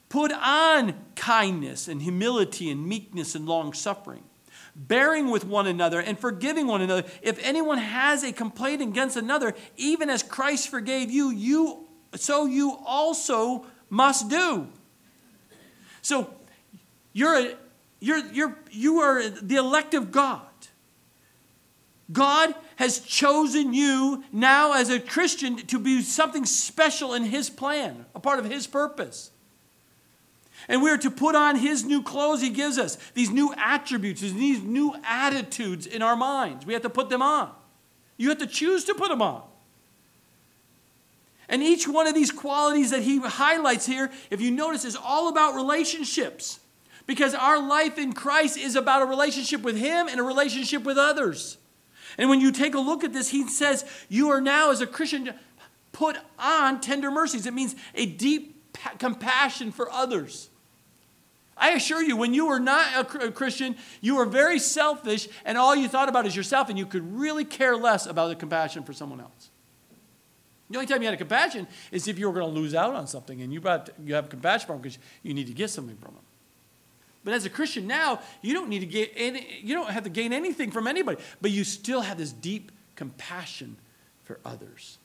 Put 0.09 0.31
on 0.31 0.93
kindness 1.15 1.89
and 1.89 2.01
humility 2.01 2.69
and 2.69 2.87
meekness 2.87 3.35
and 3.35 3.45
long 3.45 3.73
suffering, 3.73 4.23
bearing 4.75 5.29
with 5.29 5.45
one 5.45 5.67
another 5.67 5.99
and 5.99 6.19
forgiving 6.19 6.67
one 6.67 6.81
another. 6.81 7.07
If 7.21 7.43
anyone 7.43 7.77
has 7.77 8.23
a 8.23 8.31
complaint 8.31 8.81
against 8.81 9.15
another, 9.15 9.55
even 9.77 10.09
as 10.09 10.21
Christ 10.21 10.69
forgave 10.69 11.09
you, 11.09 11.29
you 11.31 11.87
so 12.15 12.45
you 12.45 12.77
also 12.85 13.65
must 13.89 14.29
do. 14.29 14.67
So 16.01 16.33
you're 17.13 17.35
a, 17.35 17.55
you're, 17.99 18.25
you're, 18.31 18.57
you 18.71 18.99
are 18.99 19.27
the 19.29 19.55
elect 19.55 19.93
of 19.93 20.11
God. 20.11 20.41
God 22.11 22.53
has 22.75 22.99
chosen 22.99 23.73
you 23.73 24.23
now 24.31 24.73
as 24.73 24.89
a 24.89 24.99
Christian 24.99 25.55
to 25.57 25.79
be 25.79 26.01
something 26.01 26.45
special 26.45 27.13
in 27.13 27.23
His 27.23 27.49
plan, 27.49 28.05
a 28.13 28.19
part 28.19 28.37
of 28.37 28.45
His 28.45 28.67
purpose. 28.67 29.31
And 30.67 30.81
we 30.81 30.89
are 30.89 30.97
to 30.97 31.11
put 31.11 31.35
on 31.35 31.57
his 31.57 31.83
new 31.83 32.01
clothes 32.01 32.41
he 32.41 32.49
gives 32.49 32.77
us, 32.77 32.97
these 33.13 33.29
new 33.29 33.53
attributes, 33.55 34.21
these 34.21 34.61
new 34.61 34.95
attitudes 35.03 35.85
in 35.85 36.01
our 36.01 36.15
minds. 36.15 36.65
We 36.65 36.73
have 36.73 36.81
to 36.83 36.89
put 36.89 37.09
them 37.09 37.21
on. 37.21 37.51
You 38.17 38.29
have 38.29 38.39
to 38.39 38.47
choose 38.47 38.83
to 38.85 38.95
put 38.95 39.09
them 39.09 39.21
on. 39.21 39.43
And 41.47 41.61
each 41.61 41.87
one 41.87 42.07
of 42.07 42.15
these 42.15 42.31
qualities 42.31 42.89
that 42.89 43.03
he 43.03 43.19
highlights 43.19 43.85
here, 43.85 44.09
if 44.31 44.41
you 44.41 44.49
notice, 44.49 44.83
is 44.83 44.95
all 44.95 45.27
about 45.29 45.53
relationships. 45.53 46.59
Because 47.05 47.35
our 47.35 47.61
life 47.61 47.99
in 47.99 48.13
Christ 48.13 48.57
is 48.57 48.75
about 48.75 49.03
a 49.03 49.05
relationship 49.05 49.61
with 49.61 49.77
him 49.77 50.07
and 50.07 50.19
a 50.19 50.23
relationship 50.23 50.83
with 50.83 50.97
others. 50.97 51.57
And 52.17 52.29
when 52.29 52.41
you 52.41 52.51
take 52.51 52.73
a 52.73 52.79
look 52.79 53.03
at 53.03 53.13
this, 53.13 53.29
he 53.29 53.47
says, 53.47 53.85
You 54.09 54.29
are 54.29 54.41
now, 54.41 54.71
as 54.71 54.81
a 54.81 54.87
Christian, 54.87 55.33
put 55.91 56.17
on 56.39 56.81
tender 56.81 57.11
mercies. 57.11 57.45
It 57.45 57.53
means 57.53 57.75
a 57.93 58.07
deep 58.07 58.73
compassion 58.97 59.71
for 59.71 59.91
others. 59.91 60.49
I 61.57 61.71
assure 61.71 62.03
you, 62.03 62.17
when 62.17 62.33
you 62.33 62.47
were 62.47 62.59
not 62.59 63.15
a 63.21 63.31
Christian, 63.31 63.77
you 64.01 64.15
were 64.15 64.25
very 64.25 64.59
selfish, 64.59 65.29
and 65.45 65.57
all 65.57 65.75
you 65.75 65.87
thought 65.87 66.09
about 66.09 66.25
is 66.25 66.35
yourself, 66.35 66.69
and 66.69 66.77
you 66.77 66.85
could 66.85 67.17
really 67.17 67.45
care 67.45 67.77
less 67.77 68.05
about 68.05 68.27
the 68.27 68.35
compassion 68.35 68.83
for 68.83 68.91
someone 68.91 69.21
else. 69.21 69.49
The 70.69 70.77
only 70.77 70.87
time 70.87 71.01
you 71.01 71.07
had 71.07 71.13
a 71.13 71.17
compassion 71.17 71.67
is 71.91 72.07
if 72.07 72.19
you 72.19 72.27
were 72.27 72.33
going 72.33 72.53
to 72.53 72.59
lose 72.59 72.75
out 72.75 72.93
on 72.93 73.07
something, 73.07 73.41
and 73.41 73.53
you, 73.53 73.61
brought, 73.61 73.89
you 74.03 74.15
have 74.15 74.29
compassion 74.29 74.67
for 74.67 74.73
them 74.73 74.81
because 74.81 74.97
you 75.23 75.33
need 75.33 75.47
to 75.47 75.53
get 75.53 75.69
something 75.69 75.95
from 75.97 76.15
them. 76.15 76.23
But 77.23 77.33
as 77.33 77.45
a 77.45 77.49
Christian 77.49 77.87
now, 77.87 78.19
you 78.41 78.53
don't 78.53 78.69
need 78.69 78.79
to 78.79 78.85
get 78.85 79.11
any, 79.15 79.59
you 79.63 79.73
don't 79.73 79.89
have 79.89 80.03
to 80.03 80.09
gain 80.09 80.33
anything 80.33 80.71
from 80.71 80.87
anybody, 80.87 81.21
but 81.41 81.51
you 81.51 81.63
still 81.63 82.01
have 82.01 82.17
this 82.17 82.31
deep 82.31 82.71
compassion 82.95 83.77
for 84.23 84.39
others. 84.43 84.97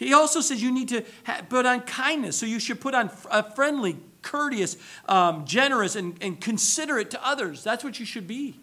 He 0.00 0.14
also 0.14 0.40
says 0.40 0.62
you 0.62 0.72
need 0.72 0.88
to 0.88 1.04
put 1.50 1.66
on 1.66 1.82
kindness, 1.82 2.38
so 2.38 2.46
you 2.46 2.58
should 2.58 2.80
put 2.80 2.94
on 2.94 3.10
a 3.30 3.48
friendly, 3.52 3.98
courteous, 4.22 4.78
um, 5.06 5.44
generous, 5.44 5.94
and, 5.94 6.16
and 6.22 6.40
considerate 6.40 7.10
to 7.10 7.24
others. 7.24 7.62
That's 7.62 7.84
what 7.84 8.00
you 8.00 8.06
should 8.06 8.26
be. 8.26 8.58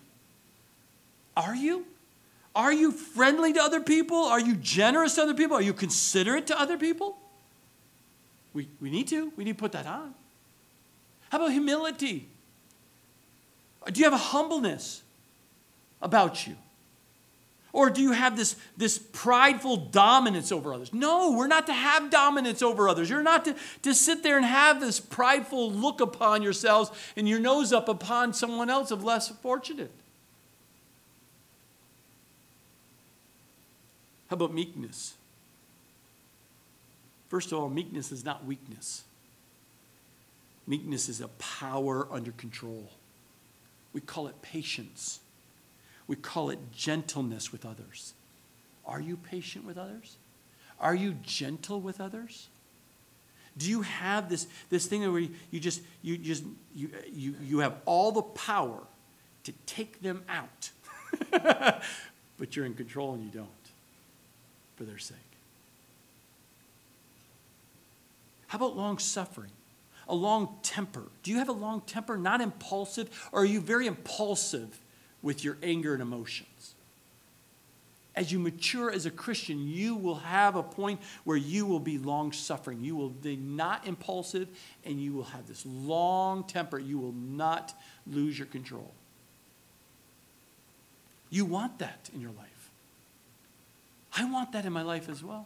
Are 1.38 1.56
you? 1.56 1.86
Are 2.56 2.74
you 2.74 2.92
friendly 2.92 3.54
to 3.54 3.62
other 3.62 3.80
people? 3.80 4.18
Are 4.18 4.40
you 4.40 4.56
generous 4.56 5.14
to 5.16 5.22
other 5.22 5.36
people? 5.36 5.56
Are 5.56 5.62
you 5.62 5.74
considerate 5.74 6.48
to 6.48 6.60
other 6.60 6.76
people? 6.76 7.16
We, 8.56 8.68
we 8.82 8.90
need 8.90 9.08
to. 9.10 9.32
We 9.38 9.44
need 9.44 9.58
to 9.58 9.60
put 9.60 9.74
that 9.74 9.86
on. 9.86 10.16
How 11.30 11.38
about 11.38 11.52
humility? 11.52 12.28
Do 13.86 14.00
you 14.00 14.06
have 14.06 14.14
a 14.14 14.18
humbleness 14.18 15.04
about 16.02 16.48
you? 16.48 16.56
Or 17.78 17.92
do 17.92 18.02
you 18.02 18.12
have 18.12 18.36
this, 18.36 18.56
this 18.76 18.98
prideful 18.98 19.78
dominance 19.78 20.52
over 20.52 20.74
others? 20.74 20.92
No, 20.92 21.34
we're 21.34 21.46
not 21.46 21.68
to 21.68 21.74
have 21.74 22.10
dominance 22.10 22.64
over 22.64 22.90
others. 22.90 23.08
You're 23.08 23.22
not 23.22 23.46
to, 23.46 23.56
to 23.84 23.94
sit 23.94 24.24
there 24.24 24.36
and 24.36 24.44
have 24.44 24.82
this 24.82 25.00
prideful 25.00 25.72
look 25.72 26.02
upon 26.02 26.42
yourselves 26.42 26.90
and 27.16 27.30
your 27.30 27.40
nose 27.40 27.72
up 27.72 27.88
upon 27.88 28.34
someone 28.34 28.72
else 28.72 28.90
of 28.90 29.04
less 29.04 29.30
fortunate. 29.30 29.92
How 34.32 34.38
about 34.38 34.56
meekness? 34.56 35.14
First 37.30 37.52
of 37.52 37.60
all, 37.60 37.70
meekness 37.70 38.12
is 38.12 38.26
not 38.26 38.44
weakness. 38.44 39.04
Meekness 40.66 41.10
is 41.10 41.22
a 41.22 41.28
power 41.38 42.08
under 42.10 42.32
control. 42.32 42.90
We 43.94 44.02
call 44.02 44.26
it 44.26 44.42
patience. 44.42 45.20
We 46.08 46.16
call 46.16 46.50
it 46.50 46.60
gentleness 46.72 47.52
with 47.52 47.66
others. 47.66 48.14
Are 48.86 49.02
you 49.02 49.18
patient 49.18 49.66
with 49.66 49.78
others? 49.78 50.16
Are 50.80 50.96
you 50.96 51.16
gentle 51.22 51.82
with 51.82 52.00
others? 52.00 52.48
Do 53.58 53.70
you 53.70 53.82
have 53.82 54.30
this, 54.30 54.48
this 54.70 54.86
thing 54.86 55.12
where 55.12 55.22
you 55.52 55.60
just 55.60 55.82
you 56.02 56.18
just 56.18 56.44
you, 56.76 56.90
you, 57.12 57.36
you 57.42 57.60
have 57.60 57.76
all 57.86 58.12
the 58.12 58.22
power 58.22 58.80
to 59.44 59.52
take 59.66 60.02
them 60.02 60.24
out, 60.30 60.70
but 62.38 62.56
you're 62.56 62.66
in 62.66 62.76
control 62.76 63.16
and 63.16 63.24
you 63.24 63.32
don't 63.32 63.50
for 64.76 64.84
their 64.84 65.00
sake? 65.00 65.18
How 68.48 68.58
about 68.58 68.78
long 68.78 69.00
suffering? 69.00 69.52
A 70.08 70.16
long 70.16 70.56
temper. 70.62 71.04
Do 71.24 71.32
you 71.32 71.38
have 71.38 71.50
a 71.50 71.54
long 71.54 71.82
temper, 71.82 72.16
not 72.16 72.40
impulsive, 72.40 73.10
or 73.34 73.42
are 73.42 73.46
you 73.46 73.60
very 73.60 73.88
impulsive 73.88 74.80
with 75.22 75.44
your 75.44 75.58
anger 75.62 75.94
and 75.94 76.02
emotions. 76.02 76.76
As 78.16 78.32
you 78.32 78.40
mature 78.40 78.92
as 78.92 79.06
a 79.06 79.12
Christian, 79.12 79.68
you 79.68 79.96
will 79.96 80.16
have 80.16 80.56
a 80.56 80.64
point 80.64 81.00
where 81.24 81.38
you 81.38 81.68
will 81.68 81.80
be 81.80 82.00
long 82.00 82.32
suffering. 82.32 82.84
You 82.84 82.96
will 82.96 83.10
be 83.10 83.36
not 83.36 83.86
impulsive 83.86 84.48
and 84.84 85.00
you 85.00 85.14
will 85.14 85.26
have 85.26 85.48
this 85.48 85.64
long 85.66 86.44
temper. 86.44 86.80
You 86.80 86.98
will 86.98 87.14
not 87.14 87.76
lose 88.08 88.38
your 88.38 88.48
control. 88.48 88.92
You 91.30 91.46
want 91.46 91.78
that 91.78 92.10
in 92.14 92.22
your 92.22 92.32
life. 92.32 92.72
I 94.18 94.26
want 94.26 94.52
that 94.54 94.66
in 94.66 94.74
my 94.74 94.82
life 94.82 95.10
as 95.10 95.24
well. 95.24 95.46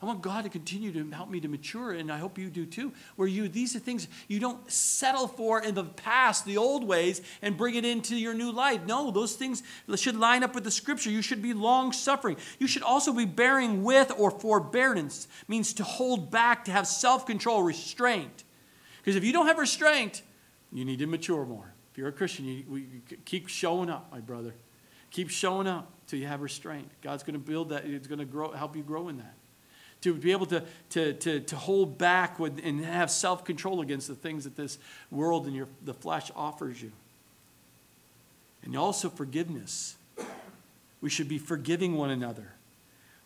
I 0.00 0.06
want 0.06 0.22
God 0.22 0.44
to 0.44 0.50
continue 0.50 0.92
to 0.92 1.10
help 1.10 1.28
me 1.28 1.40
to 1.40 1.48
mature, 1.48 1.90
and 1.90 2.12
I 2.12 2.18
hope 2.18 2.38
you 2.38 2.50
do 2.50 2.64
too. 2.64 2.92
Where 3.16 3.26
you, 3.26 3.48
these 3.48 3.74
are 3.74 3.80
things 3.80 4.06
you 4.28 4.38
don't 4.38 4.70
settle 4.70 5.26
for 5.26 5.60
in 5.60 5.74
the 5.74 5.82
past, 5.82 6.44
the 6.44 6.56
old 6.56 6.86
ways, 6.86 7.20
and 7.42 7.56
bring 7.56 7.74
it 7.74 7.84
into 7.84 8.14
your 8.14 8.32
new 8.32 8.52
life. 8.52 8.84
No, 8.86 9.10
those 9.10 9.34
things 9.34 9.64
should 9.96 10.14
line 10.14 10.44
up 10.44 10.54
with 10.54 10.62
the 10.62 10.70
scripture. 10.70 11.10
You 11.10 11.20
should 11.20 11.42
be 11.42 11.52
long 11.52 11.92
suffering. 11.92 12.36
You 12.60 12.68
should 12.68 12.84
also 12.84 13.12
be 13.12 13.24
bearing 13.24 13.82
with 13.82 14.12
or 14.16 14.30
forbearance, 14.30 15.26
means 15.48 15.72
to 15.74 15.82
hold 15.82 16.30
back, 16.30 16.66
to 16.66 16.70
have 16.70 16.86
self 16.86 17.26
control, 17.26 17.64
restraint. 17.64 18.44
Because 18.98 19.16
if 19.16 19.24
you 19.24 19.32
don't 19.32 19.46
have 19.46 19.58
restraint, 19.58 20.22
you 20.72 20.84
need 20.84 21.00
to 21.00 21.08
mature 21.08 21.44
more. 21.44 21.74
If 21.90 21.98
you're 21.98 22.08
a 22.08 22.12
Christian, 22.12 22.44
you, 22.44 22.76
you 22.76 23.16
keep 23.24 23.48
showing 23.48 23.90
up, 23.90 24.12
my 24.12 24.20
brother. 24.20 24.54
Keep 25.10 25.30
showing 25.30 25.66
up 25.66 25.90
till 26.06 26.20
you 26.20 26.26
have 26.28 26.40
restraint. 26.40 26.88
God's 27.02 27.24
going 27.24 27.32
to 27.32 27.40
build 27.40 27.70
that, 27.70 27.84
It's 27.84 28.06
going 28.06 28.20
to 28.20 28.24
grow, 28.24 28.52
help 28.52 28.76
you 28.76 28.82
grow 28.84 29.08
in 29.08 29.16
that 29.16 29.34
to 30.02 30.14
be 30.14 30.32
able 30.32 30.46
to, 30.46 30.62
to, 30.90 31.12
to, 31.14 31.40
to 31.40 31.56
hold 31.56 31.98
back 31.98 32.38
with, 32.38 32.60
and 32.62 32.84
have 32.84 33.10
self 33.10 33.44
control 33.44 33.80
against 33.80 34.08
the 34.08 34.14
things 34.14 34.44
that 34.44 34.56
this 34.56 34.78
world 35.10 35.46
and 35.46 35.54
your, 35.54 35.68
the 35.84 35.94
flesh 35.94 36.30
offers 36.36 36.80
you. 36.80 36.92
And 38.62 38.76
also 38.76 39.08
forgiveness. 39.08 39.96
We 41.00 41.10
should 41.10 41.28
be 41.28 41.38
forgiving 41.38 41.96
one 41.96 42.10
another. 42.10 42.52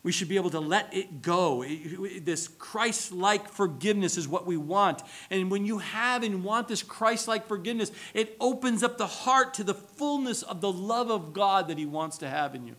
We 0.03 0.11
should 0.11 0.27
be 0.27 0.35
able 0.35 0.49
to 0.49 0.59
let 0.59 0.93
it 0.93 1.21
go. 1.21 1.63
This 1.63 2.49
Christ 2.49 3.13
like 3.13 3.47
forgiveness 3.47 4.17
is 4.17 4.27
what 4.27 4.45
we 4.45 4.57
want. 4.57 5.01
And 5.29 5.49
when 5.49 5.65
you 5.65 5.77
have 5.77 6.23
and 6.23 6.43
want 6.43 6.67
this 6.67 6.83
Christ 6.83 7.27
like 7.27 7.47
forgiveness, 7.47 7.89
it 8.13 8.35
opens 8.39 8.83
up 8.83 8.97
the 8.97 9.07
heart 9.07 9.53
to 9.55 9.63
the 9.63 9.73
fullness 9.73 10.43
of 10.43 10.59
the 10.59 10.71
love 10.71 11.09
of 11.09 11.33
God 11.33 11.69
that 11.69 11.77
He 11.77 11.85
wants 11.85 12.17
to 12.17 12.29
have 12.29 12.53
in 12.53 12.67
you. 12.67 12.75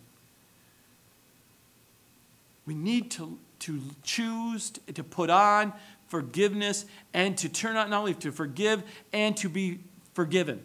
We 2.66 2.74
need 2.74 3.10
to 3.12 3.38
to 3.64 3.80
choose 4.02 4.70
to 4.70 5.02
put 5.02 5.30
on 5.30 5.72
forgiveness 6.08 6.84
and 7.14 7.36
to 7.38 7.48
turn 7.48 7.76
out 7.76 7.88
not 7.88 8.00
only 8.00 8.14
to 8.14 8.30
forgive 8.30 8.82
and 9.12 9.36
to 9.38 9.48
be 9.48 9.80
forgiven. 10.12 10.62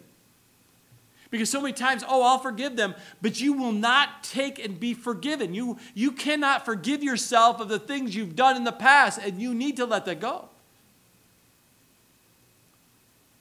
Because 1.30 1.48
so 1.48 1.60
many 1.60 1.72
times, 1.72 2.04
oh, 2.06 2.22
I'll 2.22 2.38
forgive 2.38 2.76
them, 2.76 2.94
but 3.22 3.40
you 3.40 3.52
will 3.54 3.72
not 3.72 4.22
take 4.22 4.62
and 4.62 4.78
be 4.78 4.94
forgiven. 4.94 5.54
You, 5.54 5.78
you 5.94 6.12
cannot 6.12 6.64
forgive 6.64 7.02
yourself 7.02 7.60
of 7.60 7.68
the 7.68 7.78
things 7.78 8.14
you've 8.14 8.36
done 8.36 8.56
in 8.56 8.64
the 8.64 8.72
past, 8.72 9.18
and 9.22 9.40
you 9.40 9.54
need 9.54 9.76
to 9.76 9.86
let 9.86 10.04
that 10.06 10.20
go. 10.20 10.48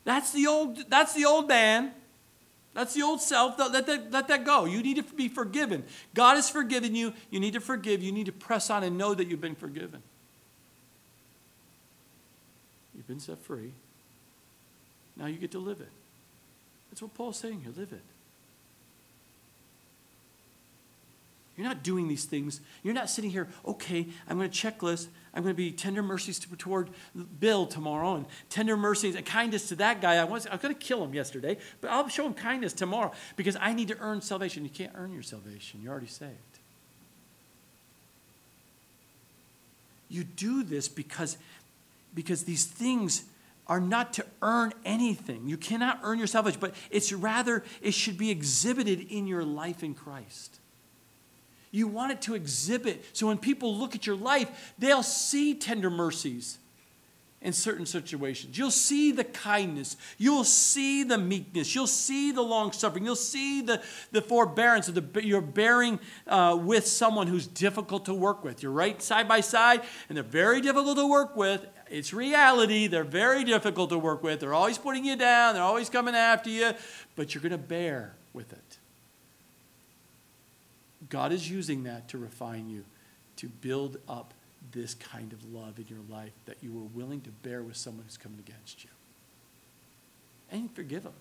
That's 0.06 0.32
the 0.32 0.48
old, 0.48 0.90
that's 0.90 1.14
the 1.14 1.26
old 1.26 1.48
man. 1.48 1.92
That's 2.80 2.94
the 2.94 3.02
old 3.02 3.20
self. 3.20 3.60
Let 3.60 3.86
that, 3.88 4.10
let 4.10 4.30
that 4.30 4.46
go. 4.46 4.64
You 4.64 4.82
need 4.82 4.96
to 4.96 5.04
be 5.04 5.28
forgiven. 5.28 5.84
God 6.14 6.36
has 6.36 6.50
forgiven 6.50 6.96
you. 6.96 7.12
You 7.30 7.42
need 7.42 7.52
to 7.56 7.60
forgive. 7.60 8.02
You 8.02 8.14
need 8.14 8.28
to 8.28 8.32
press 8.32 8.70
on 8.70 8.86
and 8.86 8.98
know 8.98 9.14
that 9.14 9.28
you've 9.28 9.42
been 9.42 9.54
forgiven. 9.54 10.02
You've 12.96 13.06
been 13.06 13.20
set 13.20 13.38
free. 13.40 13.74
Now 15.18 15.26
you 15.26 15.38
get 15.38 15.52
to 15.52 15.60
live 15.60 15.82
it. 15.82 15.90
That's 16.90 17.02
what 17.02 17.14
Paul's 17.16 17.38
saying 17.38 17.64
here 17.66 17.74
live 17.76 17.92
it. 17.92 18.00
You're 21.60 21.68
not 21.68 21.84
doing 21.84 22.08
these 22.08 22.24
things. 22.24 22.62
You're 22.84 22.94
not 22.94 23.10
sitting 23.10 23.30
here, 23.30 23.50
okay, 23.68 24.08
I'm 24.30 24.38
going 24.38 24.50
to 24.50 24.58
checklist. 24.58 25.10
I'm 25.34 25.44
going 25.44 25.54
to 25.54 25.58
be 25.58 25.74
tender 25.74 26.02
mercies 26.02 26.40
toward 26.40 26.90
Bill 27.42 27.66
tomorrow 27.66 28.16
and 28.16 28.26
tender 28.50 28.78
mercies 28.78 29.14
and 29.16 29.26
kindness 29.26 29.68
to 29.68 29.76
that 29.76 30.02
guy. 30.02 30.16
I 30.16 30.24
was, 30.24 30.48
I 30.48 30.52
was 30.52 30.62
going 30.62 30.74
to 30.74 30.80
kill 30.80 31.04
him 31.04 31.14
yesterday, 31.14 31.58
but 31.82 31.92
I'll 31.92 32.08
show 32.08 32.26
him 32.26 32.34
kindness 32.34 32.72
tomorrow 32.72 33.12
because 33.36 33.58
I 33.60 33.74
need 33.74 33.90
to 33.90 33.98
earn 34.00 34.22
salvation. 34.22 34.64
You 34.64 34.70
can't 34.70 34.94
earn 34.96 35.12
your 35.12 35.22
salvation, 35.22 35.82
you're 35.84 35.92
already 35.92 36.08
saved. 36.08 36.32
You 40.08 40.24
do 40.24 40.64
this 40.64 40.88
because, 40.88 41.38
because 42.16 42.46
these 42.46 42.64
things 42.64 43.26
are 43.68 43.82
not 43.82 44.14
to 44.14 44.26
earn 44.42 44.72
anything. 44.86 45.50
You 45.50 45.58
cannot 45.58 46.00
earn 46.04 46.20
your 46.20 46.28
salvation, 46.28 46.62
but 46.62 46.74
it's 46.90 47.12
rather, 47.12 47.66
it 47.82 47.94
should 47.94 48.18
be 48.18 48.32
exhibited 48.32 49.12
in 49.12 49.28
your 49.28 49.44
life 49.44 49.84
in 49.84 49.94
Christ. 49.94 50.60
You 51.72 51.88
want 51.88 52.12
it 52.12 52.22
to 52.24 52.36
exhibit. 52.36 53.06
So 53.14 53.28
when 53.28 53.38
people 53.38 53.76
look 53.76 53.96
at 53.96 54.08
your 54.08 54.16
life, 54.16 54.74
they'll 54.80 55.04
see 55.04 55.54
tender 55.54 55.90
mercies 55.90 56.58
in 57.42 57.54
certain 57.54 57.86
situations. 57.86 58.58
You'll 58.58 58.72
see 58.72 59.12
the 59.12 59.24
kindness. 59.24 59.96
You'll 60.18 60.44
see 60.44 61.04
the 61.04 61.18
meekness. 61.18 61.74
You'll 61.74 61.88
see 61.88 62.32
the 62.32 62.42
long 62.42 62.74
suffering. 62.74 63.06
You'll 63.06 63.16
see 63.16 63.62
the, 63.62 63.82
the 64.12 64.22
forbearance. 64.22 64.90
Of 64.90 64.96
the, 64.96 65.24
you're 65.24 65.40
bearing 65.40 66.00
uh, 66.28 66.60
with 66.62 66.86
someone 66.86 67.28
who's 67.28 67.48
difficult 67.48 68.06
to 68.06 68.14
work 68.14 68.44
with. 68.44 68.62
You're 68.62 68.74
right 68.74 69.02
side 69.02 69.28
by 69.28 69.40
side, 69.40 69.84
and 70.10 70.18
they're 70.18 70.24
very 70.24 70.60
difficult 70.60 70.98
to 70.98 71.08
work 71.08 71.38
with. 71.38 71.66
It's 71.90 72.14
reality. 72.14 72.88
They're 72.88 73.04
very 73.04 73.44
difficult 73.44 73.90
to 73.92 73.98
work 73.98 74.22
with. 74.22 74.42
They're 74.42 74.54
always 74.54 74.78
putting 74.78 75.06
you 75.06 75.16
down. 75.16 75.54
They're 75.54 75.64
always 75.64 75.90
coming 75.90 76.16
after 76.16 76.50
you, 76.50 76.74
but 77.16 77.34
you're 77.34 77.42
going 77.42 77.52
to 77.52 77.58
bear 77.58 78.16
with 78.34 78.52
it. 78.52 78.79
God 81.10 81.32
is 81.32 81.50
using 81.50 81.84
that 81.84 82.08
to 82.10 82.18
refine 82.18 82.70
you, 82.70 82.86
to 83.38 83.48
build 83.48 83.98
up 84.08 84.34
this 84.72 84.94
kind 84.94 85.34
of 85.34 85.52
love 85.52 85.80
in 85.80 85.86
your 85.88 86.00
life 86.10 86.34
that 86.46 86.58
you 86.62 86.72
were 86.72 86.88
willing 86.94 87.22
to 87.22 87.30
bear 87.30 87.64
with 87.64 87.76
someone 87.76 88.06
who's 88.06 88.18
coming 88.18 88.40
against 88.40 88.84
you. 88.84 88.90
And 90.52 90.72
forgive 90.72 91.04
them. 91.04 91.14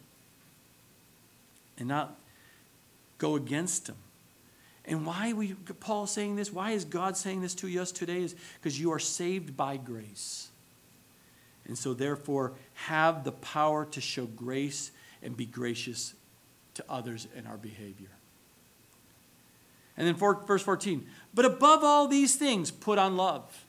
And 1.79 1.89
not 1.89 2.17
go 3.19 3.37
against 3.37 3.87
them. 3.87 3.97
And 4.85 5.05
why 5.05 5.33
we 5.33 5.53
Paul 5.81 6.07
saying 6.07 6.37
this? 6.37 6.53
Why 6.53 6.71
is 6.71 6.85
God 6.85 7.17
saying 7.17 7.43
this 7.43 7.55
to 7.57 7.69
us 7.79 7.93
today? 7.93 8.23
Is 8.23 8.35
because 8.61 8.81
you 8.81 8.93
are 8.93 8.99
saved 8.99 9.57
by 9.57 9.77
grace. 9.77 10.49
And 11.67 11.77
so 11.77 11.93
therefore 11.93 12.55
have 12.75 13.25
the 13.25 13.33
power 13.33 13.85
to 13.87 14.01
show 14.01 14.25
grace 14.25 14.91
and 15.23 15.37
be 15.37 15.45
gracious 15.45 16.15
to 16.75 16.85
others 16.89 17.29
in 17.37 17.47
our 17.47 17.59
behavior. 17.59 18.09
And 19.99 20.07
then 20.07 20.15
verse 20.15 20.63
14, 20.63 21.05
but 21.35 21.45
above 21.45 21.83
all 21.83 22.07
these 22.07 22.37
things, 22.37 22.71
put 22.71 22.99
on 22.99 23.17
love, 23.17 23.67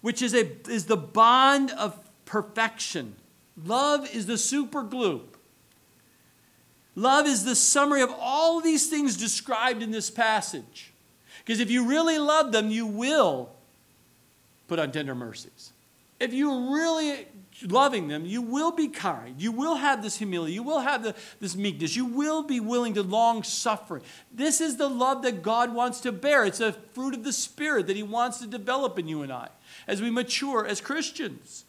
which 0.00 0.20
is, 0.20 0.34
a, 0.34 0.50
is 0.68 0.86
the 0.86 0.96
bond 0.96 1.70
of 1.70 1.96
perfection. 2.24 3.14
Love 3.64 4.12
is 4.12 4.26
the 4.26 4.36
super 4.36 4.82
glue. 4.82 5.22
Love 6.96 7.26
is 7.26 7.44
the 7.44 7.54
summary 7.54 8.02
of 8.02 8.12
all 8.18 8.60
these 8.60 8.88
things 8.88 9.16
described 9.16 9.80
in 9.80 9.92
this 9.92 10.10
passage. 10.10 10.92
Because 11.38 11.60
if 11.60 11.70
you 11.70 11.86
really 11.86 12.18
love 12.18 12.50
them, 12.50 12.70
you 12.70 12.84
will 12.86 13.50
put 14.66 14.80
on 14.80 14.90
tender 14.90 15.14
mercies. 15.14 15.72
if 16.18 16.32
you're 16.32 16.72
really 16.72 17.26
loving 17.64 18.08
them, 18.08 18.26
you 18.26 18.42
will 18.42 18.72
be 18.72 18.88
kind. 18.88 19.40
You 19.40 19.52
will 19.52 19.76
have 19.76 20.02
this 20.02 20.18
humility. 20.18 20.52
You 20.52 20.62
will 20.62 20.80
have 20.80 21.02
the, 21.02 21.14
this 21.40 21.56
meekness. 21.56 21.96
You 21.96 22.06
will 22.06 22.42
be 22.42 22.60
willing 22.60 22.94
to 22.94 23.02
long 23.02 23.42
suffer. 23.42 24.02
This 24.32 24.60
is 24.60 24.76
the 24.76 24.88
love 24.88 25.22
that 25.22 25.42
God 25.42 25.74
wants 25.74 26.00
to 26.00 26.12
bear. 26.12 26.44
It's 26.44 26.60
a 26.60 26.72
fruit 26.72 27.14
of 27.14 27.24
the 27.24 27.32
Spirit 27.32 27.86
that 27.86 27.96
He 27.96 28.02
wants 28.02 28.38
to 28.38 28.46
develop 28.46 28.98
in 28.98 29.08
you 29.08 29.22
and 29.22 29.32
I 29.32 29.48
as 29.86 30.02
we 30.02 30.10
mature 30.10 30.66
as 30.66 30.80
Christians. 30.80 31.64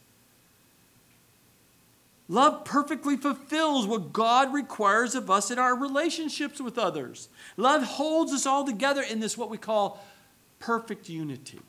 Love 2.27 2.65
perfectly 2.65 3.17
fulfills 3.17 3.85
what 3.85 4.11
God 4.11 4.51
requires 4.51 5.13
of 5.13 5.29
us 5.29 5.51
in 5.51 5.59
our 5.59 5.75
relationships 5.75 6.59
with 6.59 6.77
others. 6.77 7.29
Love 7.55 7.83
holds 7.83 8.33
us 8.33 8.47
all 8.47 8.65
together 8.65 9.03
in 9.03 9.19
this, 9.19 9.37
what 9.37 9.51
we 9.51 9.59
call 9.59 10.03
perfect 10.57 11.07
unity. 11.07 11.59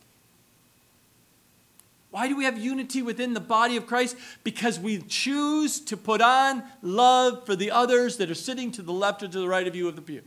Why 2.16 2.28
do 2.28 2.36
we 2.38 2.44
have 2.46 2.56
unity 2.56 3.02
within 3.02 3.34
the 3.34 3.40
body 3.40 3.76
of 3.76 3.86
Christ? 3.86 4.16
Because 4.42 4.80
we 4.80 5.02
choose 5.02 5.78
to 5.80 5.98
put 5.98 6.22
on 6.22 6.62
love 6.80 7.44
for 7.44 7.54
the 7.54 7.70
others 7.70 8.16
that 8.16 8.30
are 8.30 8.34
sitting 8.34 8.72
to 8.72 8.80
the 8.80 8.90
left 8.90 9.22
or 9.22 9.28
to 9.28 9.38
the 9.38 9.46
right 9.46 9.68
of 9.68 9.76
you 9.76 9.86
of 9.86 9.96
the 9.96 10.00
pew. 10.00 10.22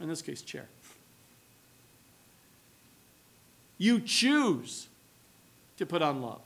In 0.00 0.08
this 0.08 0.22
case, 0.22 0.40
chair. 0.40 0.68
You 3.76 4.00
choose 4.00 4.88
to 5.76 5.84
put 5.84 6.00
on 6.00 6.22
love. 6.22 6.40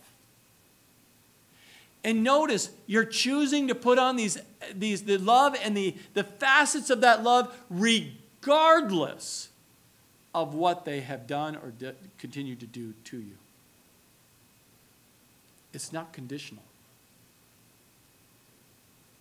And 2.02 2.24
notice, 2.24 2.70
you're 2.88 3.04
choosing 3.04 3.68
to 3.68 3.76
put 3.76 4.00
on 4.00 4.16
these, 4.16 4.36
these 4.74 5.04
the 5.04 5.18
love 5.18 5.54
and 5.62 5.76
the, 5.76 5.94
the 6.14 6.24
facets 6.24 6.90
of 6.90 7.02
that 7.02 7.22
love 7.22 7.56
regardless 7.70 9.50
of 10.34 10.54
what 10.54 10.84
they 10.84 11.02
have 11.02 11.28
done 11.28 11.54
or 11.54 11.70
de- 11.70 11.94
continue 12.18 12.56
to 12.56 12.66
do 12.66 12.94
to 13.04 13.18
you. 13.18 13.36
It's 15.74 15.92
not 15.92 16.12
conditional. 16.12 16.62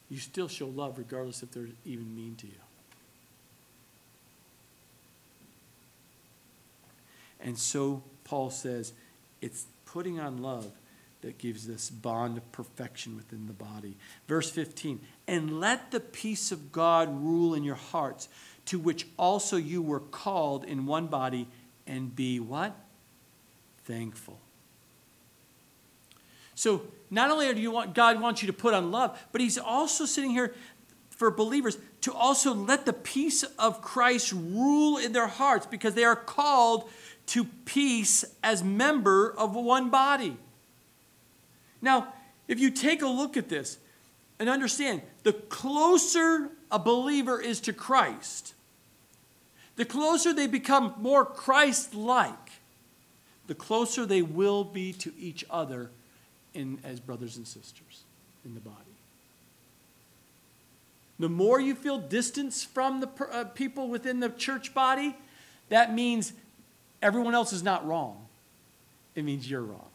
You 0.10 0.20
still 0.20 0.48
show 0.48 0.68
love 0.68 0.98
regardless 0.98 1.42
if 1.42 1.52
they're 1.52 1.70
even 1.86 2.16
mean 2.16 2.36
to 2.36 2.48
you. 2.48 2.54
And 7.42 7.58
so 7.58 8.04
Paul 8.24 8.52
says 8.52 8.94
it's 9.42 9.66
putting 9.86 10.20
on 10.20 10.42
love 10.42 10.72
that 11.22 11.38
gives 11.38 11.66
this 11.66 11.90
bond 11.90 12.38
of 12.38 12.52
perfection 12.52 13.16
within 13.16 13.48
the 13.48 13.54
body. 13.54 13.96
Verse 14.28 14.50
15, 14.50 15.00
and 15.28 15.60
let 15.60 15.92
the 15.92 16.00
peace 16.00 16.52
of 16.52 16.72
God 16.72 17.10
rule 17.24 17.54
in 17.54 17.64
your 17.64 17.76
hearts, 17.76 18.28
to 18.66 18.78
which 18.78 19.08
also 19.18 19.58
you 19.58 19.82
were 19.82 20.00
called 20.00 20.66
in 20.66 20.86
one 20.86 21.08
body, 21.08 21.48
and 21.88 22.16
be 22.16 22.40
what? 22.40 22.76
Thankful. 23.86 24.40
So 26.56 26.84
not 27.10 27.30
only 27.30 27.54
do 27.54 27.62
you 27.62 27.72
want 27.72 27.94
God 27.94 28.20
wants 28.20 28.42
you 28.42 28.48
to 28.48 28.54
put 28.54 28.74
on 28.74 28.92
love, 28.92 29.20
but 29.32 29.42
He's 29.42 29.58
also 29.58 30.06
sitting 30.06 30.32
here 30.32 30.54
for 31.10 31.32
believers 31.32 31.78
to 32.02 32.14
also 32.14 32.54
let 32.54 32.86
the 32.86 32.94
peace 32.94 33.44
of 33.44 33.82
Christ 33.82 34.34
rule 34.34 34.98
in 34.98 35.14
their 35.14 35.28
hearts 35.28 35.66
because 35.66 35.94
they 35.94 36.04
are 36.04 36.16
called 36.16 36.90
to 37.28 37.46
peace 37.66 38.26
as 38.44 38.64
member 38.64 39.34
of 39.38 39.56
one 39.56 39.90
body. 39.90 40.36
Now, 41.82 42.14
if 42.48 42.60
you 42.60 42.72
take 42.72 43.02
a 43.02 43.08
look 43.08 43.38
at 43.38 43.48
this 43.48 43.78
and 44.40 44.50
understand, 44.50 45.02
the 45.24 45.34
closer 45.34 46.50
a 46.72 46.80
believer 46.80 47.40
is 47.40 47.62
to 47.62 47.74
Christ, 47.74 48.54
the 49.76 49.86
closer 49.86 50.34
they 50.34 50.48
become 50.48 50.96
more 50.98 51.24
Christ 51.24 51.94
like, 51.94 52.52
the 53.48 53.56
closer 53.56 54.06
they 54.06 54.22
will 54.22 54.64
be 54.64 54.92
to 54.94 55.14
each 55.18 55.46
other 55.50 55.90
in, 56.54 56.80
as 56.84 57.00
brothers 57.00 57.38
and 57.38 57.48
sisters 57.48 58.04
in 58.46 58.54
the 58.54 58.60
body. 58.60 58.78
The 61.20 61.30
more 61.30 61.60
you 61.60 61.76
feel 61.76 62.00
distance 62.00 62.64
from 62.64 63.00
the 63.00 63.10
uh, 63.32 63.46
people 63.46 63.88
within 63.88 64.20
the 64.20 64.30
church 64.30 64.74
body, 64.74 65.16
that 65.70 65.94
means 65.94 66.34
everyone 67.02 67.36
else 67.36 67.54
is 67.54 67.64
not 67.64 67.86
wrong. 67.86 68.26
It 69.16 69.24
means 69.24 69.50
you're 69.50 69.62
wrong. 69.62 69.90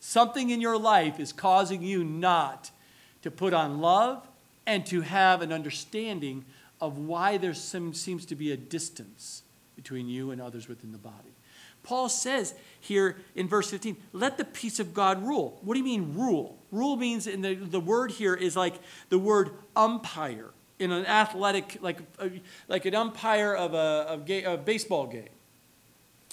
Something 0.00 0.50
in 0.50 0.60
your 0.60 0.78
life 0.78 1.18
is 1.18 1.32
causing 1.32 1.82
you 1.82 2.04
not 2.04 2.70
to 3.22 3.30
put 3.30 3.54
on 3.54 3.80
love 3.80 4.26
and 4.66 4.84
to 4.86 5.00
have 5.00 5.42
an 5.42 5.52
understanding 5.52 6.44
of 6.80 6.98
why 6.98 7.36
there 7.36 7.54
seems 7.54 8.26
to 8.26 8.34
be 8.34 8.52
a 8.52 8.56
distance 8.56 9.42
between 9.76 10.08
you 10.08 10.30
and 10.30 10.40
others 10.40 10.68
within 10.68 10.92
the 10.92 10.98
body. 10.98 11.32
Paul 11.82 12.08
says 12.08 12.54
here 12.80 13.16
in 13.34 13.48
verse 13.48 13.70
15, 13.70 13.96
let 14.12 14.38
the 14.38 14.44
peace 14.44 14.80
of 14.80 14.92
God 14.94 15.22
rule. 15.22 15.58
What 15.62 15.74
do 15.74 15.78
you 15.78 15.84
mean 15.84 16.14
rule? 16.16 16.58
Rule 16.70 16.96
means, 16.96 17.26
in 17.26 17.42
the, 17.42 17.54
the 17.54 17.80
word 17.80 18.12
here 18.12 18.34
is 18.34 18.56
like 18.56 18.74
the 19.08 19.18
word 19.18 19.50
umpire 19.76 20.50
in 20.78 20.90
an 20.90 21.06
athletic, 21.06 21.78
like, 21.80 21.98
uh, 22.18 22.28
like 22.68 22.84
an 22.86 22.94
umpire 22.94 23.54
of 23.54 23.74
a, 23.74 24.20
a, 24.28 24.54
a 24.54 24.56
baseball 24.56 25.06
game. 25.06 25.28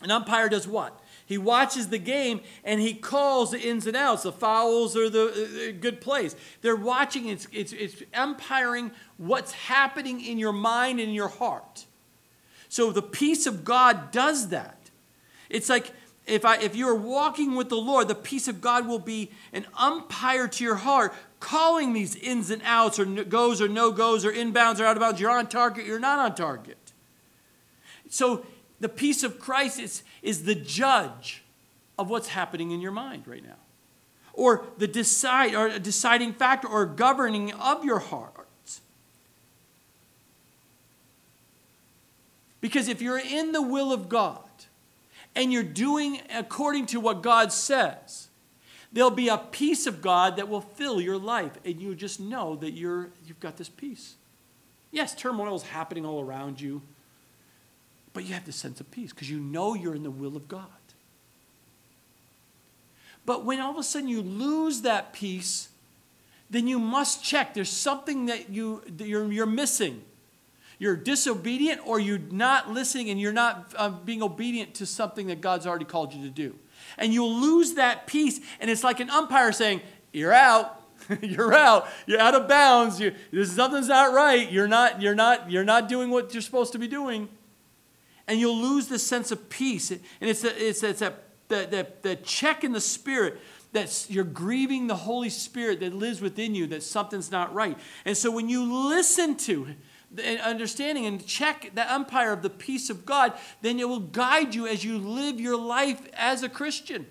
An 0.01 0.11
umpire 0.11 0.47
does 0.47 0.67
what? 0.67 0.99
He 1.25 1.37
watches 1.37 1.89
the 1.89 1.97
game 1.97 2.41
and 2.63 2.79
he 2.79 2.93
calls 2.93 3.51
the 3.51 3.59
ins 3.59 3.85
and 3.85 3.97
outs, 3.97 4.23
the 4.23 4.31
fouls 4.31 4.95
or 4.95 5.09
the 5.09 5.25
uh, 5.27 5.69
uh 5.69 5.77
good 5.79 5.99
plays. 6.01 6.35
They're 6.61 6.75
watching, 6.75 7.27
it's, 7.27 7.47
it's, 7.51 7.73
it's 7.73 8.01
umpiring 8.13 8.91
what's 9.17 9.51
happening 9.51 10.23
in 10.23 10.39
your 10.39 10.53
mind 10.53 10.99
and 10.99 11.13
your 11.13 11.27
heart. 11.27 11.85
So 12.69 12.91
the 12.91 13.01
peace 13.01 13.45
of 13.45 13.65
God 13.65 14.11
does 14.11 14.49
that. 14.49 14.78
It's 15.49 15.69
like 15.69 15.91
if, 16.25 16.45
I, 16.45 16.57
if 16.57 16.75
you're 16.75 16.95
walking 16.95 17.55
with 17.55 17.69
the 17.69 17.77
Lord, 17.77 18.07
the 18.07 18.15
peace 18.15 18.47
of 18.47 18.61
God 18.61 18.87
will 18.87 18.99
be 18.99 19.31
an 19.51 19.65
umpire 19.77 20.47
to 20.47 20.63
your 20.63 20.75
heart, 20.75 21.13
calling 21.39 21.93
these 21.93 22.15
ins 22.15 22.51
and 22.51 22.61
outs, 22.63 22.99
or 22.99 23.05
goes 23.05 23.61
or 23.61 23.67
no 23.67 23.91
goes, 23.91 24.23
or 24.23 24.31
inbounds 24.31 24.79
or 24.79 24.85
out 24.85 24.95
of 24.95 25.01
bounds. 25.01 25.19
You're 25.19 25.31
on 25.31 25.47
target, 25.47 25.85
you're 25.85 25.99
not 25.99 26.19
on 26.19 26.35
target. 26.35 26.77
So 28.09 28.45
the 28.79 28.89
peace 28.89 29.23
of 29.23 29.39
Christ 29.39 29.79
is, 29.79 30.03
is 30.21 30.43
the 30.43 30.55
judge 30.55 31.43
of 31.97 32.09
what's 32.09 32.29
happening 32.29 32.71
in 32.71 32.79
your 32.79 32.91
mind 32.91 33.23
right 33.27 33.43
now, 33.43 33.57
or 34.33 34.65
the 34.77 34.87
decide 34.87 35.55
or 35.55 35.67
a 35.67 35.79
deciding 35.79 36.33
factor 36.33 36.67
or 36.67 36.85
governing 36.85 37.53
of 37.53 37.83
your 37.83 37.99
heart. 37.99 38.35
Because 42.61 42.89
if 42.89 43.01
you're 43.01 43.19
in 43.19 43.53
the 43.53 43.61
will 43.61 43.93
of 43.93 44.09
God, 44.09 44.48
and 45.39 45.53
you're 45.53 45.63
doing 45.63 46.19
according 46.35 46.85
to 46.87 46.99
what 46.99 47.23
God 47.23 47.53
says, 47.53 48.27
there'll 48.91 49.09
be 49.09 49.29
a 49.29 49.37
peace 49.37 49.87
of 49.87 50.01
God 50.01 50.35
that 50.35 50.49
will 50.49 50.59
fill 50.59 50.99
your 50.99 51.17
life, 51.17 51.53
and 51.63 51.79
you 51.79 51.95
just 51.95 52.19
know 52.19 52.57
that 52.57 52.71
you're, 52.71 53.09
you've 53.25 53.39
got 53.39 53.55
this 53.55 53.69
peace. 53.69 54.15
Yes, 54.91 55.15
turmoil 55.15 55.55
is 55.55 55.63
happening 55.63 56.05
all 56.05 56.21
around 56.21 56.59
you, 56.59 56.81
but 58.11 58.25
you 58.25 58.33
have 58.33 58.45
this 58.45 58.57
sense 58.57 58.81
of 58.81 58.91
peace 58.91 59.13
because 59.13 59.29
you 59.29 59.39
know 59.39 59.75
you're 59.75 59.95
in 59.95 60.03
the 60.03 60.11
will 60.11 60.35
of 60.35 60.49
God. 60.49 60.65
But 63.25 63.45
when 63.45 63.61
all 63.61 63.71
of 63.71 63.77
a 63.77 63.83
sudden 63.83 64.09
you 64.09 64.21
lose 64.21 64.81
that 64.81 65.13
peace, 65.13 65.69
then 66.49 66.67
you 66.67 66.79
must 66.79 67.23
check. 67.23 67.53
There's 67.53 67.69
something 67.69 68.25
that, 68.25 68.49
you, 68.49 68.81
that 68.97 69.07
you're, 69.07 69.31
you're 69.31 69.45
missing 69.45 70.03
you're 70.79 70.95
disobedient 70.95 71.81
or 71.85 71.99
you're 71.99 72.17
not 72.17 72.71
listening 72.71 73.09
and 73.09 73.19
you're 73.19 73.33
not 73.33 73.73
uh, 73.77 73.89
being 73.89 74.23
obedient 74.23 74.73
to 74.75 74.85
something 74.85 75.27
that 75.27 75.41
God's 75.41 75.67
already 75.67 75.85
called 75.85 76.13
you 76.13 76.23
to 76.23 76.29
do. 76.29 76.55
And 76.97 77.13
you'll 77.13 77.35
lose 77.35 77.73
that 77.73 78.07
peace. 78.07 78.39
And 78.61 78.71
it's 78.71 78.83
like 78.83 79.01
an 79.01 79.09
umpire 79.09 79.51
saying, 79.51 79.81
You're 80.13 80.33
out. 80.33 80.77
you're 81.21 81.53
out. 81.53 81.87
You're 82.05 82.19
out 82.19 82.33
of 82.33 82.47
bounds. 82.47 82.99
You, 82.99 83.13
something's 83.43 83.87
not 83.87 84.13
right. 84.13 84.49
You're 84.49 84.67
not, 84.67 85.01
you're, 85.01 85.15
not, 85.15 85.51
you're 85.51 85.63
not 85.63 85.89
doing 85.89 86.09
what 86.09 86.33
you're 86.33 86.41
supposed 86.41 86.71
to 86.73 86.79
be 86.79 86.87
doing. 86.87 87.27
And 88.27 88.39
you'll 88.39 88.57
lose 88.57 88.87
this 88.87 89.05
sense 89.05 89.31
of 89.31 89.49
peace. 89.49 89.91
And 89.91 90.01
it's, 90.21 90.43
a, 90.43 90.67
it's, 90.67 90.83
it's 90.83 91.01
a, 91.01 91.13
the, 91.47 91.67
the, 91.69 91.87
the 92.09 92.15
check 92.17 92.63
in 92.63 92.73
the 92.73 92.81
spirit 92.81 93.39
that 93.71 94.05
you're 94.09 94.23
grieving 94.23 94.87
the 94.87 94.95
Holy 94.95 95.29
Spirit 95.29 95.79
that 95.81 95.93
lives 95.93 96.21
within 96.21 96.55
you, 96.55 96.67
that 96.67 96.83
something's 96.83 97.31
not 97.31 97.53
right. 97.53 97.77
And 98.05 98.15
so 98.15 98.31
when 98.31 98.49
you 98.49 98.89
listen 98.89 99.35
to 99.37 99.67
understanding 100.43 101.05
and 101.05 101.25
check 101.25 101.71
the 101.75 101.93
umpire 101.93 102.33
of 102.33 102.41
the 102.41 102.49
peace 102.49 102.89
of 102.89 103.05
God, 103.05 103.33
then 103.61 103.79
it 103.79 103.87
will 103.87 103.99
guide 103.99 104.55
you 104.55 104.67
as 104.67 104.83
you 104.83 104.97
live 104.97 105.39
your 105.39 105.57
life 105.57 106.01
as 106.13 106.43
a 106.43 106.49
Christian. 106.49 107.05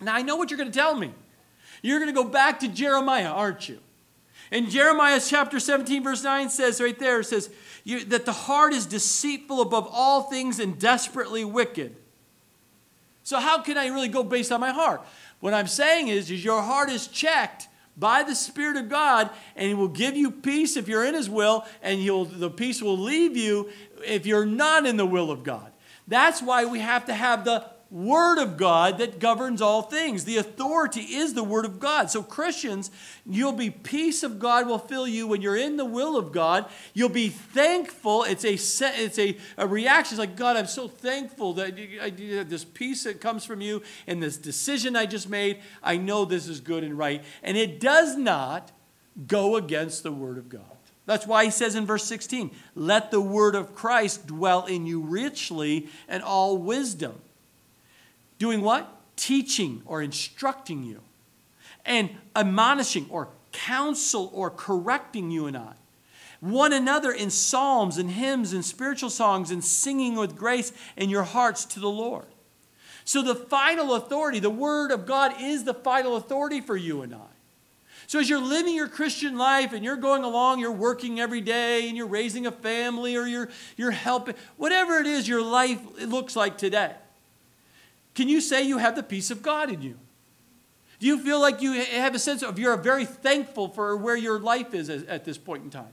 Now, 0.00 0.14
I 0.14 0.22
know 0.22 0.36
what 0.36 0.50
you're 0.50 0.58
going 0.58 0.70
to 0.70 0.78
tell 0.78 0.94
me. 0.94 1.12
You're 1.82 1.98
going 1.98 2.14
to 2.14 2.22
go 2.22 2.28
back 2.28 2.60
to 2.60 2.68
Jeremiah, 2.68 3.30
aren't 3.30 3.68
you? 3.68 3.78
And 4.50 4.70
Jeremiah 4.70 5.20
chapter 5.24 5.60
17, 5.60 6.02
verse 6.02 6.22
9 6.22 6.50
says 6.50 6.80
right 6.80 6.98
there, 6.98 7.20
it 7.20 7.24
says 7.24 7.50
that 8.06 8.24
the 8.24 8.32
heart 8.32 8.72
is 8.72 8.86
deceitful 8.86 9.60
above 9.60 9.88
all 9.90 10.22
things 10.22 10.58
and 10.58 10.78
desperately 10.78 11.44
wicked. 11.44 11.94
So, 13.24 13.38
how 13.40 13.60
can 13.60 13.76
I 13.76 13.88
really 13.88 14.08
go 14.08 14.22
based 14.22 14.50
on 14.50 14.60
my 14.60 14.70
heart? 14.70 15.02
What 15.40 15.52
I'm 15.52 15.66
saying 15.66 16.08
is, 16.08 16.30
is 16.30 16.42
your 16.42 16.62
heart 16.62 16.90
is 16.90 17.06
checked 17.06 17.67
by 17.98 18.22
the 18.22 18.34
Spirit 18.34 18.76
of 18.76 18.88
God, 18.88 19.30
and 19.56 19.66
He 19.66 19.74
will 19.74 19.88
give 19.88 20.16
you 20.16 20.30
peace 20.30 20.76
if 20.76 20.88
you're 20.88 21.04
in 21.04 21.14
His 21.14 21.28
will, 21.28 21.66
and 21.82 22.00
you'll, 22.00 22.24
the 22.24 22.50
peace 22.50 22.80
will 22.80 22.98
leave 22.98 23.36
you 23.36 23.70
if 24.06 24.26
you're 24.26 24.46
not 24.46 24.86
in 24.86 24.96
the 24.96 25.06
will 25.06 25.30
of 25.30 25.42
God. 25.42 25.72
That's 26.06 26.40
why 26.40 26.64
we 26.64 26.80
have 26.80 27.06
to 27.06 27.14
have 27.14 27.44
the 27.44 27.64
Word 27.90 28.38
of 28.38 28.58
God 28.58 28.98
that 28.98 29.18
governs 29.18 29.62
all 29.62 29.80
things. 29.80 30.24
The 30.24 30.36
authority 30.36 31.00
is 31.00 31.32
the 31.32 31.42
Word 31.42 31.64
of 31.64 31.80
God. 31.80 32.10
So, 32.10 32.22
Christians, 32.22 32.90
you'll 33.24 33.52
be 33.52 33.70
peace 33.70 34.22
of 34.22 34.38
God 34.38 34.66
will 34.66 34.78
fill 34.78 35.08
you 35.08 35.26
when 35.26 35.40
you're 35.40 35.56
in 35.56 35.78
the 35.78 35.86
will 35.86 36.18
of 36.18 36.30
God. 36.30 36.66
You'll 36.92 37.08
be 37.08 37.30
thankful. 37.30 38.24
It's 38.24 38.44
a 38.44 38.54
it's 38.54 39.18
a, 39.18 39.38
a 39.56 39.66
reaction. 39.66 40.14
It's 40.14 40.18
like 40.18 40.36
God, 40.36 40.56
I'm 40.56 40.66
so 40.66 40.86
thankful 40.86 41.54
that 41.54 41.78
I, 42.02 42.10
this 42.10 42.64
peace 42.64 43.04
that 43.04 43.22
comes 43.22 43.46
from 43.46 43.62
you 43.62 43.82
and 44.06 44.22
this 44.22 44.36
decision 44.36 44.94
I 44.94 45.06
just 45.06 45.30
made. 45.30 45.60
I 45.82 45.96
know 45.96 46.26
this 46.26 46.46
is 46.46 46.60
good 46.60 46.84
and 46.84 46.98
right, 46.98 47.24
and 47.42 47.56
it 47.56 47.80
does 47.80 48.18
not 48.18 48.70
go 49.26 49.56
against 49.56 50.02
the 50.02 50.12
Word 50.12 50.36
of 50.36 50.50
God. 50.50 50.62
That's 51.06 51.26
why 51.26 51.46
he 51.46 51.50
says 51.50 51.74
in 51.74 51.86
verse 51.86 52.04
16, 52.04 52.50
let 52.74 53.10
the 53.10 53.20
word 53.20 53.54
of 53.54 53.74
Christ 53.74 54.26
dwell 54.26 54.66
in 54.66 54.84
you 54.84 55.00
richly 55.00 55.88
and 56.06 56.22
all 56.22 56.58
wisdom. 56.58 57.22
Doing 58.38 58.62
what? 58.62 58.94
Teaching 59.16 59.82
or 59.84 60.00
instructing 60.00 60.84
you, 60.84 61.00
and 61.84 62.10
admonishing 62.36 63.06
or 63.10 63.30
counsel 63.52 64.30
or 64.32 64.50
correcting 64.50 65.30
you 65.30 65.46
and 65.46 65.56
I. 65.56 65.74
One 66.40 66.72
another 66.72 67.10
in 67.10 67.30
psalms 67.30 67.98
and 67.98 68.10
hymns 68.10 68.52
and 68.52 68.64
spiritual 68.64 69.10
songs 69.10 69.50
and 69.50 69.64
singing 69.64 70.14
with 70.14 70.36
grace 70.36 70.72
in 70.96 71.10
your 71.10 71.24
hearts 71.24 71.64
to 71.66 71.80
the 71.80 71.88
Lord. 71.88 72.26
So, 73.04 73.22
the 73.22 73.34
final 73.34 73.94
authority, 73.94 74.38
the 74.38 74.50
Word 74.50 74.92
of 74.92 75.06
God, 75.06 75.34
is 75.40 75.64
the 75.64 75.74
final 75.74 76.14
authority 76.14 76.60
for 76.60 76.76
you 76.76 77.02
and 77.02 77.14
I. 77.14 77.26
So, 78.06 78.20
as 78.20 78.30
you're 78.30 78.40
living 78.40 78.74
your 78.74 78.86
Christian 78.86 79.36
life 79.36 79.72
and 79.72 79.84
you're 79.84 79.96
going 79.96 80.24
along, 80.24 80.60
you're 80.60 80.70
working 80.70 81.18
every 81.18 81.40
day 81.40 81.88
and 81.88 81.96
you're 81.96 82.06
raising 82.06 82.46
a 82.46 82.52
family 82.52 83.16
or 83.16 83.26
you're, 83.26 83.48
you're 83.76 83.90
helping, 83.90 84.34
whatever 84.56 84.98
it 84.98 85.06
is 85.06 85.26
your 85.26 85.42
life 85.42 85.80
looks 86.06 86.36
like 86.36 86.58
today, 86.58 86.92
can 88.18 88.28
you 88.28 88.40
say 88.40 88.64
you 88.64 88.78
have 88.78 88.96
the 88.96 89.02
peace 89.04 89.30
of 89.30 89.42
God 89.42 89.70
in 89.72 89.80
you? 89.80 89.96
Do 90.98 91.06
you 91.06 91.20
feel 91.20 91.40
like 91.40 91.62
you 91.62 91.74
have 91.74 92.16
a 92.16 92.18
sense 92.18 92.42
of 92.42 92.58
you're 92.58 92.76
very 92.76 93.04
thankful 93.04 93.68
for 93.68 93.96
where 93.96 94.16
your 94.16 94.40
life 94.40 94.74
is 94.74 94.88
at 94.88 95.24
this 95.24 95.38
point 95.38 95.62
in 95.62 95.70
time? 95.70 95.92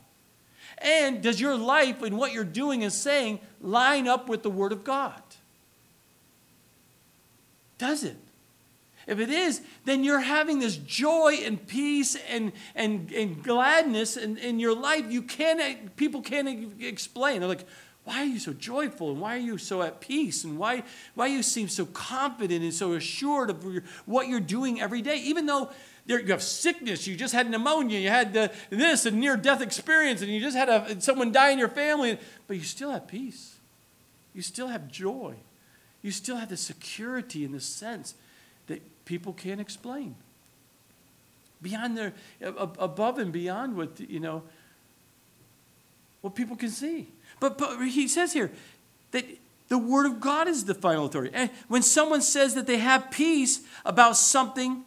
And 0.80 1.21
does 1.21 1.39
your 1.39 1.55
life 1.55 2.01
and 2.01 2.17
what 2.17 2.34
you're 2.34 2.43
doing 2.43 2.84
and 2.84 2.91
saying 2.91 3.41
line 3.61 4.07
up 4.07 4.28
with 4.28 4.41
the 4.41 4.49
Word 4.49 4.71
of 4.71 4.84
God? 4.84 5.21
Does 7.78 8.03
it? 8.03 8.17
If 9.05 9.19
it 9.19 9.30
is, 9.30 9.61
then 9.84 10.03
you're 10.03 10.19
having 10.19 10.57
this 10.57 10.78
joy 10.78 11.41
and 11.43 11.67
peace 11.67 12.17
and, 12.28 12.53
and, 12.73 13.11
and 13.11 13.43
gladness 13.43 14.17
in, 14.17 14.38
in 14.38 14.59
your 14.59 14.76
life. 14.76 15.11
You 15.11 15.21
can't, 15.21 15.95
people 15.95 16.23
can't 16.23 16.82
explain. 16.82 17.41
They're 17.41 17.49
like, 17.49 17.67
why 18.06 18.22
are 18.22 18.26
you 18.26 18.39
so 18.39 18.53
joyful? 18.53 19.12
And 19.12 19.20
why 19.20 19.36
are 19.36 19.39
you 19.39 19.58
so 19.58 19.82
at 19.82 19.99
peace? 19.99 20.43
And 20.43 20.60
why, 20.60 20.84
why 21.16 21.26
you 21.26 21.41
seem 21.41 21.68
so 21.68 21.88
confident 21.88 22.64
and 22.64 22.74
so 22.74 22.93
assured 22.93 23.49
of 23.49 23.64
your, 23.64 23.84
what 24.06 24.28
you're 24.28 24.39
doing 24.39 24.80
every 24.80 25.01
day? 25.01 25.18
Even 25.18 25.47
though 25.47 25.72
there, 26.06 26.22
you 26.22 26.28
have 26.28 26.43
sickness, 26.43 27.08
you 27.08 27.16
just 27.16 27.34
had 27.34 27.49
pneumonia, 27.49 27.99
you 27.99 28.10
had 28.10 28.32
the, 28.32 28.51
this 28.70 29.08
and 29.08 29.20
near 29.20 29.36
death 29.36 29.60
experience, 29.60 30.22
and 30.22 30.32
you 30.32 30.39
just 30.39 30.56
had 30.56 30.70
a, 30.70 31.01
someone 31.01 31.32
die 31.32 31.49
in 31.49 31.58
your 31.58 31.68
family, 31.68 32.20
but 32.45 32.58
you 32.58 32.64
still 32.64 32.91
have 32.91 33.08
peace. 33.08 33.56
You 34.36 34.43
still 34.43 34.68
have 34.68 34.88
joy. 34.88 35.34
You 36.03 36.12
still 36.12 36.36
have 36.36 36.49
the 36.49 36.58
security 36.58 37.43
in 37.43 37.53
the 37.53 37.60
sense 37.60 38.14
that 38.68 38.84
people 39.06 39.34
can't 39.34 39.60
explain. 39.60 40.14
Beyond 41.60 41.97
their, 41.97 42.14
above 42.39 43.18
and 43.18 43.32
beyond 43.32 43.76
what, 43.76 43.99
you 43.99 44.20
know, 44.20 44.43
what 46.22 46.36
people 46.36 46.56
can 46.56 46.70
see. 46.70 47.08
But, 47.40 47.58
but 47.58 47.78
he 47.88 48.08
says 48.08 48.34
here 48.34 48.52
that 49.12 49.26
the 49.68 49.78
Word 49.78 50.06
of 50.06 50.20
God 50.20 50.48
is 50.48 50.66
the 50.66 50.74
final 50.74 51.06
authority. 51.06 51.32
And 51.34 51.50
when 51.68 51.82
someone 51.82 52.22
says 52.22 52.56
that 52.56 52.68
they 52.68 52.78
have 52.78 53.12
peace 53.12 53.62
about 53.84 54.16
something, 54.16 54.84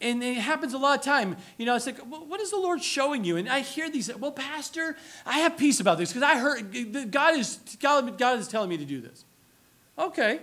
and 0.00 0.22
it 0.22 0.38
happens 0.38 0.74
a 0.74 0.78
lot 0.78 0.98
of 0.98 1.04
time, 1.04 1.36
you 1.58 1.66
know, 1.66 1.76
it's 1.76 1.86
like, 1.86 1.98
well, 2.10 2.24
what 2.26 2.40
is 2.40 2.50
the 2.50 2.56
Lord 2.56 2.82
showing 2.82 3.24
you? 3.24 3.36
And 3.36 3.48
I 3.48 3.60
hear 3.60 3.88
these, 3.88 4.14
well, 4.16 4.32
Pastor, 4.32 4.96
I 5.24 5.40
have 5.40 5.56
peace 5.56 5.80
about 5.80 5.98
this 5.98 6.12
because 6.12 6.22
I 6.22 6.38
heard 6.38 7.10
God 7.10 7.36
is, 7.36 7.58
God, 7.80 8.18
God 8.18 8.38
is 8.38 8.48
telling 8.48 8.68
me 8.68 8.76
to 8.78 8.84
do 8.84 9.00
this. 9.00 9.24
Okay. 9.98 10.40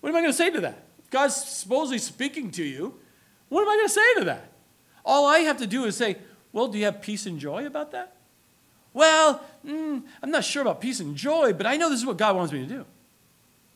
What 0.00 0.10
am 0.10 0.16
I 0.16 0.20
going 0.20 0.32
to 0.32 0.36
say 0.36 0.50
to 0.50 0.60
that? 0.60 0.84
God's 1.10 1.36
supposedly 1.36 1.98
speaking 1.98 2.50
to 2.52 2.64
you, 2.64 2.94
what 3.48 3.62
am 3.62 3.68
I 3.68 3.76
going 3.76 3.86
to 3.86 3.92
say 3.92 4.14
to 4.18 4.24
that? 4.26 4.52
All 5.04 5.26
I 5.26 5.38
have 5.38 5.58
to 5.58 5.66
do 5.66 5.84
is 5.84 5.96
say, 5.96 6.16
Well, 6.52 6.68
do 6.68 6.78
you 6.78 6.84
have 6.84 7.00
peace 7.00 7.26
and 7.26 7.38
joy 7.38 7.64
about 7.64 7.92
that? 7.92 8.15
Well, 8.96 9.42
mm, 9.62 10.02
I'm 10.22 10.30
not 10.30 10.42
sure 10.42 10.62
about 10.62 10.80
peace 10.80 11.00
and 11.00 11.14
joy, 11.14 11.52
but 11.52 11.66
I 11.66 11.76
know 11.76 11.90
this 11.90 12.00
is 12.00 12.06
what 12.06 12.16
God 12.16 12.34
wants 12.34 12.50
me 12.50 12.60
to 12.60 12.66
do. 12.66 12.86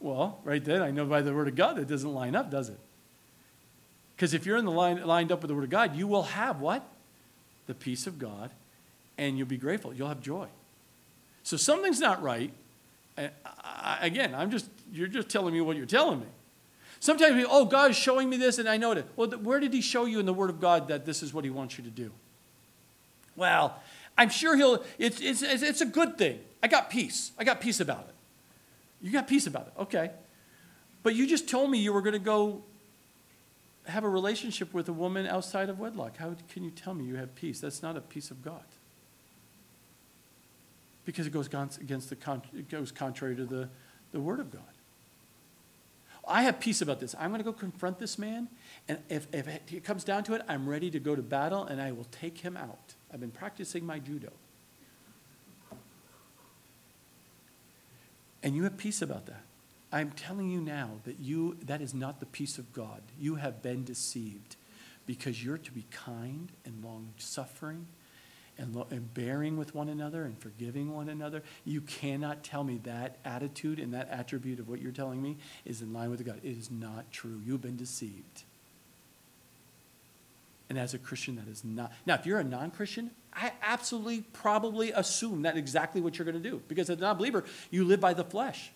Well, 0.01 0.41
right 0.45 0.65
then, 0.65 0.81
I 0.81 0.93
know 0.93 1.05
by 1.05 1.21
the 1.21 1.35
Word 1.35 1.47
of 1.47 1.55
God 1.55 1.77
that 1.77 1.89
doesn't 1.89 2.15
line 2.15 2.35
up, 2.35 2.51
does 2.51 2.71
it? 2.71 2.79
Because 4.17 4.33
if 4.33 4.47
you're 4.47 4.57
in 4.57 4.65
the 4.65 4.71
line 4.71 5.05
lined 5.07 5.31
up 5.31 5.43
with 5.43 5.51
the 5.51 5.55
Word 5.55 5.65
of 5.65 5.69
God, 5.69 5.95
you 5.95 6.07
will 6.07 6.23
have 6.23 6.63
what? 6.63 6.83
The 7.67 7.75
peace 7.75 8.07
of 8.07 8.19
God, 8.19 8.51
and 9.19 9.37
you'll 9.37 9.47
be 9.47 9.59
grateful. 9.59 9.93
You'll 9.93 10.09
have 10.09 10.23
joy. 10.23 10.47
So 11.43 11.59
something's 11.59 12.01
not 12.01 12.23
right. 12.23 12.51
Again, 14.01 14.35
I'm 14.35 14.51
just 14.51 14.71
you're 14.91 15.07
just 15.07 15.29
telling 15.29 15.53
me 15.53 15.61
what 15.61 15.77
you're 15.77 15.85
telling 15.85 16.21
me. 16.21 16.27
Sometimes 16.99 17.37
we, 17.37 17.45
oh, 17.45 17.67
God 17.67 17.91
is 17.91 17.97
showing 17.99 18.31
me 18.31 18.39
this 18.39 18.57
and 18.57 18.67
I 18.67 18.79
know 18.79 18.93
it. 18.93 19.05
Well, 19.17 19.29
where 19.29 19.61
did 19.61 19.75
He 19.75 19.83
show 19.83 20.07
you 20.07 20.19
in 20.19 20.25
the 20.25 20.33
Word 20.33 20.49
of 20.49 20.63
God 20.63 20.89
that 20.89 21.05
this 21.05 21.23
is 21.23 21.35
what 21.35 21.45
He 21.45 21.51
wants 21.51 21.77
you 21.77 21.85
to 21.85 21.91
do? 21.91 22.11
Well, 23.37 23.79
I'm 24.21 24.29
sure 24.29 24.55
He'll, 24.55 24.85
it's, 24.99 25.19
it's, 25.23 25.43
it's 25.43 25.81
a 25.81 25.87
good 25.87 26.19
thing. 26.19 26.41
I 26.63 26.69
got 26.69 26.91
peace. 26.91 27.33
I 27.39 27.45
got 27.45 27.59
peace 27.59 27.81
about 27.81 28.07
it. 28.07 28.15
You 29.01 29.11
got 29.11 29.27
peace 29.27 29.47
about 29.47 29.69
it. 29.69 29.81
Okay. 29.81 30.11
But 31.03 31.15
you 31.15 31.27
just 31.27 31.49
told 31.49 31.71
me 31.71 31.79
you 31.79 31.91
were 31.95 32.03
going 32.03 32.13
to 32.13 32.19
go 32.19 32.63
have 33.87 34.05
a 34.05 34.09
relationship 34.09 34.75
with 34.75 34.91
a 34.91 34.93
woman 34.93 35.27
outside 35.27 35.71
of 35.71 35.79
wedlock. 35.79 36.19
How 36.19 36.37
can 36.53 36.63
you 36.63 36.71
tell 36.71 36.93
me 36.93 37.07
you 37.07 37.17
have 37.17 37.35
peace? 37.35 37.61
That's 37.61 37.83
not 37.83 37.97
a 37.97 38.03
peace 38.03 38.31
of 38.31 38.45
God. 38.45 38.63
Because 41.07 41.27
it 41.27 41.33
goes 41.33 41.47
against 41.47 42.11
the, 42.11 42.43
it 42.55 42.69
goes 42.69 42.93
contrary 42.93 43.35
to 43.37 43.47
the, 43.47 43.71
the 44.13 44.21
Word 44.21 44.39
of 44.39 44.51
God. 44.51 44.63
I 46.27 46.43
have 46.43 46.61
peace 46.61 46.83
about 46.83 47.01
this. 47.01 47.15
I'm 47.19 47.31
going 47.31 47.41
to 47.41 47.45
go 47.45 47.53
confront 47.53 47.99
this 47.99 48.19
man, 48.19 48.49
and 48.89 48.99
if, 49.09 49.27
if 49.33 49.49
it 49.49 49.85
comes 49.85 50.05
down 50.05 50.25
to 50.25 50.35
it, 50.35 50.43
I'm 50.49 50.69
ready 50.69 50.91
to 50.91 51.01
go 51.01 51.17
to 51.17 51.23
battle, 51.23 51.65
and 51.65 51.81
I 51.81 51.93
will 51.93 52.07
take 52.11 52.39
him 52.39 52.57
out. 52.57 52.95
I've 53.13 53.21
been 53.21 53.31
practicing 53.31 53.85
my 53.85 53.99
judo. 53.99 54.31
And 58.43 58.55
you 58.55 58.65
have 58.65 58.77
peace 58.77 59.03
about 59.03 59.27
that. 59.27 59.43
I'm 59.93 60.11
telling 60.11 60.51
you 60.51 60.61
now 60.61 60.91
that 61.05 61.19
you 61.19 61.57
that 61.67 61.81
is 61.81 61.93
not 61.93 62.21
the 62.21 62.27
peace 62.27 62.59
of 62.59 62.73
God. 62.73 63.03
You 63.19 63.35
have 63.35 63.61
been 63.61 63.85
deceived 63.85 64.57
because 65.05 65.45
you're 65.45 65.59
to 65.59 65.73
be 65.73 65.85
kind 65.91 66.53
and 66.65 66.85
long 66.85 67.13
suffering 67.19 67.89
and, 68.61 68.77
lo- 68.77 68.87
and 68.91 69.13
bearing 69.15 69.57
with 69.57 69.75
one 69.75 69.89
another 69.89 70.25
and 70.25 70.39
forgiving 70.39 70.95
one 70.95 71.09
another. 71.09 71.43
You 71.65 71.81
cannot 71.81 72.45
tell 72.45 72.63
me 72.63 72.79
that 72.85 73.17
attitude 73.25 73.81
and 73.81 73.95
that 73.95 74.09
attribute 74.11 74.61
of 74.61 74.69
what 74.69 74.81
you're 74.81 74.93
telling 74.93 75.23
me 75.23 75.39
is 75.65 75.81
in 75.81 75.93
line 75.93 76.11
with 76.11 76.25
God. 76.25 76.41
It 76.45 76.51
is 76.51 76.71
not 76.71 77.11
true. 77.11 77.41
You've 77.45 77.63
been 77.63 77.77
deceived. 77.77 78.45
And 80.69 80.79
as 80.79 80.95
a 80.95 80.99
Christian, 80.99 81.37
that 81.37 81.49
is 81.49 81.65
not. 81.65 81.93
Now, 82.07 82.15
if 82.15 82.27
you're 82.27 82.39
a 82.39 82.45
non 82.45 82.71
Christian, 82.71 83.11
I 83.35 83.53
absolutely 83.63 84.21
probably 84.33 84.93
assume 84.93 85.43
that 85.43 85.57
exactly 85.57 86.01
what 86.01 86.19
you're 86.19 86.27
going 86.27 86.41
to 86.41 86.51
do. 86.51 86.63
Because 86.69 86.91
as 86.91 86.99
a 86.99 87.01
non 87.01 87.17
believer, 87.17 87.45
you 87.71 87.85
live 87.85 87.99
by 87.99 88.15
the 88.15 88.25
flesh, 88.25 88.71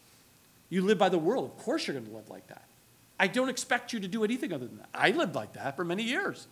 you 0.70 0.82
live 0.82 0.98
by 0.98 1.08
the 1.08 1.18
world. 1.18 1.44
Of 1.44 1.58
course, 1.58 1.86
you're 1.86 1.94
going 1.94 2.06
to 2.06 2.16
live 2.16 2.30
like 2.30 2.48
that. 2.48 2.64
I 3.20 3.28
don't 3.28 3.48
expect 3.48 3.92
you 3.92 4.00
to 4.00 4.08
do 4.08 4.24
anything 4.24 4.52
other 4.52 4.66
than 4.66 4.78
that. 4.78 4.88
I 4.92 5.10
lived 5.10 5.36
like 5.36 5.52
that 5.52 5.76
for 5.76 5.84
many 5.84 6.02
years. 6.02 6.48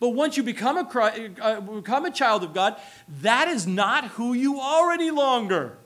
But 0.00 0.10
once 0.10 0.38
you 0.38 0.42
become 0.42 0.78
a, 0.78 1.30
uh, 1.40 1.60
become 1.60 2.06
a 2.06 2.10
child 2.10 2.42
of 2.42 2.54
God, 2.54 2.76
that 3.20 3.48
is 3.48 3.66
not 3.66 4.06
who 4.08 4.32
you 4.32 4.58
are 4.58 4.90
any 4.92 5.10
longer. 5.10 5.76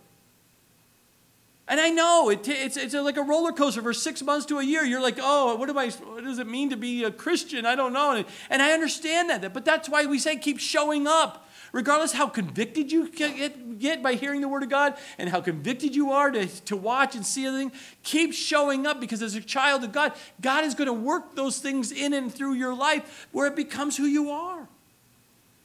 And 1.67 1.81
I 1.81 1.91
know 1.91 2.31
it, 2.31 2.47
it's, 2.47 2.77
it's 2.77 2.95
like 2.95 3.17
a 3.17 3.23
roller 3.23 3.51
coaster 3.51 3.83
for 3.83 3.93
six 3.93 4.23
months 4.23 4.47
to 4.47 4.59
a 4.59 4.63
year. 4.63 4.85
You're 4.85 5.01
like, 5.01 5.19
oh, 5.21 5.57
what, 5.57 5.69
am 5.69 5.79
I, 5.79 5.89
what 5.89 6.23
does 6.23 6.39
it 6.39 6.47
mean 6.47 6.71
to 6.71 6.77
be 6.77 7.05
a 7.05 7.11
Christian? 7.11 7.67
I 7.67 7.75
don't 7.75 7.93
know. 7.93 8.25
And 8.51 8.63
I 8.63 8.73
understand 8.73 9.31
that. 9.31 9.53
But 9.53 9.65
that's 9.65 9.89
why 9.89 10.07
we 10.07 10.19
say 10.19 10.37
keep 10.37 10.61
showing 10.61 11.07
up 11.07 11.44
regardless 11.75 12.13
how 12.13 12.29
convicted 12.29 12.93
you 12.93 13.11
get, 13.11 14.01
by 14.01 14.15
hearing 14.15 14.41
the 14.41 14.47
Word 14.49 14.63
of 14.63 14.69
God 14.71 14.97
and 15.19 15.29
how 15.29 15.41
convicted 15.41 15.95
you 15.95 16.13
are 16.13 16.31
to, 16.31 16.47
to 16.47 16.77
watch 16.77 17.17
and 17.17 17.27
see 17.27 17.45
everything, 17.47 17.73
keep 18.05 18.33
showing 18.33 18.87
up 18.87 19.01
because 19.01 19.21
as 19.21 19.35
a 19.35 19.41
child 19.41 19.83
of 19.83 19.91
God, 19.91 20.13
God 20.41 20.65
is 20.65 20.75
going 20.75 20.87
to 20.87 20.93
work 20.93 21.35
those 21.35 21.59
things 21.59 21.91
in 21.91 22.15
and 22.15 22.33
through 22.33 22.55
your 22.55 22.73
life 22.73 23.27
where 23.33 23.49
it 23.49 23.57
becomes 23.57 23.97
who 23.97 24.05
you 24.05 24.31
are. 24.31 24.69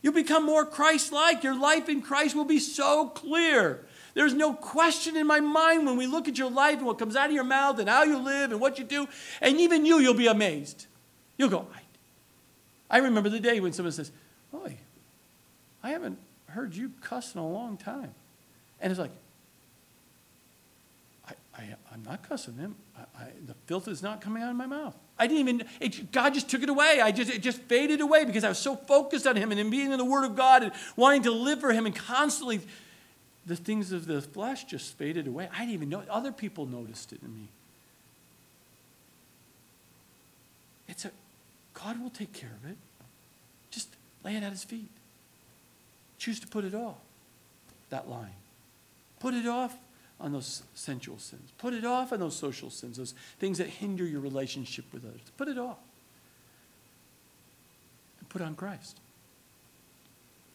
You'll 0.02 0.14
become 0.14 0.48
more 0.48 0.66
Christ 0.66 1.12
like. 1.12 1.44
Your 1.44 1.58
life 1.58 1.88
in 1.88 2.02
Christ 2.02 2.36
will 2.36 2.46
be 2.46 2.60
so 2.60 3.10
clear. 3.10 3.86
There's 4.16 4.34
no 4.34 4.54
question 4.54 5.16
in 5.16 5.28
my 5.28 5.40
mind 5.40 5.86
when 5.86 5.96
we 5.96 6.08
look 6.08 6.28
at 6.28 6.40
your 6.40 6.50
life 6.50 6.78
and 6.78 6.88
what 6.88 6.98
comes 6.98 7.16
out 7.16 7.28
of 7.28 7.36
your 7.36 7.44
mouth 7.44 7.78
and 7.78 7.88
how 7.88 8.02
you 8.02 8.18
live 8.18 8.52
and 8.52 8.60
what 8.60 8.80
you 8.80 8.84
do. 8.84 9.08
And 9.42 9.60
even 9.60 9.86
you, 9.86 10.00
you'll 10.00 10.16
be 10.16 10.26
amazed. 10.26 10.88
You'll 11.38 11.50
go, 11.50 11.68
I, 11.72 12.98
I 12.98 13.00
remember 13.02 13.30
the 13.30 13.40
day 13.40 13.60
when 13.60 13.74
someone 13.74 13.92
says, 13.92 14.12
Boy, 14.52 14.78
I 15.84 15.92
haven't 15.92 16.18
heard 16.48 16.76
you 16.76 16.92
cuss 17.02 17.34
in 17.34 17.42
a 17.42 17.48
long 17.48 17.78
time. 17.78 18.14
And 18.82 18.92
it's 18.92 19.00
like, 19.00 19.12
I, 21.28 21.34
I, 21.56 21.64
I'm 21.92 22.04
not 22.04 22.28
cussing 22.28 22.56
him. 22.56 22.76
I, 22.98 23.02
I, 23.24 23.28
the 23.46 23.54
filth 23.66 23.88
is 23.88 24.02
not 24.02 24.22
coming 24.22 24.44
out 24.44 24.50
of 24.50 24.56
my 24.56 24.66
mouth. 24.66 24.96
I 25.18 25.28
didn't 25.28 25.48
even, 25.48 25.68
it, 25.80 26.12
God 26.12 26.34
just 26.34 26.50
took 26.50 26.64
it 26.64 26.70
away. 26.70 27.02
I 27.02 27.12
just, 27.12 27.30
it 27.30 27.42
just 27.42 27.62
faded 27.64 28.02
away 28.02 28.26
because 28.26 28.44
I 28.44 28.50
was 28.50 28.58
so 28.58 28.76
focused 28.76 29.28
on 29.28 29.36
him 29.36 29.52
and 29.52 29.60
in 29.60 29.70
being 29.70 29.92
in 29.92 29.98
the 29.98 30.06
Word 30.06 30.24
of 30.24 30.36
God 30.36 30.64
and 30.64 30.72
wanting 30.96 31.24
to 31.24 31.32
live 31.32 31.60
for 31.60 31.74
him 31.74 31.86
and 31.86 31.96
constantly, 31.96 32.62
the 33.46 33.56
things 33.56 33.92
of 33.92 34.06
the 34.06 34.22
flesh 34.22 34.64
just 34.66 34.98
faded 34.98 35.28
away. 35.28 35.50
I 35.54 35.60
didn't 35.60 35.74
even 35.74 35.90
know. 35.90 36.04
Other 36.10 36.32
people 36.32 36.66
noticed 36.66 37.12
it 37.12 37.22
in 37.22 37.36
me. 37.36 37.50
It's 40.88 41.06
a, 41.06 41.12
God 41.74 42.02
will 42.02 42.10
take 42.10 42.32
care 42.32 42.52
of 42.64 42.70
it. 42.70 42.78
Just 43.72 43.90
lay 44.24 44.36
it 44.36 44.44
at 44.44 44.52
his 44.52 44.64
feet. 44.64 44.90
Choose 46.20 46.40
to 46.42 46.48
put 46.48 46.66
it 46.66 46.76
off, 46.76 46.98
that 47.90 48.10
line. 48.10 48.36
Put 49.20 49.34
it 49.34 49.48
off 49.48 49.76
on 50.20 50.34
those 50.34 50.64
sensual 50.76 51.18
sins. 51.18 51.52
Put 51.58 51.74
it 51.74 51.86
off 51.86 52.12
on 52.12 52.20
those 52.20 52.36
social 52.36 52.70
sins, 52.70 52.98
those 52.98 53.14
things 53.40 53.58
that 53.58 53.68
hinder 53.68 54.06
your 54.06 54.20
relationship 54.20 54.86
with 54.94 55.06
others. 55.06 55.22
Put 55.38 55.48
it 55.48 55.58
off. 55.58 55.78
And 58.20 58.28
put 58.28 58.42
on 58.42 58.56
Christ. 58.56 59.00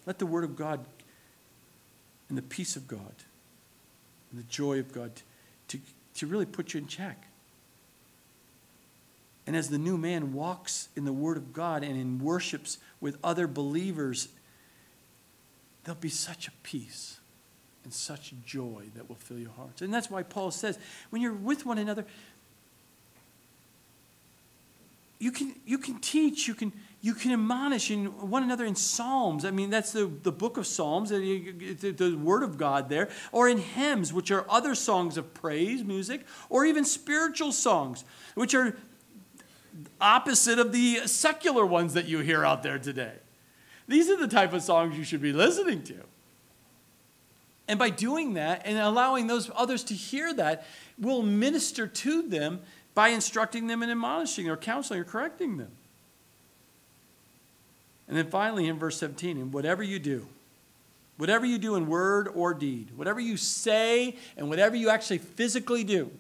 Let 0.07 0.19
the 0.19 0.27
Word 0.27 0.45
of 0.45 0.55
God 0.55 0.85
and 2.29 2.37
the 2.37 2.43
peace 2.43 2.77
of 2.77 2.87
God 2.87 3.15
and 4.31 4.39
the 4.39 4.47
joy 4.49 4.79
of 4.79 4.93
God 4.93 5.13
to, 5.69 5.79
to 6.17 6.27
really 6.27 6.47
put 6.47 6.75
you 6.75 6.81
in 6.81 6.87
check. 6.87 7.27
And 9.47 9.57
as 9.57 9.69
the 9.71 9.79
new 9.79 9.97
man 9.97 10.35
walks 10.35 10.89
in 10.95 11.05
the 11.05 11.13
Word 11.13 11.39
of 11.39 11.55
God 11.55 11.83
and 11.83 11.99
in 11.99 12.19
worships 12.19 12.79
with 13.01 13.19
other 13.25 13.47
believers, 13.47 14.29
there'll 15.85 16.01
be 16.01 16.09
such 16.09 16.49
a 16.49 16.53
peace 16.63 17.19
and 17.85 17.93
such 17.93 18.33
joy 18.45 18.85
that 18.95 19.09
will 19.09 19.17
fill 19.17 19.39
your 19.39 19.53
hearts. 19.53 19.83
And 19.83 19.93
that's 19.93 20.11
why 20.11 20.23
Paul 20.23 20.51
says, 20.51 20.79
when 21.11 21.21
you're 21.21 21.33
with 21.33 21.67
one 21.67 21.79
another, 21.79 22.05
you 25.19 25.31
can, 25.31 25.55
you 25.65 25.79
can 25.79 25.99
teach, 26.01 26.49
you 26.49 26.55
can, 26.55 26.73
you 27.01 27.15
can 27.15 27.33
admonish 27.33 27.91
in 27.91 28.07
one 28.29 28.43
another 28.43 28.65
in 28.65 28.75
Psalms. 28.75 29.45
I 29.45 29.51
mean, 29.51 29.71
that's 29.71 29.93
the, 29.93 30.07
the 30.07 30.33
book 30.33 30.57
of 30.57 30.67
Psalms, 30.67 31.11
the, 31.11 31.95
the 31.97 32.17
Word 32.17 32.43
of 32.43 32.59
God 32.59 32.89
there, 32.89 33.09
or 33.31 33.49
in 33.49 33.59
hymns, 33.59 34.13
which 34.13 34.31
are 34.31 34.45
other 34.49 34.75
songs 34.75 35.17
of 35.17 35.33
praise, 35.35 35.85
music, 35.85 36.27
or 36.49 36.65
even 36.65 36.85
spiritual 36.85 37.53
songs, 37.53 38.05
which 38.35 38.55
are 38.55 38.77
opposite 40.01 40.59
of 40.59 40.73
the 40.73 41.07
secular 41.07 41.67
ones 41.67 41.95
that 41.95 42.07
you 42.07 42.21
hear 42.21 42.45
out 42.45 42.63
there 42.63 42.79
today. 42.79 43.13
These 43.87 44.09
are 44.11 44.17
the 44.17 44.29
type 44.29 44.53
of 44.53 44.63
songs 44.63 44.97
you 44.97 45.05
should 45.05 45.23
be 45.23 45.33
listening 45.33 45.83
to. 45.85 45.97
And 47.67 47.79
by 47.79 47.91
doing 47.91 48.35
that 48.35 48.63
and 48.65 48.79
allowing 48.79 49.27
those 49.27 49.51
others 49.55 49.85
to 49.85 49.95
hear 49.95 50.33
that, 50.35 50.67
we'll 50.99 51.23
minister 51.23 51.87
to 51.87 52.23
them 52.23 52.61
by 52.95 53.09
instructing 53.09 53.67
them 53.67 53.83
and 53.83 53.91
admonishing 53.91 54.49
or 54.49 54.57
counseling 54.57 55.01
or 55.01 55.05
correcting 55.05 55.57
them. 55.57 55.71
And 58.07 58.17
then 58.17 58.29
finally, 58.29 58.69
in 58.69 58.79
verse 58.79 58.99
17, 58.99 59.39
and 59.39 59.53
whatever 59.53 59.83
you 59.83 59.99
do, 59.99 60.27
whatever 61.17 61.47
you 61.47 61.59
do 61.59 61.75
in 61.77 61.87
word 61.87 62.29
or 62.35 62.53
deed, 62.53 62.91
whatever 62.97 63.19
you 63.19 63.37
say 63.37 64.17
and 64.37 64.51
whatever 64.51 64.77
you 64.77 64.91
actually 64.91 65.19
physically 65.19 65.85
do, 65.85 66.11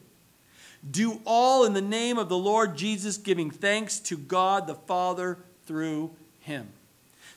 do 0.91 1.21
all 1.25 1.65
in 1.65 1.73
the 1.73 1.83
name 1.83 2.19
of 2.19 2.29
the 2.29 2.37
Lord 2.37 2.77
Jesus, 2.77 3.17
giving 3.17 3.51
thanks 3.51 3.99
to 4.01 4.17
God 4.17 4.67
the 4.67 4.75
Father 4.75 5.39
through 5.67 6.11
him. 6.41 6.69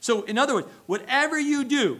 So, 0.07 0.21
in 0.21 0.37
other 0.37 0.53
words, 0.53 0.67
whatever 0.85 1.37
you 1.37 1.65
do, 1.65 1.99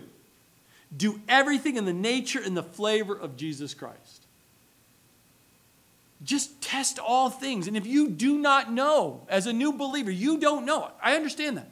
do 0.96 1.20
everything 1.28 1.76
in 1.76 1.84
the 1.84 1.92
nature 1.92 2.40
and 2.42 2.56
the 2.56 2.64
flavor 2.64 3.14
of 3.14 3.36
Jesus 3.36 3.74
Christ. 3.74 4.24
Just 6.24 6.62
test 6.62 7.00
all 7.00 7.30
things. 7.30 7.68
And 7.68 7.76
if 7.76 7.86
you 7.86 8.08
do 8.08 8.38
not 8.38 8.72
know, 8.72 9.24
as 9.28 9.46
a 9.46 9.52
new 9.52 9.74
believer, 9.74 10.10
you 10.10 10.38
don't 10.38 10.64
know, 10.64 10.90
I 11.04 11.18
understand 11.18 11.58
that. 11.58 11.70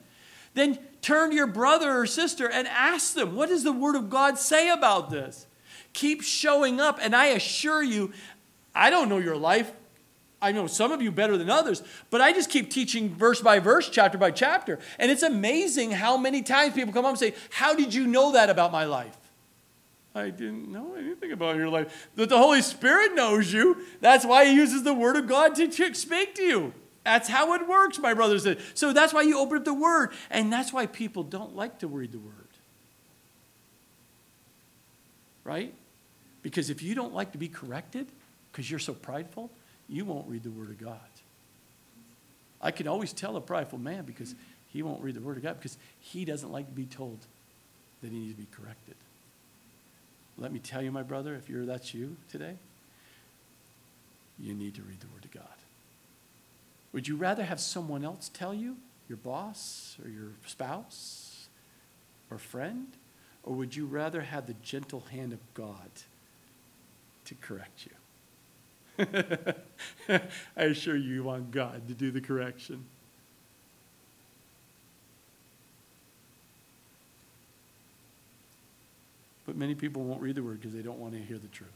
Then 0.56 0.78
turn 1.02 1.30
to 1.30 1.36
your 1.38 1.48
brother 1.48 1.98
or 1.98 2.06
sister 2.06 2.50
and 2.50 2.68
ask 2.68 3.14
them, 3.14 3.34
what 3.34 3.48
does 3.48 3.64
the 3.64 3.72
Word 3.72 3.96
of 3.96 4.10
God 4.10 4.38
say 4.38 4.68
about 4.68 5.10
this? 5.10 5.48
Keep 5.94 6.22
showing 6.22 6.82
up. 6.82 7.00
And 7.02 7.16
I 7.16 7.28
assure 7.28 7.82
you, 7.82 8.12
I 8.76 8.90
don't 8.90 9.08
know 9.08 9.20
your 9.20 9.38
life. 9.38 9.72
I 10.46 10.52
know 10.52 10.68
some 10.68 10.92
of 10.92 11.02
you 11.02 11.12
better 11.12 11.38
than 11.38 11.50
others, 11.50 11.82
but 12.12 12.22
I 12.22 12.32
just 12.32 12.52
keep 12.52 12.70
teaching 12.70 13.16
verse 13.16 13.42
by 13.42 13.58
verse, 13.58 13.90
chapter 13.90 14.20
by 14.20 14.30
chapter. 14.30 14.78
And 15.00 15.10
it's 15.10 15.24
amazing 15.24 15.90
how 15.90 16.18
many 16.18 16.44
times 16.44 16.76
people 16.76 16.94
come 16.94 17.04
up 17.04 17.10
and 17.10 17.20
say, 17.20 17.34
How 17.50 17.74
did 17.74 17.96
you 17.96 18.06
know 18.06 18.34
that 18.34 18.52
about 18.52 18.72
my 18.72 18.86
life? 18.86 19.18
I 20.14 20.30
didn't 20.30 20.72
know 20.72 20.94
anything 20.94 21.32
about 21.32 21.56
your 21.56 21.68
life. 21.68 22.10
That 22.14 22.30
the 22.30 22.38
Holy 22.38 22.62
Spirit 22.62 23.16
knows 23.16 23.52
you. 23.52 23.88
That's 24.02 24.24
why 24.24 24.46
He 24.46 24.54
uses 24.54 24.84
the 24.84 24.94
Word 24.94 25.16
of 25.16 25.26
God 25.26 25.56
to 25.56 25.96
speak 25.96 26.36
to 26.36 26.44
you. 26.44 26.74
That's 27.04 27.28
how 27.28 27.56
it 27.56 27.68
works, 27.68 27.98
my 27.98 28.14
brothers. 28.14 28.48
So 28.76 28.94
that's 28.94 29.16
why 29.16 29.24
you 29.24 29.40
open 29.40 29.58
up 29.58 29.66
the 29.66 29.74
Word. 29.74 30.12
And 30.30 30.54
that's 30.54 30.72
why 30.72 30.86
people 30.86 31.24
don't 31.24 31.56
like 31.56 31.80
to 31.80 31.88
read 31.88 32.12
the 32.12 32.20
Word. 32.20 32.34
Right? 35.44 35.74
Because 36.44 36.70
if 36.70 36.84
you 36.84 36.94
don't 36.94 37.16
like 37.16 37.32
to 37.32 37.40
be 37.40 37.48
corrected, 37.48 38.06
because 38.52 38.70
you're 38.70 38.80
so 38.80 38.94
prideful, 38.94 39.50
you 39.88 40.06
won't 40.06 40.28
read 40.28 40.44
the 40.44 40.52
Word 40.52 40.70
of 40.70 40.80
God. 40.80 41.00
I 42.62 42.72
can 42.72 42.88
always 42.88 43.14
tell 43.14 43.36
a 43.36 43.42
prideful 43.42 43.80
man 43.80 44.06
because 44.06 44.34
he 44.70 44.82
won't 44.82 45.02
read 45.02 45.16
the 45.16 45.22
Word 45.22 45.38
of 45.38 45.44
God 45.44 45.58
because 45.58 45.78
he 46.00 46.26
doesn't 46.26 46.52
like 46.52 46.68
to 46.68 46.74
be 46.74 46.86
told 46.86 47.20
that 48.02 48.12
he 48.12 48.20
needs 48.20 48.34
to 48.34 48.42
be 48.42 48.48
corrected. 48.52 48.96
Let 50.38 50.52
me 50.52 50.60
tell 50.60 50.82
you, 50.82 50.92
my 50.92 51.04
brother, 51.04 51.36
if 51.36 51.50
you're 51.50 51.66
that's 51.66 51.94
you 51.94 52.18
today, 52.32 52.56
you 54.40 54.54
need 54.54 54.76
to 54.76 54.82
read 54.82 55.00
the 55.00 55.08
Word 55.08 55.26
of 55.26 55.32
God. 55.32 55.44
Would 56.92 57.08
you 57.08 57.16
rather 57.16 57.44
have 57.44 57.60
someone 57.60 58.04
else 58.04 58.30
tell 58.34 58.54
you, 58.54 58.78
your 59.08 59.18
boss 59.18 59.98
or 60.04 60.10
your 60.10 60.32
spouse 60.46 61.48
or 62.32 62.38
friend, 62.38 62.88
or 63.44 63.54
would 63.54 63.76
you 63.76 63.86
rather 63.86 64.22
have 64.22 64.48
the 64.48 64.56
gentle 64.64 65.04
hand 65.12 65.32
of 65.32 65.40
God 65.54 65.90
to 67.26 67.36
correct 67.36 67.86
you? 67.86 67.92
I 70.10 70.64
assure 70.64 70.96
you, 70.96 71.16
you 71.16 71.24
want 71.24 71.52
God 71.52 71.88
to 71.88 71.94
do 71.94 72.12
the 72.12 72.22
correction. 72.22 72.86
But 79.46 79.56
many 79.56 79.76
people 79.76 80.04
won't 80.04 80.22
read 80.22 80.36
the 80.36 80.44
word 80.44 80.60
because 80.60 80.74
they 80.74 80.82
don't 80.82 80.98
want 80.98 81.14
to 81.14 81.20
hear 81.20 81.38
the 81.38 81.48
truth. 81.48 81.70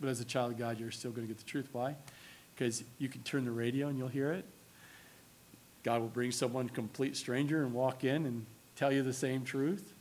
But 0.00 0.10
as 0.10 0.20
a 0.20 0.24
child 0.24 0.52
of 0.52 0.58
God, 0.58 0.78
you're 0.78 0.90
still 0.90 1.10
going 1.10 1.26
to 1.26 1.32
get 1.32 1.38
the 1.38 1.50
truth. 1.50 1.68
Why? 1.72 1.94
Because 2.54 2.84
you 2.98 3.08
can 3.08 3.22
turn 3.22 3.44
the 3.44 3.50
radio 3.50 3.88
and 3.88 3.96
you'll 3.96 4.08
hear 4.08 4.32
it. 4.32 4.44
God 5.82 6.00
will 6.00 6.08
bring 6.08 6.32
someone 6.32 6.68
complete 6.68 7.16
stranger 7.16 7.62
and 7.62 7.72
walk 7.72 8.04
in 8.04 8.26
and 8.26 8.44
tell 8.74 8.92
you 8.92 9.02
the 9.02 9.12
same 9.12 9.44
truth 9.44 9.94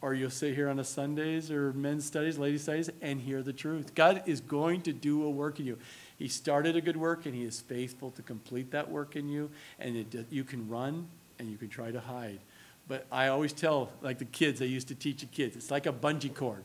or 0.00 0.14
you'll 0.14 0.30
sit 0.30 0.54
here 0.54 0.68
on 0.68 0.78
a 0.78 0.84
Sundays 0.84 1.50
or 1.50 1.72
men's 1.72 2.06
studies, 2.06 2.38
ladies' 2.38 2.62
studies, 2.62 2.90
and 3.02 3.20
hear 3.20 3.42
the 3.42 3.52
truth. 3.52 3.94
God 3.94 4.22
is 4.26 4.40
going 4.40 4.82
to 4.82 4.92
do 4.92 5.24
a 5.24 5.30
work 5.30 5.58
in 5.58 5.66
you. 5.66 5.78
He 6.16 6.28
started 6.28 6.76
a 6.76 6.80
good 6.80 6.96
work, 6.96 7.26
and 7.26 7.34
He 7.34 7.44
is 7.44 7.60
faithful 7.60 8.10
to 8.12 8.22
complete 8.22 8.70
that 8.70 8.90
work 8.90 9.16
in 9.16 9.28
you. 9.28 9.50
And 9.78 9.96
it, 9.96 10.26
you 10.30 10.44
can 10.44 10.68
run 10.68 11.08
and 11.38 11.50
you 11.50 11.56
can 11.56 11.68
try 11.68 11.90
to 11.90 12.00
hide. 12.00 12.40
But 12.86 13.06
I 13.12 13.28
always 13.28 13.52
tell, 13.52 13.90
like 14.00 14.18
the 14.18 14.24
kids, 14.24 14.62
I 14.62 14.64
used 14.64 14.88
to 14.88 14.94
teach 14.94 15.20
the 15.20 15.26
kids, 15.26 15.56
it's 15.56 15.70
like 15.70 15.86
a 15.86 15.92
bungee 15.92 16.34
cord. 16.34 16.64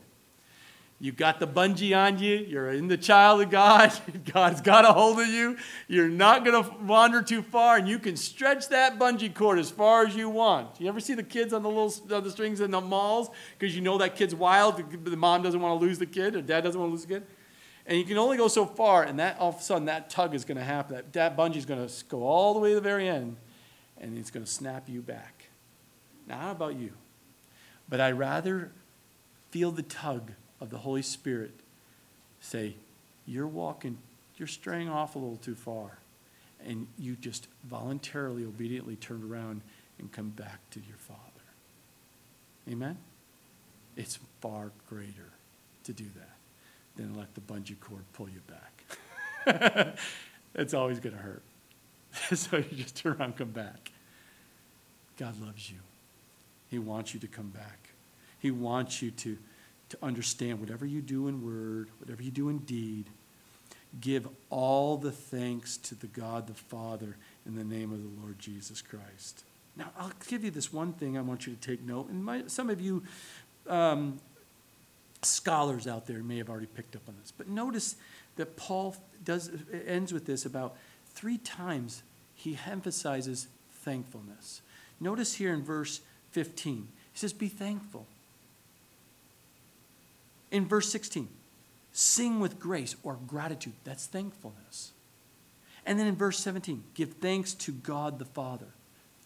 You 1.04 1.12
got 1.12 1.38
the 1.38 1.46
bungee 1.46 1.94
on 1.94 2.18
you. 2.18 2.36
You're 2.36 2.70
in 2.70 2.88
the 2.88 2.96
child 2.96 3.42
of 3.42 3.50
God. 3.50 3.92
God's 4.32 4.62
got 4.62 4.86
a 4.86 4.92
hold 4.94 5.20
of 5.20 5.26
you. 5.26 5.58
You're 5.86 6.08
not 6.08 6.46
going 6.46 6.64
to 6.64 6.70
wander 6.82 7.20
too 7.20 7.42
far, 7.42 7.76
and 7.76 7.86
you 7.86 7.98
can 7.98 8.16
stretch 8.16 8.70
that 8.70 8.98
bungee 8.98 9.34
cord 9.34 9.58
as 9.58 9.70
far 9.70 10.06
as 10.06 10.16
you 10.16 10.30
want. 10.30 10.80
You 10.80 10.88
ever 10.88 11.00
see 11.00 11.12
the 11.12 11.22
kids 11.22 11.52
on 11.52 11.62
the 11.62 11.68
little 11.68 11.92
on 12.10 12.24
the 12.24 12.30
strings 12.30 12.62
in 12.62 12.70
the 12.70 12.80
malls 12.80 13.28
because 13.58 13.76
you 13.76 13.82
know 13.82 13.98
that 13.98 14.16
kid's 14.16 14.34
wild. 14.34 14.82
The 15.04 15.14
mom 15.14 15.42
doesn't 15.42 15.60
want 15.60 15.78
to 15.78 15.86
lose 15.86 15.98
the 15.98 16.06
kid, 16.06 16.36
or 16.36 16.40
dad 16.40 16.62
doesn't 16.64 16.80
want 16.80 16.88
to 16.88 16.92
lose 16.94 17.04
the 17.04 17.12
kid. 17.12 17.26
And 17.84 17.98
you 17.98 18.06
can 18.06 18.16
only 18.16 18.38
go 18.38 18.48
so 18.48 18.64
far, 18.64 19.02
and 19.02 19.18
that 19.18 19.38
all 19.38 19.50
of 19.50 19.56
a 19.56 19.62
sudden 19.62 19.84
that 19.84 20.08
tug 20.08 20.34
is 20.34 20.46
going 20.46 20.56
to 20.56 20.64
happen. 20.64 20.96
That, 20.96 21.12
that 21.12 21.36
bungee 21.36 21.56
is 21.56 21.66
going 21.66 21.86
to 21.86 22.04
go 22.06 22.22
all 22.22 22.54
the 22.54 22.60
way 22.60 22.70
to 22.70 22.76
the 22.76 22.80
very 22.80 23.10
end, 23.10 23.36
and 24.00 24.16
it's 24.16 24.30
going 24.30 24.46
to 24.46 24.50
snap 24.50 24.88
you 24.88 25.02
back. 25.02 25.48
Now, 26.26 26.38
how 26.38 26.50
about 26.52 26.76
you? 26.76 26.92
But 27.90 28.00
I'd 28.00 28.18
rather 28.18 28.72
feel 29.50 29.70
the 29.70 29.82
tug 29.82 30.32
of 30.64 30.70
the 30.70 30.78
Holy 30.78 31.02
Spirit 31.02 31.52
say, 32.40 32.74
You're 33.26 33.46
walking, 33.46 33.98
you're 34.36 34.48
straying 34.48 34.88
off 34.88 35.14
a 35.14 35.18
little 35.18 35.36
too 35.36 35.54
far. 35.54 35.98
And 36.66 36.86
you 36.98 37.14
just 37.16 37.46
voluntarily, 37.64 38.44
obediently 38.44 38.96
turn 38.96 39.22
around 39.22 39.60
and 39.98 40.10
come 40.10 40.30
back 40.30 40.58
to 40.70 40.80
your 40.80 40.96
Father. 40.96 41.20
Amen? 42.68 42.96
It's 43.96 44.18
far 44.40 44.72
greater 44.88 45.28
to 45.84 45.92
do 45.92 46.06
that 46.16 46.36
than 46.96 47.14
let 47.14 47.34
the 47.34 47.42
bungee 47.42 47.78
cord 47.78 48.04
pull 48.14 48.28
you 48.30 48.40
back. 49.46 49.98
it's 50.54 50.72
always 50.72 50.98
going 50.98 51.14
to 51.14 51.22
hurt. 51.22 51.42
so 52.34 52.56
you 52.56 52.64
just 52.76 52.96
turn 52.96 53.12
around 53.12 53.22
and 53.22 53.36
come 53.36 53.50
back. 53.50 53.92
God 55.18 55.38
loves 55.44 55.70
you. 55.70 55.76
He 56.70 56.78
wants 56.78 57.12
you 57.12 57.20
to 57.20 57.28
come 57.28 57.50
back. 57.50 57.90
He 58.38 58.50
wants 58.50 59.02
you 59.02 59.10
to 59.10 59.36
to 59.94 60.04
understand 60.04 60.60
whatever 60.60 60.84
you 60.84 61.00
do 61.00 61.28
in 61.28 61.44
word, 61.44 61.88
whatever 61.98 62.22
you 62.22 62.30
do 62.30 62.48
in 62.48 62.58
deed, 62.58 63.06
give 64.00 64.28
all 64.50 64.96
the 64.96 65.12
thanks 65.12 65.76
to 65.76 65.94
the 65.94 66.08
God 66.08 66.46
the 66.46 66.54
Father 66.54 67.16
in 67.46 67.54
the 67.54 67.64
name 67.64 67.92
of 67.92 68.02
the 68.02 68.20
Lord 68.20 68.38
Jesus 68.38 68.82
Christ. 68.82 69.44
Now, 69.76 69.90
I'll 69.98 70.12
give 70.28 70.44
you 70.44 70.50
this 70.50 70.72
one 70.72 70.92
thing 70.92 71.16
I 71.16 71.20
want 71.20 71.46
you 71.46 71.54
to 71.54 71.60
take 71.60 71.82
note. 71.82 72.08
And 72.08 72.24
my, 72.24 72.44
some 72.46 72.70
of 72.70 72.80
you 72.80 73.04
um, 73.68 74.20
scholars 75.22 75.86
out 75.86 76.06
there 76.06 76.22
may 76.22 76.38
have 76.38 76.50
already 76.50 76.66
picked 76.66 76.96
up 76.96 77.02
on 77.08 77.14
this. 77.20 77.32
But 77.36 77.48
notice 77.48 77.96
that 78.36 78.56
Paul 78.56 78.96
does, 79.24 79.50
ends 79.86 80.12
with 80.12 80.26
this 80.26 80.44
about 80.44 80.76
three 81.06 81.38
times 81.38 82.02
he 82.34 82.58
emphasizes 82.68 83.46
thankfulness. 83.70 84.60
Notice 85.00 85.34
here 85.34 85.52
in 85.52 85.62
verse 85.62 86.00
15, 86.32 86.88
he 87.12 87.18
says, 87.18 87.32
Be 87.32 87.48
thankful. 87.48 88.06
In 90.54 90.68
verse 90.68 90.88
16, 90.88 91.28
sing 91.90 92.38
with 92.38 92.60
grace 92.60 92.94
or 93.02 93.18
gratitude. 93.26 93.72
That's 93.82 94.06
thankfulness. 94.06 94.92
And 95.84 95.98
then 95.98 96.06
in 96.06 96.14
verse 96.14 96.38
17, 96.38 96.84
give 96.94 97.14
thanks 97.14 97.54
to 97.54 97.72
God 97.72 98.20
the 98.20 98.24
Father. 98.24 98.68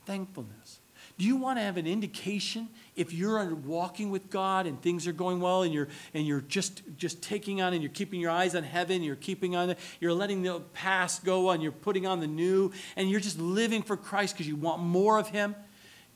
Thankfulness. 0.07 0.79
Do 1.19 1.27
you 1.27 1.37
want 1.37 1.59
to 1.59 1.63
have 1.63 1.77
an 1.77 1.87
indication 1.87 2.71
if 2.97 3.13
you're 3.13 3.45
walking 3.55 4.11
with 4.11 4.31
God 4.31 4.67
and 4.67 4.81
things 4.81 5.07
are 5.07 5.13
going 5.13 5.39
well 5.39 5.65
and 5.65 5.75
you're 5.75 5.89
and 6.15 6.27
you're 6.27 6.41
just 6.41 6.81
just 6.97 7.21
taking 7.21 7.61
on 7.61 7.75
and 7.75 7.83
you're 7.83 7.93
keeping 7.93 8.21
your 8.21 8.31
eyes 8.31 8.55
on 8.55 8.63
heaven, 8.63 9.03
you're 9.03 9.15
keeping 9.17 9.55
on 9.55 9.75
you're 10.01 10.15
letting 10.15 10.43
the 10.43 10.61
past 10.73 11.27
go 11.27 11.51
and 11.51 11.63
you're 11.63 11.73
putting 11.73 12.07
on 12.07 12.21
the 12.21 12.27
new 12.27 12.73
and 12.97 13.11
you're 13.11 13.21
just 13.21 13.39
living 13.39 13.83
for 13.83 13.99
Christ 13.99 14.35
because 14.35 14.49
you 14.49 14.57
want 14.57 14.81
more 14.81 15.19
of 15.19 15.29
him, 15.29 15.55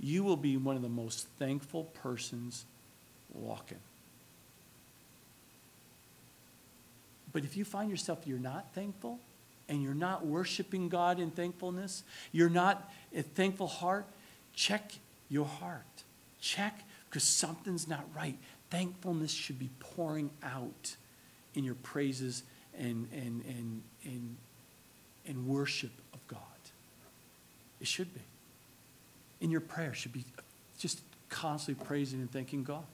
you 0.00 0.24
will 0.24 0.38
be 0.38 0.56
one 0.56 0.74
of 0.76 0.82
the 0.82 0.88
most 0.88 1.26
thankful 1.38 1.84
persons 2.02 2.64
walking. 3.34 3.78
But 7.32 7.44
if 7.44 7.56
you 7.56 7.64
find 7.64 7.90
yourself 7.90 8.26
you're 8.26 8.38
not 8.38 8.74
thankful 8.74 9.18
and 9.68 9.82
you're 9.82 9.94
not 9.94 10.26
worshiping 10.26 10.88
God 10.88 11.18
in 11.18 11.30
thankfulness, 11.30 12.02
you're 12.30 12.50
not 12.50 12.90
a 13.14 13.22
thankful 13.22 13.66
heart, 13.66 14.06
check 14.54 14.92
your 15.28 15.46
heart. 15.46 16.04
Check 16.40 16.84
because 17.08 17.22
something's 17.24 17.88
not 17.88 18.04
right. 18.14 18.36
Thankfulness 18.70 19.30
should 19.30 19.58
be 19.58 19.70
pouring 19.80 20.30
out 20.42 20.96
in 21.54 21.64
your 21.64 21.74
praises 21.76 22.42
and, 22.78 23.08
and, 23.12 23.44
and, 23.44 23.82
and, 24.04 24.36
and 25.26 25.46
worship 25.46 25.92
of 26.12 26.26
God. 26.26 26.38
It 27.80 27.86
should 27.86 28.12
be. 28.14 28.20
In 29.40 29.50
your 29.50 29.60
prayer 29.60 29.92
should 29.94 30.12
be 30.12 30.24
just 30.78 31.00
constantly 31.28 31.84
praising 31.84 32.20
and 32.20 32.30
thanking 32.30 32.62
God. 32.62 32.84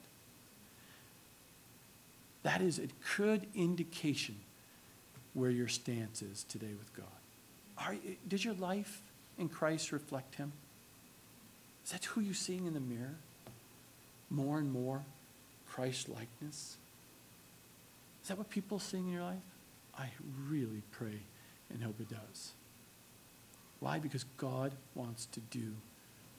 That 2.43 2.61
is 2.61 2.79
a 2.79 2.87
good 3.17 3.47
indication 3.53 4.35
where 5.33 5.49
your 5.51 5.67
stance 5.67 6.21
is 6.21 6.43
today 6.43 6.73
with 6.77 6.93
God. 6.95 7.05
Are, 7.77 7.95
does 8.27 8.43
your 8.43 8.55
life 8.55 9.01
in 9.37 9.49
Christ 9.49 9.91
reflect 9.91 10.35
Him? 10.35 10.51
Is 11.85 11.91
that 11.91 12.05
who 12.05 12.21
you're 12.21 12.33
seeing 12.33 12.65
in 12.65 12.73
the 12.73 12.79
mirror? 12.79 13.15
More 14.29 14.59
and 14.59 14.71
more 14.71 15.03
Christ 15.67 16.09
likeness? 16.09 16.77
Is 18.21 18.27
that 18.27 18.37
what 18.37 18.49
people 18.49 18.77
are 18.77 18.81
seeing 18.81 19.07
in 19.07 19.13
your 19.13 19.23
life? 19.23 19.37
I 19.97 20.09
really 20.49 20.83
pray 20.91 21.21
and 21.71 21.83
hope 21.83 21.99
it 21.99 22.09
does. 22.09 22.53
Why? 23.79 23.99
Because 23.99 24.25
God 24.37 24.73
wants 24.95 25.25
to 25.27 25.39
do 25.39 25.73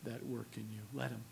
that 0.05 0.25
work 0.27 0.49
in 0.57 0.67
you. 0.73 0.81
Let 0.95 1.11
Him. 1.11 1.23